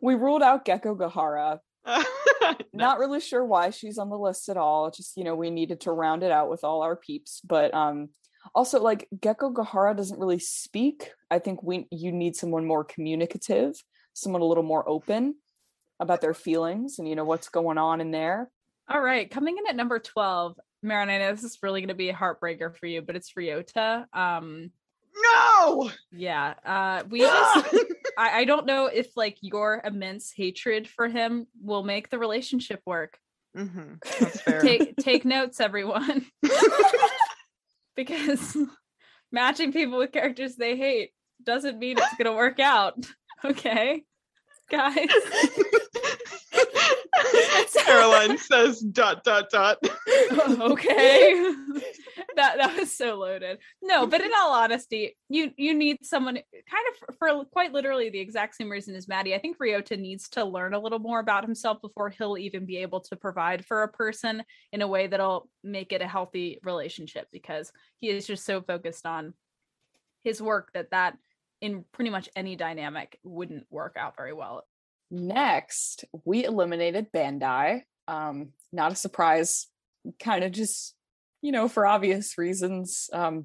we 0.00 0.14
ruled 0.14 0.42
out 0.42 0.64
Gekkogahara. 0.64 1.58
Not 2.72 2.98
really 2.98 3.20
sure 3.20 3.44
why 3.44 3.70
she's 3.70 3.98
on 3.98 4.08
the 4.08 4.18
list 4.18 4.48
at 4.48 4.56
all. 4.56 4.90
Just, 4.90 5.16
you 5.16 5.24
know, 5.24 5.36
we 5.36 5.50
needed 5.50 5.82
to 5.82 5.92
round 5.92 6.22
it 6.22 6.32
out 6.32 6.50
with 6.50 6.64
all 6.64 6.82
our 6.82 6.96
peeps. 6.96 7.40
But 7.44 7.72
um 7.74 8.08
also 8.54 8.80
like 8.80 9.08
Gekkogahara 9.14 9.96
doesn't 9.96 10.18
really 10.18 10.40
speak. 10.40 11.12
I 11.30 11.38
think 11.38 11.62
we 11.62 11.86
you 11.90 12.12
need 12.12 12.34
someone 12.34 12.66
more 12.66 12.84
communicative, 12.84 13.74
someone 14.14 14.42
a 14.42 14.46
little 14.46 14.62
more 14.62 14.88
open 14.88 15.36
about 16.00 16.20
their 16.20 16.34
feelings 16.34 16.98
and 16.98 17.08
you 17.08 17.14
know 17.14 17.24
what's 17.24 17.48
going 17.48 17.78
on 17.78 18.00
in 18.00 18.10
there. 18.10 18.50
All 18.88 19.00
right, 19.00 19.30
coming 19.30 19.56
in 19.58 19.66
at 19.68 19.76
number 19.76 19.98
12, 19.98 20.58
Marin, 20.82 21.08
I 21.08 21.18
know 21.18 21.32
this 21.32 21.44
is 21.44 21.58
really 21.62 21.80
going 21.80 21.88
to 21.88 21.94
be 21.94 22.08
a 22.08 22.14
heartbreaker 22.14 22.76
for 22.76 22.86
you, 22.86 23.00
but 23.00 23.14
it's 23.14 23.32
Ryota. 23.38 24.06
Um, 24.12 24.70
no. 25.22 25.90
yeah, 26.10 26.54
uh, 26.64 27.04
we 27.08 27.20
just, 27.20 27.76
I, 28.18 28.40
I 28.40 28.44
don't 28.44 28.66
know 28.66 28.86
if 28.86 29.16
like 29.16 29.38
your 29.40 29.80
immense 29.84 30.32
hatred 30.34 30.88
for 30.88 31.08
him 31.08 31.46
will 31.60 31.84
make 31.84 32.10
the 32.10 32.18
relationship 32.18 32.80
work. 32.84 33.18
Mm-hmm. 33.56 33.94
That's 34.20 34.40
fair. 34.42 34.60
Take 34.60 34.96
take 34.96 35.24
notes, 35.26 35.60
everyone, 35.60 36.26
because 37.96 38.56
matching 39.30 39.72
people 39.72 39.98
with 39.98 40.12
characters 40.12 40.56
they 40.56 40.76
hate 40.76 41.10
doesn't 41.42 41.78
mean 41.78 41.98
it's 41.98 42.16
going 42.16 42.30
to 42.30 42.36
work 42.36 42.60
out. 42.60 42.94
Okay, 43.44 44.04
guys. 44.70 45.08
Caroline 47.84 48.38
says 48.38 48.80
dot 48.80 49.24
dot 49.24 49.50
dot. 49.50 49.78
Oh, 50.32 50.72
okay 50.72 51.32
that 52.36 52.56
that 52.56 52.76
was 52.76 52.90
so 52.90 53.16
loaded 53.16 53.58
no 53.82 54.06
but 54.06 54.20
in 54.20 54.30
all 54.36 54.52
honesty 54.52 55.16
you 55.28 55.50
you 55.56 55.74
need 55.74 55.98
someone 56.02 56.34
kind 56.34 56.86
of 56.90 56.96
for, 56.98 57.14
for 57.18 57.44
quite 57.46 57.72
literally 57.72 58.08
the 58.08 58.18
exact 58.18 58.54
same 58.54 58.70
reason 58.70 58.94
as 58.94 59.08
maddie 59.08 59.34
i 59.34 59.38
think 59.38 59.58
ryota 59.58 59.98
needs 59.98 60.28
to 60.30 60.44
learn 60.44 60.72
a 60.72 60.78
little 60.78 60.98
more 60.98 61.20
about 61.20 61.44
himself 61.44 61.80
before 61.82 62.08
he'll 62.08 62.38
even 62.38 62.64
be 62.64 62.78
able 62.78 63.00
to 63.00 63.16
provide 63.16 63.64
for 63.64 63.82
a 63.82 63.88
person 63.88 64.42
in 64.72 64.80
a 64.80 64.88
way 64.88 65.06
that'll 65.06 65.48
make 65.62 65.92
it 65.92 66.00
a 66.00 66.08
healthy 66.08 66.58
relationship 66.62 67.28
because 67.32 67.70
he 68.00 68.08
is 68.08 68.26
just 68.26 68.44
so 68.44 68.62
focused 68.62 69.04
on 69.04 69.34
his 70.24 70.40
work 70.40 70.70
that 70.72 70.90
that 70.90 71.16
in 71.62 71.84
pretty 71.92 72.10
much 72.10 72.28
any 72.36 72.56
dynamic 72.56 73.18
wouldn't 73.24 73.64
work 73.70 73.96
out 73.98 74.14
very 74.16 74.34
well 74.34 74.64
Next, 75.14 76.06
we 76.24 76.42
eliminated 76.42 77.12
Bandai. 77.12 77.82
Um, 78.08 78.52
not 78.72 78.92
a 78.92 78.96
surprise, 78.96 79.66
kind 80.18 80.42
of 80.42 80.52
just, 80.52 80.94
you 81.42 81.52
know, 81.52 81.68
for 81.68 81.86
obvious 81.86 82.38
reasons. 82.38 83.10
Um, 83.12 83.44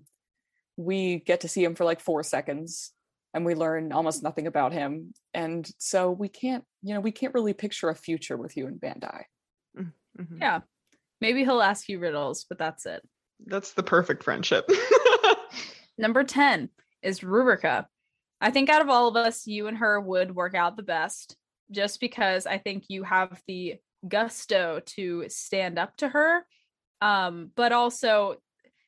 we 0.77 1.19
get 1.19 1.41
to 1.41 1.49
see 1.49 1.61
him 1.65 1.75
for 1.75 1.83
like 1.83 1.99
four 1.99 2.23
seconds 2.23 2.93
and 3.33 3.45
we 3.45 3.53
learn 3.53 3.91
almost 3.91 4.23
nothing 4.23 4.47
about 4.47 4.71
him. 4.71 5.13
And 5.33 5.69
so 5.77 6.09
we 6.09 6.29
can't, 6.29 6.63
you 6.83 6.93
know, 6.93 7.01
we 7.01 7.11
can't 7.11 7.33
really 7.33 7.53
picture 7.53 7.89
a 7.89 7.95
future 7.95 8.37
with 8.37 8.55
you 8.55 8.67
and 8.67 8.79
Bandai. 8.79 9.23
Mhm. 9.77 9.91
yeah 10.39 10.61
maybe 11.19 11.43
he'll 11.43 11.61
ask 11.61 11.89
you 11.89 11.99
riddles 11.99 12.45
but 12.47 12.57
that's 12.57 12.85
it 12.85 13.01
That's 13.45 13.73
the 13.73 13.83
perfect 13.83 14.23
friendship. 14.23 14.69
Number 15.97 16.23
10 16.23 16.69
is 17.03 17.19
Ruruka. 17.19 17.85
I 18.39 18.51
think 18.51 18.69
out 18.69 18.81
of 18.81 18.89
all 18.89 19.07
of 19.07 19.15
us, 19.15 19.47
you 19.47 19.67
and 19.67 19.77
her 19.77 19.99
would 19.99 20.35
work 20.35 20.55
out 20.55 20.77
the 20.77 20.83
best 20.83 21.35
just 21.71 21.99
because 21.99 22.45
I 22.45 22.57
think 22.57 22.85
you 22.87 23.03
have 23.03 23.41
the 23.47 23.75
gusto 24.07 24.81
to 24.85 25.25
stand 25.27 25.79
up 25.79 25.97
to 25.97 26.07
her. 26.07 26.45
Um, 27.01 27.51
but 27.55 27.71
also, 27.71 28.35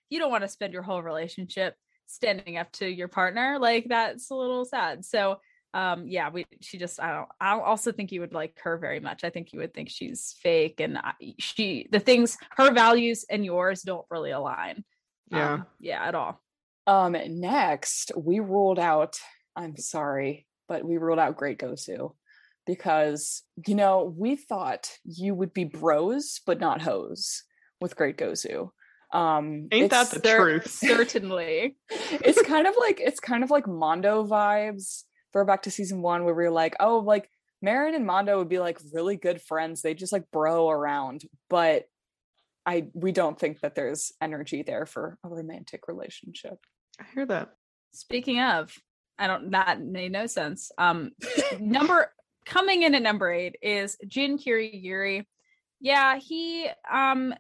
you 0.10 0.20
don't 0.20 0.32
want 0.32 0.44
to 0.44 0.48
spend 0.48 0.74
your 0.74 0.84
whole 0.84 1.02
relationship 1.02 1.76
standing 2.06 2.58
up 2.58 2.72
to 2.74 2.88
your 2.88 3.08
partner. 3.08 3.58
Like, 3.60 3.88
that's 3.90 4.30
a 4.30 4.36
little 4.36 4.66
sad. 4.66 5.06
So, 5.06 5.40
um 5.76 6.08
yeah 6.08 6.32
we 6.32 6.48
she 6.62 6.80
just 6.80 7.00
i 7.00 7.14
don't 7.14 7.30
i 7.40 7.52
also 7.52 7.92
think 7.92 8.12
you 8.12 8.22
would 8.22 8.34
like 8.34 8.58
her 8.64 8.80
very 8.80 9.00
much 9.00 9.24
i 9.24 9.30
think 9.30 9.54
you 9.54 9.60
would 9.60 9.72
think 9.72 9.88
she's 9.88 10.36
fake 10.42 10.80
and 10.80 10.98
I, 10.98 11.14
she 11.38 11.88
the 11.92 12.00
things 12.00 12.40
her 12.58 12.72
values 12.72 13.24
and 13.30 13.46
yours 13.46 13.84
don't 13.84 14.04
really 14.10 14.32
align 14.32 14.84
yeah. 15.32 15.54
um, 15.54 15.66
yeah 15.80 16.04
at 16.04 16.16
all 16.16 16.42
Um, 16.88 17.16
next, 17.40 18.12
we 18.18 18.40
ruled 18.40 18.80
out, 18.80 19.20
I'm 19.56 19.78
sorry, 19.78 20.48
but 20.68 20.84
we 20.86 20.98
ruled 20.98 21.20
out 21.20 21.38
Great 21.38 21.60
Gozu 21.60 22.14
because, 22.66 23.44
you 23.68 23.76
know, 23.76 24.14
we 24.16 24.36
thought 24.36 24.90
you 25.04 25.34
would 25.34 25.54
be 25.54 25.64
bros, 25.64 26.40
but 26.46 26.60
not 26.60 26.82
hoes 26.82 27.44
with 27.82 27.96
Great 27.96 28.18
Gozu. 28.18 28.70
Um, 29.12 29.68
Ain't 29.72 29.90
that 29.92 30.12
the 30.12 30.22
Cer- 30.24 30.38
truth? 30.38 30.68
certainly 30.70 31.78
it's 31.90 32.42
kind 32.44 32.68
of 32.68 32.76
like 32.80 33.00
it's 33.00 33.20
kind 33.20 33.44
of 33.44 33.50
like 33.50 33.68
Mondo 33.68 34.26
vibes. 34.26 35.04
Throwback 35.34 35.64
to 35.64 35.72
season 35.72 36.02
one 36.02 36.26
where 36.26 36.34
we 36.34 36.44
were 36.44 36.52
like, 36.52 36.76
oh, 36.80 37.00
like 37.00 37.30
Marin 37.62 37.96
and 37.96 38.06
Mondo 38.06 38.38
would 38.38 38.50
be 38.50 38.60
like 38.60 38.80
really 38.94 39.16
good 39.16 39.42
friends. 39.42 39.82
They 39.82 39.94
just 39.94 40.14
like 40.14 40.30
bro 40.32 40.70
around. 40.70 41.24
But 41.50 41.86
I 42.66 42.88
we 42.94 43.12
don't 43.12 43.40
think 43.40 43.62
that 43.62 43.76
there's 43.76 44.12
energy 44.22 44.64
there 44.64 44.86
for 44.86 45.18
a 45.24 45.30
romantic 45.30 45.88
relationship. 45.88 46.60
I 47.00 47.06
hear 47.14 47.26
that. 47.28 47.50
Speaking 47.94 48.40
of, 48.40 48.72
I 49.20 49.28
don't 49.28 49.52
that 49.52 49.82
made 49.82 50.12
no 50.12 50.26
sense. 50.26 50.72
Um 50.78 51.12
number 51.60 52.12
coming 52.46 52.84
in 52.84 52.96
at 52.96 53.02
number 53.02 53.32
eight 53.32 53.58
is 53.62 53.98
Jin 54.08 54.38
Kirigiri. 54.38 55.26
Yeah, 55.80 56.18
he 56.18 56.68
um 56.92 57.34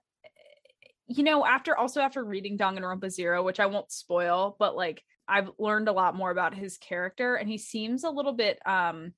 you 1.07 1.23
know, 1.23 1.43
after 1.43 1.75
also 1.75 2.01
after 2.01 2.23
reading 2.23 2.57
Danganronpa 2.57 3.09
Zero, 3.09 3.41
which 3.41 3.59
I 3.59 3.65
won't 3.65 3.91
spoil, 3.91 4.55
but 4.59 4.75
like 4.75 5.01
I've 5.27 5.49
learned 5.57 5.87
a 5.87 5.93
lot 5.93 6.15
more 6.15 6.31
about 6.31 6.53
his 6.53 6.77
character 6.77 7.35
and 7.35 7.49
he 7.49 7.57
seems 7.57 8.03
a 8.03 8.09
little 8.09 8.33
bit 8.33 8.59
um 8.65 9.13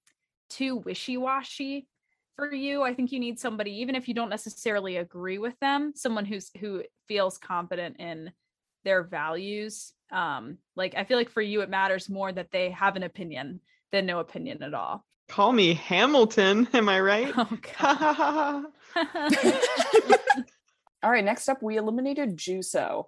too 0.50 0.78
wishy-washy 0.78 1.88
for 2.36 2.54
you. 2.54 2.82
I 2.84 2.94
think 2.94 3.12
you 3.12 3.20
need 3.20 3.40
somebody 3.40 3.82
even 3.82 3.96
if 3.96 4.08
you 4.08 4.14
don't 4.14 4.30
necessarily 4.30 4.98
agree 4.98 5.38
with 5.38 5.60
them, 5.60 5.94
someone 5.96 6.26
who's 6.26 6.52
who 6.60 6.84
feels 7.08 7.38
confident 7.38 8.00
in 8.00 8.32
their 8.84 9.04
values. 9.04 9.94
Um 10.12 10.58
like 10.76 10.96
I 10.96 11.04
feel 11.04 11.18
like 11.18 11.30
for 11.30 11.42
you 11.42 11.62
it 11.62 11.70
matters 11.70 12.10
more 12.10 12.32
that 12.32 12.52
they 12.52 12.72
have 12.72 12.96
an 12.96 13.04
opinion 13.04 13.62
than 13.92 14.06
no 14.06 14.20
opinion 14.20 14.64
at 14.64 14.74
all. 14.74 15.06
Call 15.28 15.54
me 15.54 15.74
Hamilton, 15.74 16.68
am 16.74 16.90
I 16.90 17.00
right? 17.00 17.34
Oh 17.38 17.58
god. 17.80 18.66
All 21.04 21.10
right, 21.10 21.24
next 21.24 21.50
up, 21.50 21.64
we 21.64 21.78
eliminated 21.78 22.38
Juzo. 22.38 23.06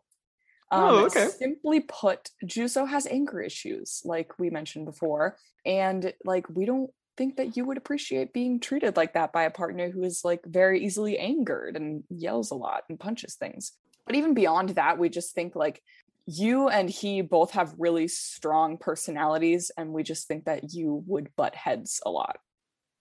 Oh, 0.72 1.06
okay. 1.06 1.28
Simply 1.28 1.82
put, 1.82 2.32
Juzo 2.44 2.88
has 2.88 3.06
anger 3.06 3.42
issues, 3.42 4.02
like 4.04 4.40
we 4.40 4.50
mentioned 4.50 4.86
before. 4.86 5.38
And 5.66 6.14
like, 6.26 6.50
we 6.50 6.66
don't 6.66 6.90
think 7.16 7.36
that 7.38 7.56
you 7.56 7.66
would 7.66 7.78
appreciate 7.78 8.34
being 8.34 8.60
treated 8.60 8.98
like 8.98 9.14
that 9.14 9.32
by 9.32 9.44
a 9.44 9.52
partner 9.52 9.92
who 9.92 10.02
is 10.04 10.22
like 10.24 10.44
very 10.46 10.84
easily 10.84 11.20
angered 11.20 11.76
and 11.76 12.04
yells 12.10 12.50
a 12.50 12.56
lot 12.56 12.84
and 12.90 13.00
punches 13.00 13.36
things. 13.36 13.74
But 14.06 14.16
even 14.16 14.34
beyond 14.34 14.70
that, 14.72 14.98
we 14.98 15.10
just 15.10 15.34
think 15.34 15.56
like 15.56 15.82
you 16.26 16.70
and 16.70 16.90
he 16.90 17.22
both 17.22 17.52
have 17.52 17.76
really 17.78 18.08
strong 18.08 18.78
personalities, 18.78 19.72
and 19.78 19.92
we 19.94 20.04
just 20.04 20.28
think 20.28 20.46
that 20.46 20.74
you 20.74 21.04
would 21.08 21.36
butt 21.36 21.56
heads 21.56 22.02
a 22.06 22.10
lot. 22.10 22.38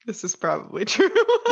this 0.07 0.25
is 0.25 0.35
probably 0.37 0.85
true. 0.95 1.11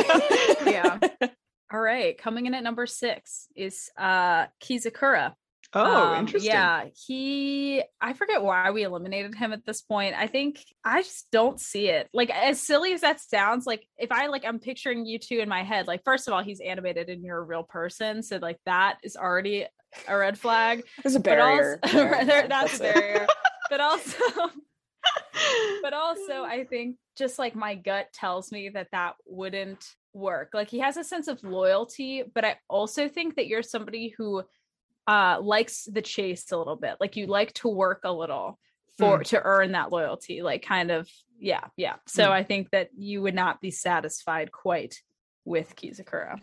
yeah. 0.65 0.99
All 1.73 1.79
right, 1.79 2.17
coming 2.17 2.47
in 2.47 2.53
at 2.53 2.63
number 2.63 2.85
6 2.85 3.47
is 3.55 3.89
uh 3.97 4.47
Kizakura. 4.61 5.33
Oh, 5.73 6.13
Um, 6.13 6.19
interesting. 6.19 6.51
Yeah, 6.51 6.85
he. 7.07 7.81
I 8.01 8.13
forget 8.13 8.41
why 8.43 8.71
we 8.71 8.83
eliminated 8.83 9.35
him 9.35 9.53
at 9.53 9.65
this 9.65 9.81
point. 9.81 10.15
I 10.17 10.27
think 10.27 10.59
I 10.83 11.01
just 11.01 11.27
don't 11.31 11.59
see 11.61 11.87
it. 11.87 12.09
Like 12.13 12.29
as 12.29 12.59
silly 12.61 12.91
as 12.93 13.01
that 13.01 13.21
sounds, 13.21 13.65
like 13.65 13.85
if 13.97 14.11
I 14.11 14.27
like, 14.27 14.43
I'm 14.45 14.59
picturing 14.59 15.05
you 15.05 15.17
two 15.17 15.39
in 15.39 15.47
my 15.47 15.63
head. 15.63 15.87
Like 15.87 16.01
first 16.03 16.27
of 16.27 16.33
all, 16.33 16.43
he's 16.43 16.59
animated 16.59 17.09
and 17.09 17.23
you're 17.23 17.37
a 17.37 17.43
real 17.43 17.63
person, 17.63 18.21
so 18.21 18.37
like 18.37 18.59
that 18.65 18.97
is 19.03 19.15
already 19.15 19.65
a 20.07 20.17
red 20.17 20.37
flag. 20.37 20.83
There's 21.03 21.15
a 21.15 21.19
But 21.21 21.39
also- 21.39 21.77
barrier. 21.77 21.79
there. 21.93 22.25
there- 22.25 22.47
that's 22.47 22.75
a 22.79 22.83
barrier. 22.83 23.27
But 23.69 23.79
also, 23.89 24.17
but 25.81 25.93
also, 25.93 26.43
I 26.43 26.65
think 26.69 26.97
just 27.17 27.39
like 27.39 27.55
my 27.55 27.75
gut 27.75 28.07
tells 28.13 28.51
me 28.51 28.69
that 28.69 28.87
that 28.91 29.15
wouldn't 29.25 29.83
work. 30.13 30.49
Like 30.53 30.69
he 30.69 30.79
has 30.79 30.97
a 30.97 31.03
sense 31.03 31.27
of 31.27 31.43
loyalty, 31.43 32.23
but 32.33 32.43
I 32.45 32.57
also 32.69 33.07
think 33.07 33.35
that 33.35 33.47
you're 33.47 33.63
somebody 33.63 34.13
who 34.17 34.43
uh 35.07 35.39
likes 35.41 35.85
the 35.91 36.01
chase 36.01 36.51
a 36.51 36.57
little 36.57 36.75
bit. 36.75 36.95
Like 36.99 37.15
you 37.15 37.27
like 37.27 37.53
to 37.55 37.67
work 37.67 38.01
a 38.03 38.11
little 38.11 38.59
for 38.97 39.23
to 39.23 39.41
earn 39.43 39.71
that 39.71 39.91
loyalty. 39.91 40.41
Like 40.41 40.63
kind 40.63 40.91
of 40.91 41.09
yeah, 41.39 41.63
yeah. 41.75 41.95
So 42.07 42.25
Mm. 42.25 42.31
I 42.31 42.43
think 42.43 42.69
that 42.71 42.89
you 42.95 43.21
would 43.23 43.33
not 43.33 43.61
be 43.61 43.71
satisfied 43.71 44.51
quite 44.51 45.01
with 45.43 45.75
Kizakura. 45.75 46.39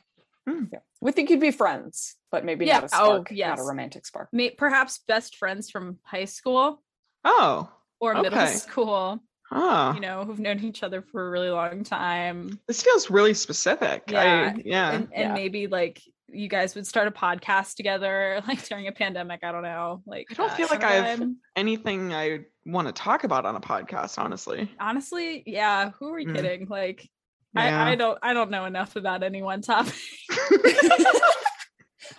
Yeah. 0.47 0.79
We 1.01 1.13
think 1.13 1.29
you'd 1.31 1.41
be 1.41 1.51
friends, 1.51 2.17
but 2.33 2.45
maybe 2.45 2.65
Yeah, 2.67 2.81
not 2.81 2.85
a 2.85 2.87
oh, 3.01 3.05
spark, 3.25 3.33
not 3.33 3.59
a 3.61 3.63
romantic 3.63 4.07
spark. 4.07 4.29
May- 4.33 4.51
perhaps 4.51 5.01
best 5.07 5.37
friends 5.37 5.71
from 5.71 5.99
high 6.03 6.25
school 6.25 6.83
oh, 7.25 7.71
or 8.01 8.15
middle 8.15 8.47
school, 8.47 9.21
huh. 9.43 9.93
you 9.95 10.01
know, 10.01 10.25
who've 10.25 10.39
known 10.41 10.65
each 10.65 10.83
other 10.83 11.03
for 11.03 11.29
a 11.29 11.31
really 11.31 11.51
long 11.51 11.85
time. 11.85 12.59
this 12.67 12.83
feels 12.83 13.11
really 13.11 13.35
specific. 13.35 14.05
Yeah, 14.09 14.55
I, 14.57 14.63
yeah. 14.65 14.91
and, 14.93 15.09
and 15.13 15.29
Yeah. 15.29 15.35
maybe 15.35 15.67
like 15.67 16.01
you 16.31 16.49
guys 16.49 16.75
would 16.75 16.87
start 16.87 17.09
a 17.09 17.11
podcast 17.11 17.75
together 17.75 18.43
like 18.49 18.63
during 18.69 18.87
a 18.87 18.93
pandemic 18.93 19.41
i 19.43 19.51
don't 19.53 19.63
know 19.63 20.03
like 20.07 20.27
I 20.31 20.35
don't 20.35 20.53
feel 20.53 20.69
like 20.71 20.85
I've- 20.85 21.35
Anything 21.57 22.13
I 22.15 22.41
want 22.67 22.87
to 22.87 22.93
talk 22.93 23.25
about 23.25 23.47
on 23.47 23.57
a 23.57 23.61
podcast, 23.61 24.19
honestly. 24.19 24.71
honestly 24.79 25.43
yeah 25.47 25.91
who 25.99 26.13
are 26.13 26.19
you 26.19 26.29
Mm. 26.29 26.35
kidding 26.37 26.67
like 26.69 27.09
Yeah. 27.55 27.85
I, 27.85 27.93
I 27.93 27.95
don't 27.95 28.19
i 28.23 28.33
don't 28.35 28.51
know 28.51 28.67
enough 28.67 28.97
about 28.97 29.23
any 29.23 29.43
one 29.43 29.63
topic 29.63 29.95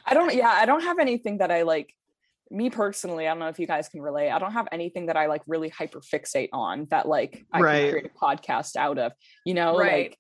I 0.06 0.14
don't, 0.14 0.34
yeah, 0.34 0.50
I 0.50 0.66
don't 0.66 0.82
have 0.82 1.00
anything 1.00 1.38
that 1.38 1.52
I 1.52 1.62
like. 1.64 1.94
Me 2.52 2.72
personally, 2.72 3.28
I 3.28 3.30
don't 3.32 3.40
know 3.40 3.48
if 3.48 3.60
you 3.60 3.68
guys 3.68 3.90
can 3.90 4.02
relate. 4.02 4.32
I 4.32 4.40
don't 4.40 4.54
have 4.54 4.68
anything 4.72 5.06
that 5.06 5.16
I 5.18 5.28
like 5.28 5.44
really 5.46 5.70
hyper 5.70 6.00
fixate 6.02 6.50
on 6.52 6.88
that 6.90 7.08
like 7.08 7.46
I 7.54 7.60
Right. 7.62 7.82
can 7.82 7.92
create 7.92 8.06
a 8.08 8.10
podcast 8.26 8.76
out 8.76 8.98
of. 8.98 9.12
You 9.46 9.54
know, 9.54 9.78
Right. 9.78 10.10
like 10.10 10.18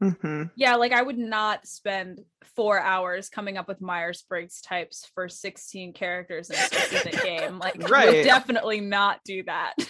hmm 0.00 0.44
yeah 0.56 0.76
like 0.76 0.92
i 0.92 1.02
would 1.02 1.18
not 1.18 1.66
spend 1.66 2.20
four 2.56 2.80
hours 2.80 3.28
coming 3.28 3.56
up 3.58 3.68
with 3.68 3.80
myers-briggs 3.80 4.60
types 4.62 5.08
for 5.14 5.28
16 5.28 5.92
characters 5.92 6.50
in 6.50 6.56
a 6.56 6.58
specific 6.58 7.22
game 7.22 7.58
like 7.58 7.74
would 7.76 7.90
Right. 7.90 8.24
definitely 8.24 8.80
not 8.80 9.20
do 9.24 9.42
that 9.44 9.74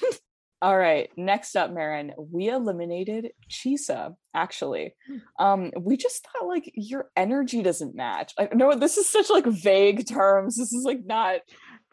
All 0.62 0.76
right, 0.76 1.08
next 1.16 1.56
up, 1.56 1.72
Marin, 1.72 2.12
we 2.18 2.50
eliminated 2.50 3.30
Chisa. 3.48 4.14
Actually, 4.34 4.94
um, 5.38 5.70
we 5.80 5.96
just 5.96 6.22
thought 6.28 6.46
like 6.46 6.70
your 6.74 7.08
energy 7.16 7.62
doesn't 7.62 7.94
match. 7.94 8.34
I 8.38 8.50
know 8.52 8.74
this 8.74 8.98
is 8.98 9.08
such 9.10 9.30
like 9.30 9.46
vague 9.46 10.06
terms. 10.06 10.58
This 10.58 10.74
is 10.74 10.84
like 10.84 11.00
not. 11.02 11.40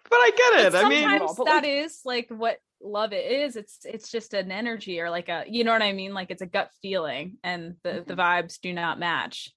But 0.10 0.18
I 0.18 0.32
get 0.36 0.66
it. 0.66 0.72
But 0.74 0.84
I 0.84 0.90
mean, 0.90 1.02
sometimes 1.04 1.36
but, 1.38 1.46
that 1.46 1.64
like- 1.64 1.66
is 1.66 2.02
like 2.04 2.28
what 2.28 2.58
love 2.82 3.12
it 3.14 3.32
is 3.32 3.56
it's 3.56 3.80
it's 3.86 4.12
just 4.12 4.34
an 4.34 4.52
energy 4.52 5.00
or 5.02 5.10
like 5.10 5.30
a 5.30 5.44
you 5.48 5.64
know 5.64 5.72
what 5.72 5.82
i 5.82 5.92
mean 5.94 6.14
like 6.14 6.30
it's 6.30 6.42
a 6.42 6.46
gut 6.46 6.70
feeling 6.82 7.38
and 7.44 7.76
the 7.84 8.04
the 8.06 8.14
mm-hmm. 8.14 8.20
vibes 8.20 8.60
do 8.62 8.72
not 8.74 9.00
match 9.00 9.52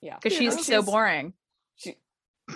Yeah, 0.00 0.16
because 0.16 0.32
Yeah. 0.38 0.50
she's 0.50 0.66
so 0.66 0.82
boring 0.82 1.34
she, 1.76 1.96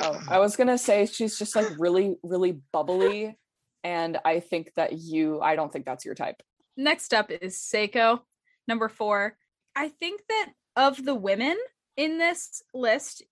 Oh, 0.01 0.19
I 0.29 0.39
was 0.39 0.57
gonna 0.57 0.79
say 0.79 1.05
she's 1.07 1.37
just 1.39 1.55
like 1.55 1.67
really, 1.79 2.17
really 2.23 2.59
bubbly, 2.73 3.37
and 3.85 4.19
I 4.25 4.41
think 4.41 4.73
that 4.77 4.95
you. 4.95 5.41
I 5.43 5.55
don't 5.55 5.71
think 5.71 5.85
that's 5.85 6.05
your 6.07 6.15
type. 6.15 6.43
next 6.79 7.13
up 7.13 7.31
is 7.31 7.57
seiko 7.59 8.21
number 8.67 8.89
four 8.89 9.37
i 9.77 9.89
think 9.89 10.23
that 10.29 10.53
of 10.77 11.05
the 11.05 11.15
women 11.15 11.59
in 11.99 12.17
this 12.17 12.63
list 12.73 13.23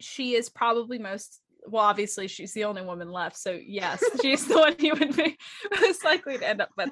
she 0.00 0.34
is 0.34 0.50
probably 0.50 0.98
most 0.98 1.40
well 1.66 1.84
obviously 1.84 2.28
she's 2.28 2.52
the 2.52 2.64
only 2.64 2.82
woman 2.82 3.10
left 3.10 3.36
so 3.36 3.58
yes 3.64 4.02
she's 4.20 4.46
the 4.46 4.54
one 4.58 4.74
you 4.78 4.94
would 4.94 5.16
be 5.16 5.36
most 5.80 6.04
likely 6.04 6.38
to 6.38 6.48
end 6.48 6.60
up 6.60 6.70
with. 6.76 6.90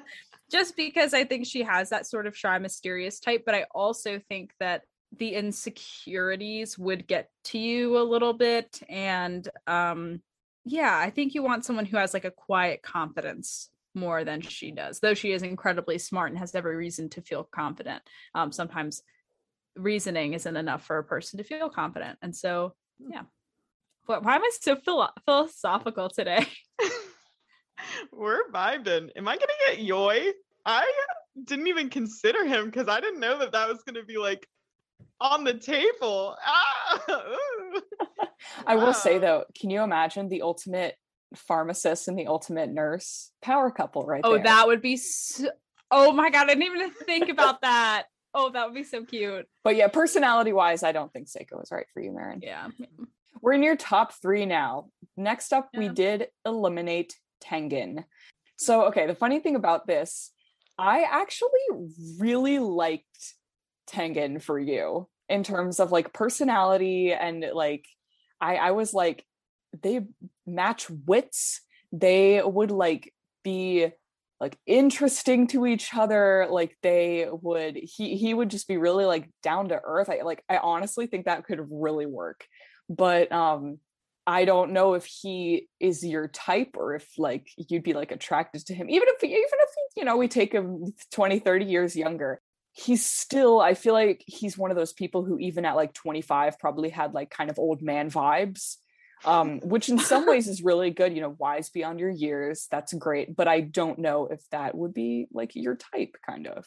Just 0.51 0.75
because 0.75 1.13
i 1.13 1.23
think 1.23 1.45
she 1.45 1.63
has 1.63 1.89
that 1.89 2.05
sort 2.05 2.27
of 2.27 2.37
shy 2.37 2.57
mysterious 2.57 3.19
type 3.19 3.43
but 3.45 3.55
i 3.55 3.65
also 3.73 4.19
think 4.29 4.51
that 4.59 4.83
the 5.17 5.33
insecurities 5.33 6.77
would 6.77 7.07
get 7.07 7.29
to 7.43 7.57
you 7.59 7.97
a 7.97 8.03
little 8.03 8.33
bit 8.33 8.81
and 8.89 9.47
um 9.67 10.21
yeah 10.63 10.97
i 10.97 11.09
think 11.09 11.33
you 11.33 11.43
want 11.43 11.65
someone 11.65 11.85
who 11.85 11.97
has 11.97 12.13
like 12.13 12.25
a 12.25 12.31
quiet 12.31 12.81
confidence 12.81 13.69
more 13.93 14.23
than 14.23 14.41
she 14.41 14.71
does 14.71 14.99
though 14.99 15.13
she 15.13 15.31
is 15.31 15.43
incredibly 15.43 15.97
smart 15.97 16.29
and 16.29 16.39
has 16.39 16.55
every 16.55 16.75
reason 16.75 17.09
to 17.09 17.21
feel 17.21 17.43
confident. 17.43 18.01
Um 18.33 18.51
sometimes 18.51 19.03
reasoning 19.75 20.33
isn't 20.33 20.57
enough 20.57 20.85
for 20.85 20.97
a 20.97 21.03
person 21.03 21.37
to 21.37 21.43
feel 21.43 21.69
confident 21.69 22.17
and 22.21 22.35
so 22.35 22.73
yeah 22.99 23.23
What, 24.05 24.23
why 24.23 24.35
am 24.35 24.43
i 24.43 24.51
so 24.59 24.75
philo- 24.75 25.09
philosophical 25.25 26.09
today 26.09 26.45
we're 28.11 28.49
vibing. 28.51 29.09
Am 29.15 29.27
I 29.27 29.37
gonna 29.37 29.51
get 29.67 29.79
Yoi? 29.79 30.31
I 30.65 30.91
didn't 31.43 31.67
even 31.67 31.89
consider 31.89 32.45
him 32.45 32.65
because 32.65 32.87
I 32.87 32.99
didn't 32.99 33.19
know 33.19 33.39
that 33.39 33.51
that 33.53 33.67
was 33.67 33.83
gonna 33.83 34.03
be 34.03 34.17
like 34.17 34.47
on 35.19 35.43
the 35.43 35.53
table. 35.53 36.35
Ah. 36.45 37.01
I 38.67 38.75
will 38.75 38.93
say 38.93 39.17
though, 39.17 39.45
can 39.59 39.69
you 39.69 39.81
imagine 39.81 40.29
the 40.29 40.41
ultimate 40.41 40.95
pharmacist 41.35 42.07
and 42.07 42.17
the 42.17 42.27
ultimate 42.27 42.69
nurse 42.69 43.31
power 43.41 43.71
couple 43.71 44.05
right 44.05 44.21
oh 44.25 44.33
there? 44.35 44.43
that 44.43 44.67
would 44.67 44.81
be 44.81 44.97
so 44.97 45.47
oh 45.89 46.11
my 46.11 46.29
god 46.29 46.49
i 46.49 46.53
didn't 46.53 46.63
even 46.63 46.91
think 46.91 47.29
about 47.29 47.61
that 47.61 48.03
oh 48.33 48.49
that 48.49 48.65
would 48.65 48.75
be 48.75 48.83
so 48.83 49.05
cute 49.05 49.47
But 49.63 49.77
yeah, 49.77 49.87
personality 49.87 50.51
wise, 50.51 50.83
I 50.83 50.91
don't 50.91 51.11
think 51.13 51.29
Seiko 51.29 51.63
is 51.63 51.71
right 51.71 51.85
for 51.93 52.01
you, 52.01 52.11
Marin. 52.11 52.41
yeah 52.43 52.67
We're 53.41 53.53
in 53.53 53.63
your 53.63 53.77
top 53.77 54.13
three 54.21 54.45
now. 54.45 54.89
Next 55.15 55.53
up, 55.53 55.69
we 55.75 55.89
did 55.89 56.27
eliminate 56.45 57.15
Tengan. 57.39 57.97
Hmm. 57.97 58.03
So, 58.57 58.85
okay, 58.85 59.07
the 59.07 59.15
funny 59.15 59.39
thing 59.39 59.55
about 59.55 59.87
this, 59.87 60.31
I 60.77 61.03
actually 61.09 61.87
really 62.19 62.59
liked 62.59 63.35
Tengan 63.87 64.39
for 64.39 64.59
you 64.59 65.07
in 65.29 65.43
terms 65.43 65.79
of 65.79 65.91
like 65.91 66.13
personality 66.13 67.13
and 67.13 67.45
like, 67.53 67.85
I, 68.39 68.55
I 68.57 68.71
was 68.71 68.93
like, 68.93 69.25
they 69.81 70.01
match 70.45 70.89
wits. 70.89 71.61
They 71.91 72.41
would 72.43 72.71
like 72.71 73.13
be 73.43 73.91
like 74.41 74.57
interesting 74.65 75.45
to 75.47 75.67
each 75.67 75.93
other 75.93 76.47
like 76.49 76.75
they 76.81 77.27
would 77.31 77.75
he 77.75 78.17
he 78.17 78.33
would 78.33 78.49
just 78.49 78.67
be 78.67 78.75
really 78.75 79.05
like 79.05 79.29
down 79.43 79.69
to 79.69 79.79
earth 79.83 80.09
i 80.09 80.21
like 80.23 80.43
i 80.49 80.57
honestly 80.57 81.05
think 81.05 81.25
that 81.25 81.45
could 81.45 81.59
really 81.69 82.07
work 82.07 82.45
but 82.95 83.31
um 83.31 83.79
I 84.27 84.45
don't 84.45 84.71
know 84.71 84.93
if 84.93 85.05
he 85.05 85.67
is 85.79 86.05
your 86.05 86.27
type 86.27 86.75
or 86.75 86.95
if 86.95 87.09
like 87.17 87.49
you'd 87.57 87.83
be 87.83 87.93
like 87.93 88.11
attracted 88.11 88.67
to 88.67 88.75
him. 88.75 88.89
Even 88.89 89.07
if 89.09 89.23
even 89.23 89.35
if 89.39 89.69
you 89.97 90.05
know 90.05 90.17
we 90.17 90.27
take 90.27 90.53
him 90.53 90.93
20 91.11 91.39
30 91.39 91.65
years 91.65 91.95
younger 91.95 92.41
he's 92.73 93.05
still 93.05 93.59
I 93.59 93.73
feel 93.73 93.93
like 93.93 94.23
he's 94.25 94.57
one 94.57 94.71
of 94.71 94.77
those 94.77 94.93
people 94.93 95.23
who 95.25 95.37
even 95.39 95.65
at 95.65 95.75
like 95.75 95.93
25 95.93 96.57
probably 96.59 96.89
had 96.89 97.13
like 97.13 97.29
kind 97.29 97.49
of 97.49 97.59
old 97.59 97.81
man 97.81 98.09
vibes 98.09 98.77
um 99.25 99.59
which 99.59 99.89
in 99.89 99.99
some 99.99 100.25
ways 100.25 100.47
is 100.47 100.63
really 100.63 100.89
good 100.89 101.13
you 101.13 101.21
know 101.21 101.35
wise 101.37 101.69
beyond 101.69 101.99
your 101.99 102.09
years 102.09 102.67
that's 102.71 102.93
great 102.93 103.35
but 103.35 103.47
I 103.47 103.61
don't 103.61 103.99
know 103.99 104.27
if 104.27 104.41
that 104.51 104.75
would 104.75 104.93
be 104.93 105.27
like 105.31 105.51
your 105.55 105.75
type 105.75 106.15
kind 106.25 106.47
of. 106.47 106.65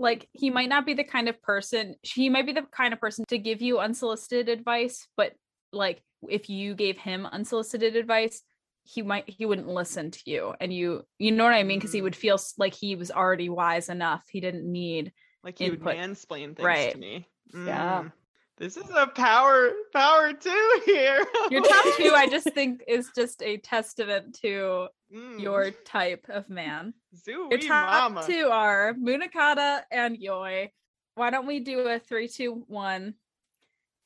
Like 0.00 0.28
he 0.32 0.50
might 0.50 0.68
not 0.68 0.86
be 0.86 0.94
the 0.94 1.04
kind 1.04 1.28
of 1.28 1.40
person 1.40 1.94
he 2.02 2.28
might 2.28 2.46
be 2.46 2.52
the 2.52 2.66
kind 2.72 2.92
of 2.92 3.00
person 3.00 3.24
to 3.28 3.38
give 3.38 3.62
you 3.62 3.78
unsolicited 3.78 4.48
advice 4.48 5.06
but 5.16 5.34
like 5.74 6.02
if 6.28 6.48
you 6.48 6.74
gave 6.74 6.96
him 6.98 7.26
unsolicited 7.26 7.96
advice 7.96 8.42
he 8.84 9.02
might 9.02 9.28
he 9.28 9.46
wouldn't 9.46 9.68
listen 9.68 10.10
to 10.10 10.20
you 10.26 10.54
and 10.60 10.72
you 10.72 11.02
you 11.18 11.32
know 11.32 11.44
what 11.44 11.54
i 11.54 11.62
mean 11.62 11.78
because 11.78 11.92
he 11.92 12.00
Mm. 12.00 12.04
would 12.04 12.16
feel 12.16 12.38
like 12.58 12.74
he 12.74 12.96
was 12.96 13.10
already 13.10 13.48
wise 13.48 13.88
enough 13.88 14.22
he 14.30 14.40
didn't 14.40 14.70
need 14.70 15.12
Like 15.42 15.60
you 15.60 15.70
would 15.70 15.80
Input. 15.80 15.96
mansplain 15.96 16.56
things 16.56 16.64
Right. 16.66 16.92
to 16.92 16.98
me. 16.98 17.28
Yeah. 17.52 18.02
Mm. 18.04 18.12
This 18.56 18.76
is 18.76 18.88
a 18.94 19.06
power 19.08 19.72
power 19.92 20.32
two 20.32 20.80
here. 20.86 21.24
your 21.50 21.62
top 21.62 21.84
two 21.96 22.12
i 22.14 22.26
just 22.28 22.48
think 22.54 22.82
is 22.88 23.10
just 23.14 23.42
a 23.42 23.56
testament 23.58 24.38
to 24.42 24.88
Mm. 25.14 25.40
your 25.40 25.70
type 25.84 26.26
of 26.28 26.48
man 26.50 26.92
Zooey 27.14 27.50
your 27.50 27.58
top 27.58 28.12
mama. 28.12 28.26
two 28.26 28.48
are 28.50 28.94
munakata 28.94 29.82
and 29.92 30.16
yoi 30.18 30.70
why 31.14 31.30
don't 31.30 31.46
we 31.46 31.60
do 31.60 31.80
a 31.80 31.98
three 32.00 32.26
two 32.26 32.64
one 32.66 33.14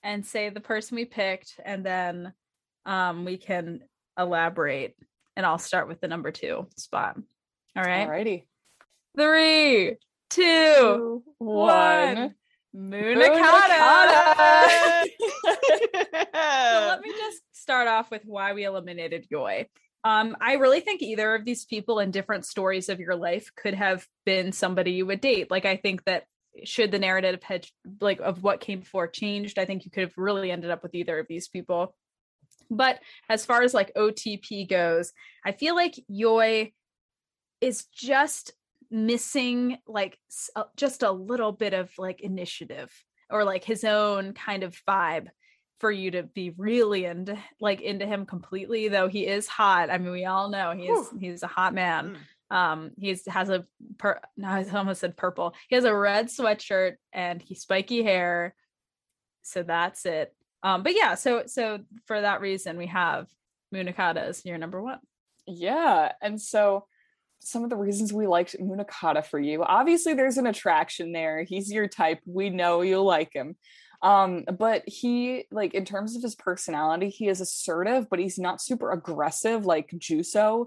and 0.09 0.25
say 0.25 0.49
the 0.49 0.61
person 0.61 0.97
we 0.97 1.05
picked 1.05 1.61
and 1.65 1.85
then 1.85 2.33
um 2.87 3.27
we 3.27 3.37
can 3.37 3.81
elaborate 4.19 4.97
and 5.37 5.45
i'll 5.45 5.59
start 5.59 5.87
with 5.87 6.01
the 6.01 6.09
number 6.09 6.31
two 6.31 6.67
spot 6.77 7.17
all 7.77 7.83
right 7.85 8.09
alrighty 8.09 8.45
three 9.17 9.97
two 10.31 10.43
Two, 10.43 11.23
one. 11.37 12.17
one 12.17 12.35
munakata 12.75 13.29
so 15.45 16.87
let 16.89 17.01
me 17.03 17.11
just 17.11 17.43
start 17.53 17.87
off 17.87 18.11
with 18.11 18.23
why 18.25 18.55
we 18.55 18.65
eliminated 18.65 19.27
Yoi. 19.31 19.67
Um, 20.05 20.37
I 20.41 20.55
really 20.55 20.81
think 20.81 21.03
either 21.03 21.35
of 21.35 21.45
these 21.45 21.65
people 21.65 21.99
in 21.99 22.11
different 22.11 22.47
stories 22.47 22.89
of 22.89 23.01
your 23.01 23.17
life 23.17 23.51
could 23.57 23.75
have 23.75 24.07
been 24.25 24.53
somebody 24.53 24.93
you 24.93 25.07
would 25.07 25.21
date. 25.21 25.51
Like 25.51 25.65
I 25.65 25.77
think 25.77 26.05
that 26.05 26.25
should 26.65 26.91
the 26.91 26.99
narrative 26.99 27.43
had 27.43 27.67
like 28.01 28.21
of 28.21 28.43
what 28.43 28.61
came 28.61 28.81
before 28.81 29.07
changed, 29.09 29.59
I 29.59 29.65
think 29.65 29.85
you 29.85 29.91
could 29.91 30.03
have 30.05 30.17
really 30.17 30.51
ended 30.51 30.71
up 30.71 30.83
with 30.83 30.95
either 30.95 31.19
of 31.19 31.27
these 31.29 31.49
people. 31.49 31.95
But 32.71 33.01
as 33.29 33.47
far 33.47 33.63
as 33.63 33.73
like 33.75 33.95
OTP 33.95 34.69
goes, 34.69 35.13
I 35.45 35.53
feel 35.53 35.75
like 35.75 35.95
Yoi 36.11 36.73
is 37.61 37.87
just 37.87 38.53
missing 38.91 39.79
like 39.87 40.19
just 40.77 41.03
a 41.03 41.11
little 41.13 41.53
bit 41.53 41.75
of 41.75 41.91
like 41.99 42.21
initiative 42.21 42.91
or 43.31 43.45
like 43.45 43.65
his 43.65 43.85
own 43.85 44.33
kind 44.33 44.63
of 44.63 44.81
vibe 44.89 45.27
for 45.81 45.91
you 45.93 46.11
to 46.11 46.23
be 46.23 46.51
really 46.57 47.05
into 47.05 47.39
like 47.61 47.81
into 47.81 48.07
him 48.07 48.25
completely 48.25 48.89
though 48.89 49.07
he 49.07 49.27
is 49.27 49.47
hot 49.47 49.91
i 49.91 49.99
mean 49.99 50.11
we 50.11 50.25
all 50.25 50.49
know 50.49 50.73
he's 50.73 51.07
he's 51.21 51.43
a 51.43 51.47
hot 51.47 51.75
man 51.75 52.13
Mm. 52.13 52.17
Um 52.51 52.93
he's 52.99 53.27
has 53.27 53.51
a 53.51 53.67
per 53.99 54.21
no 54.37 54.49
i 54.49 54.65
almost 54.75 55.01
said 55.01 55.17
purple 55.17 55.55
he 55.69 55.75
has 55.75 55.85
a 55.85 55.95
red 55.95 56.29
sweatshirt 56.29 56.95
and 57.13 57.43
he 57.43 57.55
spiky 57.55 58.03
hair 58.03 58.55
so 59.43 59.63
that's 59.63 60.07
it 60.07 60.35
um 60.63 60.83
but 60.83 60.95
yeah 60.97 61.15
so 61.15 61.43
so 61.47 61.81
for 62.07 62.21
that 62.21 62.41
reason 62.41 62.79
we 62.79 62.87
have 62.87 63.27
munakata 63.75 64.19
as 64.19 64.45
your 64.45 64.59
number 64.59 64.81
one 64.83 64.99
Yeah. 65.47 66.13
And 66.21 66.41
so 66.41 66.85
some 67.41 67.65
of 67.65 67.71
the 67.71 67.77
reasons 67.77 68.13
we 68.13 68.27
liked 68.27 68.57
Munakata 68.61 69.25
for 69.25 69.39
you. 69.39 69.63
Obviously 69.63 70.15
there's 70.15 70.39
an 70.39 70.47
attraction 70.47 71.13
there. 71.13 71.43
He's 71.45 71.73
your 71.73 71.89
type. 71.89 72.21
We 72.27 72.51
know 72.51 72.83
you'll 72.83 73.05
like 73.05 73.33
him. 73.33 73.57
Um 74.03 74.45
but 74.59 74.83
he 74.87 75.45
like 75.51 75.75
in 75.75 75.85
terms 75.85 76.17
of 76.17 76.23
his 76.23 76.35
personality, 76.35 77.09
he 77.09 77.29
is 77.29 77.41
assertive, 77.41 78.09
but 78.11 78.19
he's 78.19 78.39
not 78.39 78.61
super 78.61 78.91
aggressive 78.93 79.65
like 79.67 79.91
Juzo 79.91 80.67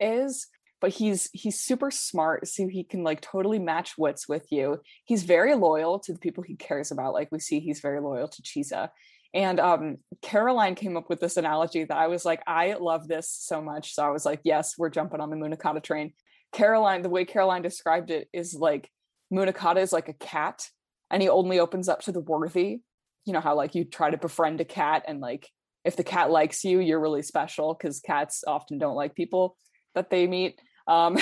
is. 0.00 0.46
But 0.82 0.90
he's 0.90 1.30
he's 1.32 1.58
super 1.58 1.90
smart, 1.90 2.46
so 2.48 2.68
he 2.68 2.84
can 2.84 3.04
like 3.04 3.22
totally 3.22 3.58
match 3.58 3.96
wits 3.96 4.28
with 4.28 4.52
you. 4.52 4.80
He's 5.04 5.22
very 5.22 5.54
loyal 5.54 5.98
to 6.00 6.12
the 6.12 6.18
people 6.18 6.42
he 6.42 6.56
cares 6.56 6.90
about. 6.90 7.14
Like 7.14 7.28
we 7.32 7.38
see, 7.38 7.60
he's 7.60 7.80
very 7.80 8.00
loyal 8.00 8.28
to 8.28 8.42
Chisa. 8.42 8.90
And 9.34 9.58
um, 9.60 9.98
Caroline 10.20 10.74
came 10.74 10.96
up 10.96 11.08
with 11.08 11.20
this 11.20 11.36
analogy 11.36 11.84
that 11.84 11.96
I 11.96 12.08
was 12.08 12.24
like, 12.24 12.42
I 12.46 12.74
love 12.74 13.08
this 13.08 13.30
so 13.30 13.62
much. 13.62 13.94
So 13.94 14.04
I 14.04 14.10
was 14.10 14.26
like, 14.26 14.40
yes, 14.44 14.74
we're 14.76 14.90
jumping 14.90 15.20
on 15.20 15.30
the 15.30 15.36
Munakata 15.36 15.82
train. 15.82 16.12
Caroline, 16.52 17.00
the 17.00 17.08
way 17.08 17.24
Caroline 17.24 17.62
described 17.62 18.10
it 18.10 18.28
is 18.32 18.54
like 18.54 18.90
Munakata 19.32 19.80
is 19.80 19.92
like 19.92 20.08
a 20.08 20.14
cat 20.14 20.68
and 21.10 21.22
he 21.22 21.28
only 21.28 21.60
opens 21.60 21.88
up 21.88 22.02
to 22.02 22.12
the 22.12 22.20
worthy. 22.20 22.80
You 23.24 23.32
know 23.32 23.40
how 23.40 23.54
like 23.54 23.74
you 23.74 23.84
try 23.84 24.10
to 24.10 24.18
befriend 24.18 24.60
a 24.60 24.64
cat 24.64 25.04
and 25.08 25.20
like 25.20 25.48
if 25.84 25.96
the 25.96 26.04
cat 26.04 26.30
likes 26.30 26.64
you, 26.64 26.80
you're 26.80 27.00
really 27.00 27.22
special 27.22 27.74
because 27.74 28.00
cats 28.00 28.44
often 28.46 28.78
don't 28.78 28.96
like 28.96 29.14
people 29.14 29.56
that 29.94 30.10
they 30.10 30.26
meet. 30.26 30.60
Um, 30.86 31.16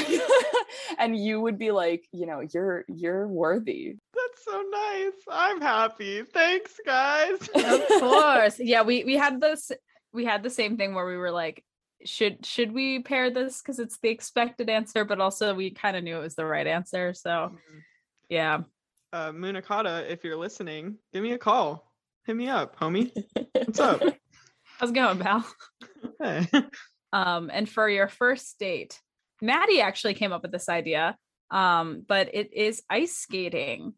and 0.98 1.16
you 1.16 1.40
would 1.40 1.58
be 1.58 1.70
like, 1.70 2.06
you 2.12 2.26
know, 2.26 2.40
you're 2.40 2.84
you're 2.88 3.26
worthy. 3.28 3.96
That's 4.14 4.44
so 4.44 4.62
nice. 4.70 5.12
I'm 5.30 5.60
happy. 5.60 6.22
Thanks, 6.22 6.78
guys. 6.84 7.38
of 7.54 7.88
course 8.00 8.58
yeah 8.58 8.82
we 8.82 9.04
we 9.04 9.16
had 9.16 9.40
this 9.40 9.70
we 10.12 10.24
had 10.24 10.42
the 10.42 10.50
same 10.50 10.76
thing 10.76 10.94
where 10.94 11.06
we 11.06 11.16
were 11.16 11.30
like 11.30 11.64
should 12.04 12.44
should 12.46 12.72
we 12.72 13.00
pair 13.02 13.30
this 13.30 13.60
because 13.60 13.78
it's 13.78 13.98
the 14.02 14.08
expected 14.08 14.70
answer 14.70 15.04
but 15.04 15.20
also 15.20 15.54
we 15.54 15.70
kind 15.70 15.96
of 15.96 16.02
knew 16.02 16.16
it 16.16 16.22
was 16.22 16.34
the 16.34 16.44
right 16.46 16.66
answer 16.66 17.12
so 17.12 17.30
Mm. 17.30 17.80
yeah 18.30 18.60
uh, 19.12 19.32
Munakata, 19.32 20.08
if 20.08 20.22
you're 20.22 20.36
listening, 20.36 20.96
give 21.12 21.20
me 21.22 21.32
a 21.32 21.38
call. 21.38 21.92
Hit 22.26 22.36
me 22.36 22.46
up, 22.48 22.78
homie. 22.78 23.10
What's 23.52 23.80
up? 23.80 24.00
how's 24.78 24.90
it 24.90 24.94
going 24.94 25.18
pal 25.18 25.44
Hey. 26.20 26.46
um 27.12 27.50
and 27.52 27.68
for 27.68 27.88
your 27.88 28.08
first 28.08 28.58
date 28.58 28.98
maddie 29.42 29.80
actually 29.80 30.14
came 30.14 30.32
up 30.32 30.42
with 30.42 30.52
this 30.52 30.68
idea 30.68 31.16
um 31.50 32.04
but 32.06 32.34
it 32.34 32.52
is 32.54 32.82
ice 32.88 33.16
skating 33.16 33.94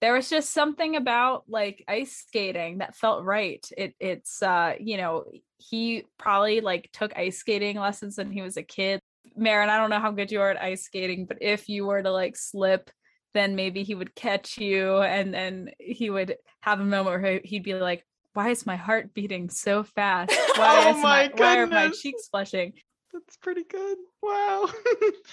there 0.00 0.12
was 0.12 0.28
just 0.28 0.52
something 0.52 0.96
about 0.96 1.44
like 1.48 1.82
ice 1.88 2.12
skating 2.26 2.78
that 2.78 2.96
felt 2.96 3.24
right 3.24 3.66
it 3.76 3.94
it's 4.00 4.42
uh 4.42 4.74
you 4.78 4.96
know 4.96 5.24
he 5.58 6.04
probably 6.18 6.60
like 6.60 6.90
took 6.92 7.16
ice 7.16 7.38
skating 7.38 7.78
lessons 7.78 8.18
when 8.18 8.30
he 8.30 8.42
was 8.42 8.56
a 8.56 8.62
kid 8.62 9.00
Marin, 9.36 9.68
I 9.68 9.78
don't 9.78 9.90
know 9.90 10.00
how 10.00 10.12
good 10.12 10.30
you 10.30 10.40
are 10.40 10.50
at 10.50 10.62
ice 10.62 10.84
skating, 10.84 11.26
but 11.26 11.38
if 11.40 11.68
you 11.68 11.84
were 11.84 12.02
to 12.02 12.10
like 12.10 12.36
slip, 12.36 12.90
then 13.34 13.54
maybe 13.56 13.82
he 13.82 13.94
would 13.94 14.14
catch 14.14 14.56
you 14.58 14.98
and 14.98 15.32
then 15.32 15.70
he 15.78 16.10
would 16.10 16.36
have 16.60 16.80
a 16.80 16.84
moment 16.84 17.22
where 17.22 17.40
he- 17.40 17.48
he'd 17.48 17.64
be 17.64 17.74
like, 17.74 18.04
Why 18.32 18.50
is 18.50 18.66
my 18.66 18.76
heart 18.76 19.14
beating 19.14 19.50
so 19.50 19.82
fast? 19.82 20.30
Why, 20.56 20.84
Oh 20.86 20.90
is 20.90 21.02
my, 21.02 21.28
my 21.28 21.30
why 21.34 21.58
are 21.58 21.66
my 21.66 21.90
cheeks 21.90 22.28
flushing? 22.28 22.74
That's 23.16 23.38
pretty 23.38 23.64
good. 23.64 23.96
Wow. 24.22 24.68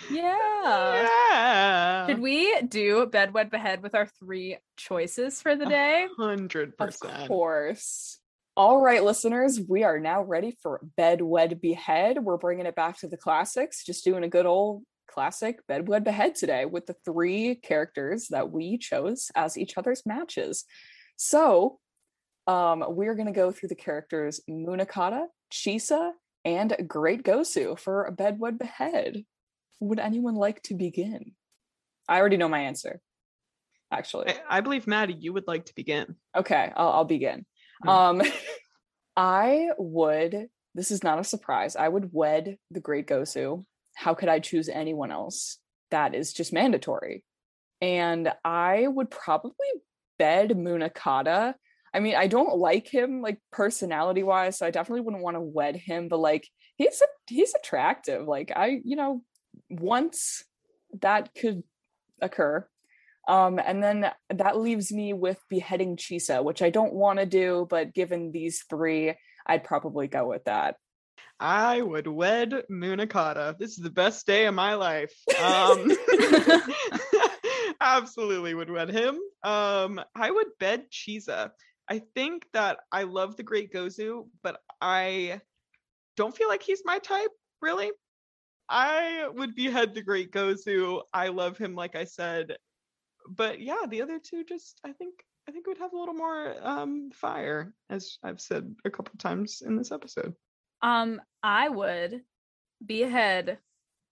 Yeah. 0.09 1.07
yeah. 1.31 2.07
Should 2.07 2.19
we 2.19 2.61
do 2.61 3.07
bed 3.07 3.34
wed 3.34 3.51
behead 3.51 3.84
with 3.84 3.93
our 3.93 4.07
three 4.07 4.57
choices 4.77 5.41
for 5.41 5.57
the 5.57 5.65
day? 5.65 6.07
Hundred 6.17 6.77
percent. 6.77 7.13
Of 7.23 7.27
course. 7.27 8.19
All 8.55 8.79
right, 8.79 9.03
listeners, 9.03 9.59
we 9.67 9.84
are 9.84 9.99
now 9.99 10.21
ready 10.21 10.55
for 10.61 10.79
Bed 10.95 11.21
Wed 11.21 11.59
Behead. 11.59 12.23
We're 12.23 12.38
bringing 12.38 12.67
it 12.67 12.75
back 12.75 12.99
to 12.99 13.09
the 13.09 13.17
classics, 13.17 13.84
just 13.84 14.05
doing 14.05 14.23
a 14.23 14.29
good 14.29 14.45
old 14.45 14.84
classic 15.09 15.59
Bed 15.67 15.89
Wed 15.89 16.05
Behead 16.05 16.36
today 16.36 16.63
with 16.65 16.86
the 16.86 16.95
three 17.03 17.55
characters 17.55 18.27
that 18.29 18.49
we 18.49 18.77
chose 18.77 19.29
as 19.36 19.57
each 19.57 19.77
other's 19.77 20.03
matches. 20.05 20.63
So, 21.17 21.79
um, 22.47 22.86
we're 22.88 23.15
going 23.15 23.27
to 23.27 23.34
go 23.34 23.51
through 23.51 23.69
the 23.69 23.75
characters 23.75 24.39
Munakata, 24.49 25.25
Chisa, 25.51 26.11
and 26.45 26.71
a 26.71 26.83
Great 26.83 27.23
Gozu 27.23 27.77
for 27.77 28.05
a 28.05 28.11
Bed 28.11 28.39
Wed 28.39 28.57
Behead. 28.57 29.25
Would 29.79 29.99
anyone 29.99 30.35
like 30.35 30.61
to 30.63 30.75
begin? 30.75 31.33
I 32.07 32.19
already 32.19 32.37
know 32.37 32.49
my 32.49 32.59
answer, 32.59 33.01
actually. 33.91 34.29
I, 34.29 34.57
I 34.57 34.61
believe 34.61 34.87
Maddie, 34.87 35.15
you 35.19 35.33
would 35.33 35.47
like 35.47 35.65
to 35.65 35.75
begin. 35.75 36.15
Okay, 36.35 36.71
I'll, 36.75 36.89
I'll 36.89 37.05
begin. 37.05 37.45
Hmm. 37.83 37.89
Um, 37.89 38.21
I 39.15 39.69
would. 39.77 40.47
This 40.75 40.91
is 40.91 41.03
not 41.03 41.19
a 41.19 41.23
surprise. 41.23 41.75
I 41.75 41.87
would 41.87 42.09
wed 42.11 42.57
the 42.71 42.79
Great 42.79 43.07
Gozu. 43.07 43.63
How 43.95 44.13
could 44.13 44.29
I 44.29 44.39
choose 44.39 44.69
anyone 44.69 45.11
else? 45.11 45.59
That 45.91 46.15
is 46.15 46.33
just 46.33 46.51
mandatory. 46.51 47.23
And 47.79 48.31
I 48.43 48.87
would 48.87 49.11
probably 49.11 49.67
bed 50.17 50.49
Munakata. 50.51 51.53
I 51.93 51.99
mean, 51.99 52.15
I 52.15 52.27
don't 52.27 52.57
like 52.57 52.87
him 52.87 53.21
like 53.21 53.39
personality 53.51 54.23
wise, 54.23 54.57
so 54.57 54.65
I 54.65 54.71
definitely 54.71 55.01
wouldn't 55.01 55.23
want 55.23 55.35
to 55.35 55.41
wed 55.41 55.75
him. 55.75 56.07
But 56.07 56.19
like, 56.19 56.47
he's 56.75 57.01
a, 57.01 57.05
he's 57.27 57.53
attractive. 57.53 58.27
Like 58.27 58.51
I, 58.55 58.81
you 58.83 58.95
know, 58.95 59.21
once 59.69 60.43
that 61.01 61.33
could 61.35 61.63
occur, 62.21 62.67
um, 63.27 63.59
and 63.59 63.81
then 63.81 64.11
that 64.29 64.57
leaves 64.57 64.91
me 64.91 65.13
with 65.13 65.39
beheading 65.49 65.95
Chisa, 65.95 66.43
which 66.43 66.61
I 66.61 66.69
don't 66.69 66.93
want 66.93 67.19
to 67.19 67.25
do, 67.25 67.67
but 67.69 67.93
given 67.93 68.31
these 68.31 68.65
three, 68.69 69.13
I'd 69.45 69.63
probably 69.63 70.07
go 70.07 70.27
with 70.27 70.43
that. 70.45 70.75
I 71.39 71.81
would 71.81 72.07
wed 72.07 72.63
Munakata. 72.71 73.57
This 73.57 73.71
is 73.71 73.83
the 73.83 73.89
best 73.89 74.25
day 74.25 74.45
of 74.45 74.53
my 74.53 74.75
life. 74.75 75.13
Um, 75.41 75.91
absolutely 77.81 78.53
would 78.53 78.69
wed 78.69 78.89
him. 78.89 79.19
Um, 79.43 80.01
I 80.15 80.31
would 80.31 80.47
bed 80.59 80.85
Chisa. 80.91 81.51
I 81.89 81.99
think 82.15 82.47
that 82.53 82.79
I 82.91 83.03
love 83.03 83.36
the 83.36 83.43
Great 83.43 83.73
Gozu, 83.73 84.27
but 84.41 84.61
I 84.81 85.41
don't 86.15 86.36
feel 86.36 86.47
like 86.47 86.63
he's 86.63 86.81
my 86.86 86.99
type, 86.99 87.31
really. 87.61 87.91
I 88.69 89.27
would 89.34 89.55
behead 89.55 89.93
the 89.93 90.01
Great 90.01 90.31
Gozu. 90.31 91.01
I 91.13 91.27
love 91.27 91.57
him, 91.57 91.75
like 91.75 91.95
I 91.95 92.05
said. 92.05 92.55
But 93.27 93.59
yeah, 93.59 93.86
the 93.88 94.01
other 94.01 94.19
two 94.19 94.43
just 94.43 94.79
I 94.84 94.91
think 94.93 95.13
I 95.47 95.51
think 95.51 95.67
would 95.67 95.77
have 95.77 95.93
a 95.93 95.97
little 95.97 96.13
more 96.13 96.55
um 96.61 97.11
fire, 97.11 97.73
as 97.89 98.17
I've 98.23 98.41
said 98.41 98.75
a 98.86 98.89
couple 98.89 99.13
times 99.17 99.61
in 99.65 99.75
this 99.75 99.91
episode. 99.91 100.34
Um, 100.81 101.21
I 101.41 101.69
would 101.69 102.21
behead 102.86 103.59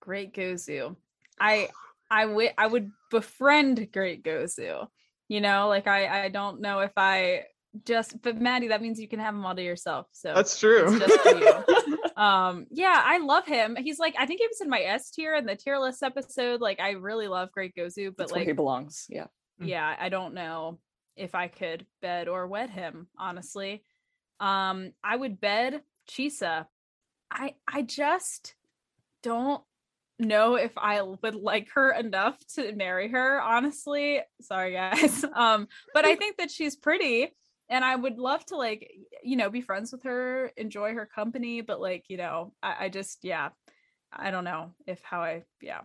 Great 0.02 0.34
Gozu. 0.34 0.96
I 1.40 1.70
I 2.12 2.26
would 2.26 2.52
I 2.58 2.68
would 2.68 2.92
befriend 3.10 3.92
Great 3.94 4.24
Gozu. 4.24 4.88
You 5.30 5.42
know, 5.42 5.70
like 5.70 5.88
I 5.88 6.26
I 6.26 6.30
don't 6.30 6.60
know 6.60 6.80
if 6.80 6.92
I 6.98 7.46
just 7.86 8.22
but 8.22 8.40
Maddie, 8.40 8.68
that 8.70 8.82
means 8.82 9.00
you 9.00 9.08
can 9.08 9.20
have 9.20 9.34
him 9.34 9.46
all 9.46 9.56
to 9.56 9.64
yourself. 9.64 10.08
So 10.12 10.34
That's 10.34 10.60
true. 10.60 10.96
it's 10.96 11.06
just 11.06 11.22
for 11.22 11.38
you. 11.38 11.98
um 12.22 12.68
yeah 12.70 13.02
i 13.04 13.18
love 13.18 13.48
him 13.48 13.76
he's 13.76 13.98
like 13.98 14.14
i 14.20 14.28
think 14.28 14.40
he 14.40 14.48
was 14.48 14.62
in 14.62 14.70
my 14.70 14.82
s 14.82 15.10
tier 15.10 15.34
in 15.34 15.46
the 15.46 15.56
tier 15.56 15.80
list 15.80 16.04
episode 16.04 16.62
like 16.62 16.80
i 16.80 16.92
really 16.92 17.28
love 17.28 17.52
great 17.52 17.76
gozu 17.76 18.10
but 18.10 18.18
That's 18.18 18.32
where 18.32 18.42
like 18.42 18.48
he 18.48 18.54
belongs. 18.54 19.08
Yeah. 19.10 19.26
Mm. 19.60 19.70
yeah 19.70 19.96
i 20.00 20.10
don't 20.10 20.36
know 20.36 20.80
if 21.16 21.34
i 21.34 21.48
could 21.48 21.86
bed 22.02 22.28
or 22.28 22.46
wed 22.48 22.70
him 22.70 23.08
honestly 23.18 23.84
um 24.40 24.92
i 25.04 25.16
would 25.16 25.42
bed 25.42 25.82
chisa 26.10 26.66
i 27.32 27.56
i 27.68 27.82
just 27.82 28.54
don't 29.24 29.64
know 30.20 30.56
if 30.56 30.78
i 30.78 31.02
would 31.02 31.36
like 31.36 31.70
her 31.74 31.92
enough 31.92 32.38
to 32.56 32.76
marry 32.76 33.08
her 33.08 33.42
honestly 33.42 34.22
sorry 34.42 34.74
guys 34.74 35.26
um 35.34 35.68
but 35.94 36.06
i 36.06 36.16
think 36.16 36.38
that 36.38 36.52
she's 36.52 36.76
pretty 36.76 37.32
and 37.72 37.84
i 37.84 37.96
would 37.96 38.20
love 38.20 38.46
to 38.46 38.56
like 38.56 38.92
you 39.24 39.36
know 39.36 39.50
be 39.50 39.62
friends 39.62 39.92
with 39.92 40.04
her 40.04 40.52
enjoy 40.58 40.94
her 40.94 41.06
company 41.06 41.62
but 41.62 41.82
like 41.82 42.06
you 42.08 42.18
know 42.18 42.54
i, 42.62 42.86
I 42.86 42.90
just 42.90 43.20
yeah 43.24 43.50
i 44.14 44.30
don't 44.30 44.44
know 44.44 44.74
if 44.86 45.02
how 45.04 45.22
i 45.22 45.44
yeah 45.62 45.82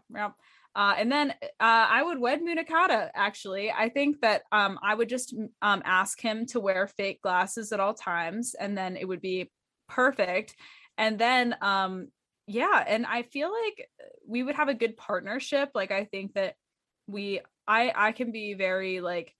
uh, 0.76 0.94
and 0.98 1.10
then 1.10 1.30
uh, 1.30 1.42
I 1.58 2.02
would 2.02 2.18
wed 2.18 2.42
Munakata. 2.42 3.08
Actually, 3.14 3.72
I 3.72 3.88
think 3.88 4.20
that 4.20 4.42
um, 4.52 4.78
I 4.82 4.94
would 4.94 5.08
just 5.08 5.34
um, 5.62 5.82
ask 5.86 6.20
him 6.20 6.44
to 6.48 6.60
wear 6.60 6.86
fake 6.86 7.22
glasses 7.22 7.72
at 7.72 7.80
all 7.80 7.94
times, 7.94 8.54
and 8.54 8.76
then 8.76 8.98
it 8.98 9.08
would 9.08 9.22
be 9.22 9.50
perfect. 9.88 10.54
And 10.98 11.18
then, 11.18 11.56
um, 11.62 12.08
yeah, 12.46 12.84
and 12.86 13.06
I 13.06 13.22
feel 13.22 13.50
like 13.50 13.88
we 14.28 14.42
would 14.42 14.54
have 14.56 14.68
a 14.68 14.74
good 14.74 14.98
partnership. 14.98 15.70
Like 15.74 15.90
I 15.90 16.04
think 16.04 16.34
that 16.34 16.56
we, 17.06 17.40
I, 17.66 17.92
I 17.96 18.12
can 18.12 18.30
be 18.30 18.52
very 18.52 19.00
like, 19.00 19.34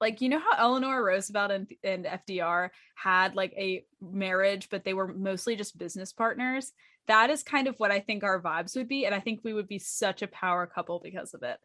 like 0.00 0.20
you 0.20 0.28
know 0.28 0.38
how 0.38 0.56
Eleanor 0.58 1.04
Roosevelt 1.04 1.50
and, 1.50 1.66
and 1.82 2.04
FDR 2.04 2.70
had 2.94 3.34
like 3.34 3.52
a 3.56 3.84
marriage, 4.00 4.68
but 4.70 4.84
they 4.84 4.94
were 4.94 5.08
mostly 5.08 5.56
just 5.56 5.78
business 5.78 6.12
partners 6.12 6.72
that 7.06 7.30
is 7.30 7.42
kind 7.42 7.68
of 7.68 7.78
what 7.78 7.90
I 7.90 8.00
think 8.00 8.24
our 8.24 8.40
vibes 8.40 8.76
would 8.76 8.88
be. 8.88 9.06
And 9.06 9.14
I 9.14 9.20
think 9.20 9.40
we 9.42 9.52
would 9.52 9.68
be 9.68 9.78
such 9.78 10.22
a 10.22 10.28
power 10.28 10.66
couple 10.66 11.00
because 11.02 11.34
of 11.34 11.42
it. 11.42 11.58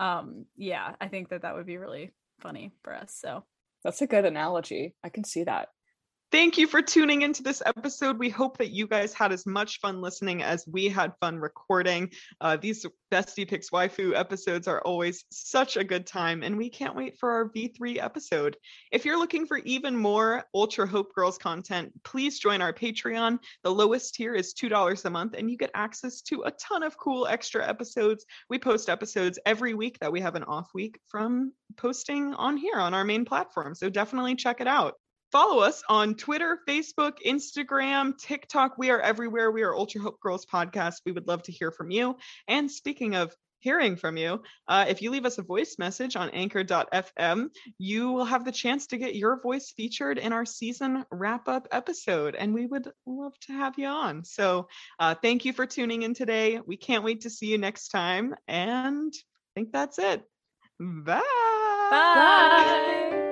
Um, 0.00 0.46
yeah, 0.56 0.94
I 1.00 1.08
think 1.08 1.30
that 1.30 1.42
that 1.42 1.54
would 1.54 1.66
be 1.66 1.78
really 1.78 2.12
funny 2.40 2.72
for 2.82 2.94
us. 2.94 3.16
So 3.18 3.44
That's 3.84 4.02
a 4.02 4.06
good 4.06 4.24
analogy. 4.24 4.94
I 5.02 5.08
can 5.08 5.24
see 5.24 5.44
that. 5.44 5.68
Thank 6.32 6.58
you 6.58 6.66
for 6.66 6.82
tuning 6.82 7.22
into 7.22 7.44
this 7.44 7.62
episode. 7.64 8.18
We 8.18 8.30
hope 8.30 8.58
that 8.58 8.72
you 8.72 8.88
guys 8.88 9.14
had 9.14 9.30
as 9.30 9.46
much 9.46 9.78
fun 9.78 10.00
listening 10.00 10.42
as 10.42 10.66
we 10.66 10.88
had 10.88 11.12
fun 11.20 11.38
recording. 11.38 12.10
Uh, 12.40 12.56
these 12.56 12.84
Bestie 13.12 13.48
Picks 13.48 13.70
Waifu 13.70 14.12
episodes 14.12 14.66
are 14.66 14.80
always 14.80 15.24
such 15.30 15.76
a 15.76 15.84
good 15.84 16.04
time, 16.04 16.42
and 16.42 16.56
we 16.56 16.68
can't 16.68 16.96
wait 16.96 17.16
for 17.16 17.30
our 17.30 17.48
V3 17.50 18.02
episode. 18.02 18.56
If 18.90 19.04
you're 19.04 19.20
looking 19.20 19.46
for 19.46 19.58
even 19.58 19.96
more 19.96 20.42
Ultra 20.52 20.88
Hope 20.88 21.14
Girls 21.14 21.38
content, 21.38 21.92
please 22.02 22.40
join 22.40 22.60
our 22.60 22.72
Patreon. 22.72 23.38
The 23.62 23.70
lowest 23.70 24.16
tier 24.16 24.34
is 24.34 24.52
$2 24.52 25.04
a 25.04 25.10
month, 25.10 25.36
and 25.38 25.48
you 25.48 25.56
get 25.56 25.70
access 25.74 26.22
to 26.22 26.42
a 26.42 26.50
ton 26.50 26.82
of 26.82 26.98
cool 26.98 27.28
extra 27.28 27.66
episodes. 27.66 28.26
We 28.50 28.58
post 28.58 28.88
episodes 28.88 29.38
every 29.46 29.74
week 29.74 30.00
that 30.00 30.10
we 30.10 30.22
have 30.22 30.34
an 30.34 30.44
off 30.44 30.70
week 30.74 30.98
from 31.06 31.52
posting 31.76 32.34
on 32.34 32.56
here 32.56 32.78
on 32.78 32.94
our 32.94 33.04
main 33.04 33.24
platform. 33.24 33.76
So 33.76 33.88
definitely 33.88 34.34
check 34.34 34.60
it 34.60 34.66
out. 34.66 34.94
Follow 35.36 35.60
us 35.60 35.82
on 35.86 36.14
Twitter, 36.14 36.60
Facebook, 36.66 37.18
Instagram, 37.22 38.16
TikTok. 38.16 38.78
We 38.78 38.88
are 38.88 38.98
everywhere. 38.98 39.50
We 39.50 39.64
are 39.64 39.76
Ultra 39.76 40.00
Hope 40.00 40.18
Girls 40.18 40.46
Podcast. 40.46 41.02
We 41.04 41.12
would 41.12 41.28
love 41.28 41.42
to 41.42 41.52
hear 41.52 41.70
from 41.70 41.90
you. 41.90 42.16
And 42.48 42.70
speaking 42.70 43.16
of 43.16 43.36
hearing 43.58 43.96
from 43.96 44.16
you, 44.16 44.42
uh, 44.66 44.86
if 44.88 45.02
you 45.02 45.10
leave 45.10 45.26
us 45.26 45.36
a 45.36 45.42
voice 45.42 45.76
message 45.78 46.16
on 46.16 46.30
anchor.fm, 46.30 47.50
you 47.76 48.12
will 48.12 48.24
have 48.24 48.46
the 48.46 48.50
chance 48.50 48.86
to 48.86 48.96
get 48.96 49.14
your 49.14 49.38
voice 49.42 49.74
featured 49.76 50.16
in 50.16 50.32
our 50.32 50.46
season 50.46 51.04
wrap 51.10 51.48
up 51.48 51.68
episode. 51.70 52.34
And 52.34 52.54
we 52.54 52.64
would 52.64 52.90
love 53.04 53.38
to 53.40 53.52
have 53.52 53.78
you 53.78 53.88
on. 53.88 54.24
So 54.24 54.68
uh, 54.98 55.16
thank 55.16 55.44
you 55.44 55.52
for 55.52 55.66
tuning 55.66 56.00
in 56.00 56.14
today. 56.14 56.60
We 56.66 56.78
can't 56.78 57.04
wait 57.04 57.20
to 57.20 57.30
see 57.30 57.48
you 57.48 57.58
next 57.58 57.88
time. 57.88 58.34
And 58.48 59.12
I 59.14 59.50
think 59.54 59.70
that's 59.70 59.98
it. 59.98 60.22
Bye. 60.80 61.20
bye. 61.90 63.24